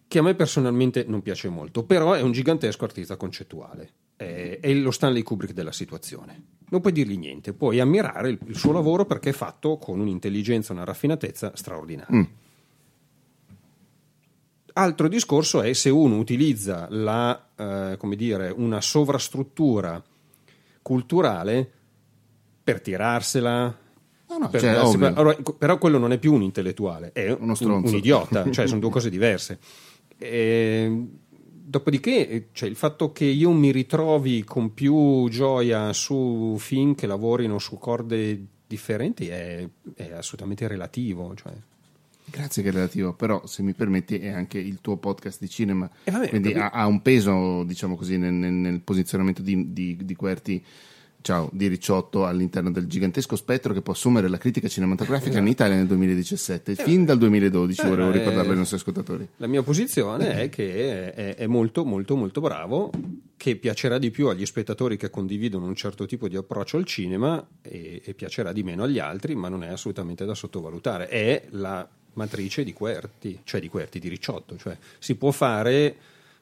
che 0.08 0.20
a 0.20 0.22
me 0.22 0.36
personalmente 0.36 1.06
non 1.08 1.22
piace 1.22 1.50
molto, 1.50 1.84
però 1.84 2.14
è 2.14 2.22
un 2.22 2.32
gigantesco 2.32 2.84
artista 2.86 3.16
concettuale. 3.16 3.90
È, 4.16 4.60
è 4.62 4.74
lo 4.74 4.92
Stanley 4.92 5.24
Kubrick 5.24 5.54
della 5.54 5.72
situazione. 5.72 6.44
Non 6.70 6.82
puoi 6.82 6.94
dirgli 6.94 7.18
niente, 7.18 7.54
puoi 7.54 7.80
ammirare 7.80 8.30
il, 8.30 8.40
il 8.46 8.56
suo 8.56 8.72
lavoro 8.72 9.06
perché 9.06 9.30
è 9.30 9.34
fatto 9.34 9.78
con 9.78 10.00
un'intelligenza 10.00 10.72
e 10.72 10.76
una 10.76 10.86
raffinatezza 10.86 11.54
straordinaria. 11.56 12.16
Mm. 12.16 12.24
Altro 14.76 15.08
discorso 15.08 15.62
è 15.62 15.74
se 15.74 15.90
uno 15.90 16.18
utilizza 16.18 16.88
la, 16.90 17.50
eh, 17.56 17.96
come 17.98 18.16
dire, 18.16 18.50
una 18.50 18.82
sovrastruttura 18.82 20.04
culturale 20.82 21.72
per 22.64 22.82
tirarsela. 22.82 23.78
No, 24.34 24.46
no, 24.46 24.50
per 24.50 24.62
cioè, 24.62 24.80
ovvio. 24.82 25.08
allora, 25.14 25.38
però 25.58 25.78
quello 25.78 25.98
non 26.00 26.12
è 26.12 26.18
più 26.18 26.34
un 26.34 26.42
intellettuale, 26.42 27.12
è 27.14 27.30
Uno 27.32 27.52
un, 27.52 27.56
stronzo. 27.56 27.92
un 27.92 27.98
idiota, 27.98 28.50
cioè 28.52 28.66
sono 28.68 28.80
due 28.80 28.90
cose 28.90 29.10
diverse. 29.12 29.60
E, 30.18 31.06
dopodiché, 31.66 32.28
eh, 32.28 32.48
cioè, 32.52 32.68
il 32.70 32.76
fatto 32.76 33.12
che 33.12 33.26
io 33.26 33.52
mi 33.52 33.72
ritrovi 33.72 34.44
con 34.44 34.74
più 34.74 35.28
gioia 35.30 35.94
su 35.94 36.56
film 36.58 36.96
che 36.96 37.08
lavorino 37.08 37.60
su 37.60 37.78
corde 37.78 38.46
differenti 38.66 39.28
è, 39.28 39.68
è 39.96 40.12
assolutamente 40.14 40.68
relativo. 40.68 41.34
Cioè. 41.36 41.54
Grazie 42.26 42.64
che 42.64 42.70
è 42.70 42.72
relativo, 42.72 43.14
però 43.14 43.46
se 43.46 43.62
mi 43.62 43.74
permetti 43.74 44.18
è 44.18 44.30
anche 44.30 44.58
il 44.58 44.80
tuo 44.82 44.98
podcast 44.98 45.40
di 45.40 45.50
cinema, 45.50 45.90
Eh, 46.06 46.12
vabbè, 46.12 46.30
quindi 46.30 46.54
ha, 46.54 46.70
ha 46.70 46.88
un 46.88 47.02
peso, 47.02 47.64
diciamo 47.64 47.96
così, 47.96 48.18
nel, 48.18 48.34
nel- 48.34 48.52
nel 48.54 48.82
posizionamento 48.82 49.42
di, 49.42 49.72
di, 49.74 49.98
di 50.04 50.16
Querti, 50.16 50.64
ciao, 51.24 51.50
di 51.54 51.68
Ricciotto 51.68 52.26
all'interno 52.26 52.70
del 52.70 52.86
gigantesco 52.86 53.36
spettro 53.36 53.74
che 53.74 53.82
può 53.82 53.94
assumere 53.94 54.28
la 54.28 54.38
critica 54.38 54.68
cinematografica 54.68 55.40
in 55.40 55.48
Italia 55.48 55.76
nel 55.76 55.88
2017, 55.88 56.76
fin 56.76 57.06
dal 57.06 57.18
2012, 57.18 57.82
Eh, 57.82 57.88
volevo 57.88 58.10
eh, 58.10 58.18
ricordarlo 58.20 58.52
ai 58.52 58.58
nostri 58.58 58.76
ascoltatori. 58.76 59.28
La 59.38 59.48
mia 59.48 59.64
posizione 59.64 60.42
è 60.42 60.50
che 60.50 61.14
è, 61.14 61.36
è 61.36 61.48
molto 61.48 61.86
molto 61.86 62.16
molto 62.16 62.42
bravo, 62.42 62.92
che 63.38 63.56
piacerà 63.56 63.98
di 63.98 64.12
più 64.12 64.28
agli 64.28 64.46
spettatori 64.46 64.98
che 64.98 65.10
condividono 65.10 65.66
un 65.66 65.76
certo 65.76 66.06
tipo 66.06 66.28
di 66.28 66.36
approccio 66.36 66.78
al 66.78 66.86
cinema 66.86 67.44
e, 67.62 68.02
e 68.04 68.14
piacerà 68.14 68.52
di 68.52 68.62
meno 68.62 68.84
agli 68.84 69.00
altri, 69.00 69.34
ma 69.34 69.48
non 69.48 69.64
è 69.64 69.70
assolutamente 69.70 70.26
da 70.26 70.36
sottovalutare. 70.36 71.08
È 71.08 71.46
la 71.52 71.88
matrice 72.14 72.64
di 72.64 72.74
Querti, 72.74 73.40
cioè 73.44 73.62
di 73.62 73.70
Querti, 73.70 74.00
di 74.00 74.10
Ricciotto, 74.10 74.58
cioè 74.58 74.78
si 75.00 75.16
può 75.16 75.32
fare 75.32 75.96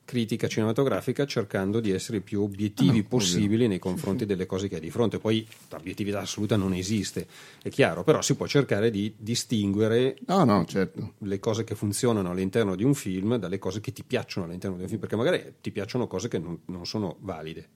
critica 0.04 0.48
cinematografica 0.48 1.26
cercando 1.26 1.80
di 1.80 1.92
essere 1.92 2.18
i 2.18 2.22
più 2.22 2.42
obiettivi 2.42 3.00
Ah, 3.00 3.02
no, 3.02 3.08
possibili 3.08 3.68
nei 3.68 3.80
confronti 3.80 4.26
delle 4.26 4.46
cose 4.46 4.68
che 4.68 4.76
hai 4.76 4.82
di 4.82 4.90
fronte. 4.90 5.20
Poi 5.20 5.48
l'obiettività 5.70 6.20
assoluta 6.20 6.56
non 6.58 6.74
esiste, 6.74 7.28
è 7.62 7.70
chiaro, 7.70 8.04
però 8.04 8.22
si 8.22 8.36
può 8.36 8.46
cercare 8.48 8.90
di 8.92 9.14
distinguere 9.18 10.18
No, 10.28 10.44
no, 10.44 10.66
certo. 10.66 11.14
le 11.20 11.40
cose 11.40 11.64
che 11.64 11.76
funzionano 11.76 12.32
all'interno 12.32 12.76
di 12.76 12.84
un 12.84 12.94
film 12.94 13.38
dalle 13.38 13.60
cose 13.60 13.80
che 13.80 13.92
ti 13.94 14.04
piacciono 14.04 14.46
all'interno 14.48 14.76
di 14.76 14.84
un 14.84 14.88
film, 14.90 15.00
perché 15.00 15.16
magari 15.16 15.54
ti 15.62 15.72
piacciono 15.72 16.08
cose 16.08 16.28
che 16.28 16.40
non, 16.40 16.60
non 16.66 16.86
sono 16.86 17.18
valide. 17.20 17.68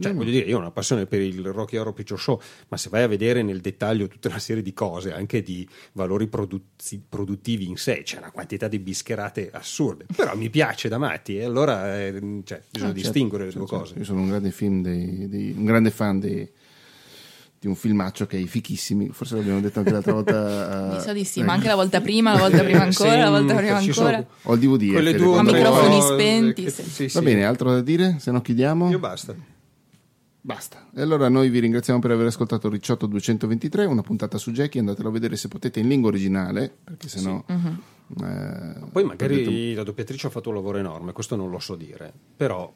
Cioè, 0.00 0.14
voglio 0.14 0.30
dire, 0.30 0.46
io 0.46 0.56
ho 0.56 0.60
una 0.60 0.70
passione 0.70 1.06
per 1.06 1.20
il 1.20 1.44
Rocky 1.46 1.76
Horror 1.76 1.92
Picture 1.92 2.20
Show, 2.20 2.40
ma 2.68 2.76
se 2.76 2.88
vai 2.88 3.02
a 3.02 3.08
vedere 3.08 3.42
nel 3.42 3.60
dettaglio 3.60 4.06
tutta 4.06 4.28
una 4.28 4.38
serie 4.38 4.62
di 4.62 4.72
cose, 4.72 5.12
anche 5.12 5.42
di 5.42 5.68
valori 5.92 6.28
produzi- 6.28 7.02
produttivi 7.08 7.66
in 7.66 7.76
sé, 7.76 8.02
c'è 8.04 8.18
una 8.18 8.30
quantità 8.30 8.68
di 8.68 8.78
bischerate 8.78 9.50
assurde. 9.52 10.06
Però 10.14 10.36
mi 10.36 10.50
piace 10.50 10.88
da 10.88 10.98
matti, 10.98 11.36
e 11.38 11.44
allora 11.44 11.98
eh, 12.00 12.12
cioè, 12.12 12.20
bisogna 12.22 12.62
Ah, 12.70 12.70
certo, 12.70 12.92
distinguere 12.92 13.44
le 13.46 13.50
certo, 13.50 13.66
due 13.66 13.76
certo. 13.76 13.84
cose. 13.92 13.98
Io 13.98 14.04
sono 14.04 14.20
un 14.20 14.28
grande 14.28 14.50
film 14.52 14.82
dei, 14.82 15.28
dei- 15.28 15.54
un 15.56 15.64
grande 15.64 15.90
fan 15.90 16.20
dei- 16.20 16.48
di 17.60 17.66
un 17.66 17.74
filmaccio 17.74 18.24
che 18.26 18.36
è 18.36 18.40
i 18.40 18.46
fichissimi, 18.46 19.08
forse 19.10 19.34
l'abbiamo 19.34 19.60
detto 19.60 19.80
anche 19.80 19.90
l'altra 19.90 20.12
volta. 20.12 20.90
Mi 20.94 21.00
sa 21.00 21.12
di 21.12 21.24
sì, 21.24 21.40
eh, 21.40 21.42
ma 21.42 21.54
anche 21.54 21.66
la 21.66 21.74
volta 21.74 22.00
prima, 22.00 22.32
la 22.32 22.38
volta 22.38 22.62
prima 22.62 22.82
ancora, 22.86 23.16
la 23.16 23.30
volta 23.30 23.54
Sì, 23.56 23.58
prima 23.58 23.76
ancora. 23.78 24.26
Ho 24.42 24.54
il 24.54 24.60
DVD. 24.60 24.92
Quelle 24.92 25.10
Fede, 25.10 25.16
due 25.24 25.26
o 25.26 25.32
quando- 25.32 25.50
tre 25.50 25.58
microfoni 25.60 26.00
spenti, 26.02 26.62
che- 26.62 26.70
sì. 26.70 26.82
sì, 26.84 27.02
Va 27.06 27.18
sì. 27.18 27.20
bene, 27.22 27.44
altro 27.44 27.72
da 27.72 27.80
dire? 27.80 28.16
Se 28.20 28.30
no 28.30 28.40
chiudiamo? 28.40 28.90
Io 28.90 29.00
basta. 29.00 29.34
Basta. 30.48 30.88
E 30.94 31.02
allora 31.02 31.28
noi 31.28 31.50
vi 31.50 31.58
ringraziamo 31.58 31.98
per 32.00 32.10
aver 32.10 32.24
ascoltato 32.28 32.70
Ricciotto 32.70 33.04
223, 33.04 33.84
una 33.84 34.00
puntata 34.00 34.38
su 34.38 34.50
Jackie, 34.50 34.80
andatelo 34.80 35.10
a 35.10 35.12
vedere 35.12 35.36
se 35.36 35.46
potete 35.48 35.78
in 35.78 35.88
lingua 35.88 36.08
originale, 36.08 36.74
perché 36.84 37.06
sennò... 37.06 37.44
Mhm. 37.46 37.82
eh, 38.22 38.80
Poi 38.90 39.04
magari 39.04 39.16
perdete 39.44 39.48
un- 39.50 39.74
la 39.76 39.82
doppiatrice 39.82 40.28
ha 40.28 40.30
fatto 40.30 40.48
un 40.48 40.54
lavoro 40.54 40.78
enorme, 40.78 41.12
questo 41.12 41.36
non 41.36 41.50
lo 41.50 41.58
so 41.58 41.74
dire, 41.74 42.10
però 42.34 42.72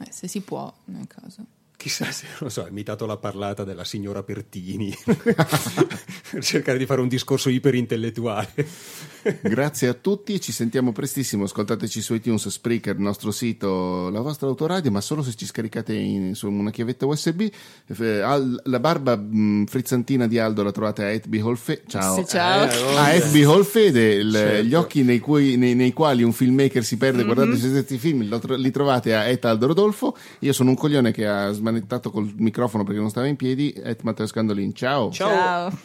Eh, 0.00 0.06
se 0.10 0.28
si 0.28 0.42
può, 0.42 0.70
nel 0.84 1.06
caso. 1.06 1.46
Chissà 1.78 2.10
se, 2.10 2.26
non 2.40 2.50
so, 2.50 2.64
ha 2.64 2.68
imitato 2.68 3.06
la 3.06 3.18
parlata 3.18 3.62
della 3.62 3.84
signora 3.84 4.24
Pertini 4.24 4.92
per 5.04 6.42
cercare 6.42 6.76
di 6.76 6.86
fare 6.86 7.00
un 7.00 7.06
discorso 7.06 7.50
iperintellettuale. 7.50 8.66
Grazie 9.42 9.86
a 9.86 9.94
tutti, 9.94 10.40
ci 10.40 10.50
sentiamo 10.50 10.90
prestissimo. 10.90 11.44
Ascoltateci 11.44 12.00
su 12.00 12.14
iTunes, 12.14 12.48
Spreaker, 12.48 12.96
il 12.96 13.00
nostro 13.02 13.30
sito, 13.30 14.08
la 14.10 14.20
vostra 14.20 14.48
autoradio, 14.48 14.90
ma 14.90 15.00
solo 15.00 15.22
se 15.22 15.34
ci 15.36 15.46
scaricate 15.46 15.94
in, 15.94 16.34
su 16.34 16.50
una 16.50 16.72
chiavetta 16.72 17.06
USB. 17.06 17.46
La 17.96 18.80
barba 18.80 19.16
mh, 19.16 19.66
frizzantina 19.66 20.26
di 20.26 20.38
Aldo 20.40 20.64
la 20.64 20.72
trovate 20.72 21.02
a 21.04 21.08
Etby 21.10 21.38
Holfede. 21.40 21.82
Ciao. 21.86 22.16
Sì, 22.16 22.26
ciao. 22.26 22.68
Eh, 22.68 22.96
A 22.96 23.12
Etby 23.12 23.44
Holfede, 23.44 24.28
Certo. 24.28 24.62
gli 24.66 24.74
occhi 24.74 25.02
nei, 25.04 25.20
cui- 25.20 25.56
nei- 25.56 25.76
nei 25.76 25.92
quali 25.92 26.24
un 26.24 26.32
filmmaker 26.32 26.82
si 26.84 26.96
perde 26.96 27.22
guardando 27.24 27.54
i 27.54 27.58
suoi 27.58 27.70
stessi 27.70 27.98
film, 27.98 28.22
li 28.56 28.70
trovate 28.72 29.14
a 29.14 29.26
Et 29.28 29.44
Aldo 29.44 29.68
Rodolfo. 29.68 30.16
Io 30.40 30.52
sono 30.52 30.70
un 30.70 30.76
coglione 30.76 31.12
che 31.12 31.24
ha 31.26 31.52
smanettato 31.68 32.10
col 32.10 32.32
microfono 32.36 32.84
perché 32.84 33.00
non 33.00 33.10
stava 33.10 33.26
in 33.26 33.36
piedi. 33.36 33.70
Et 33.70 34.02
Matteo 34.02 34.26
Scandolin. 34.26 34.74
Ciao. 34.74 35.10
Ciao. 35.10 35.70
Ciao. 35.70 35.78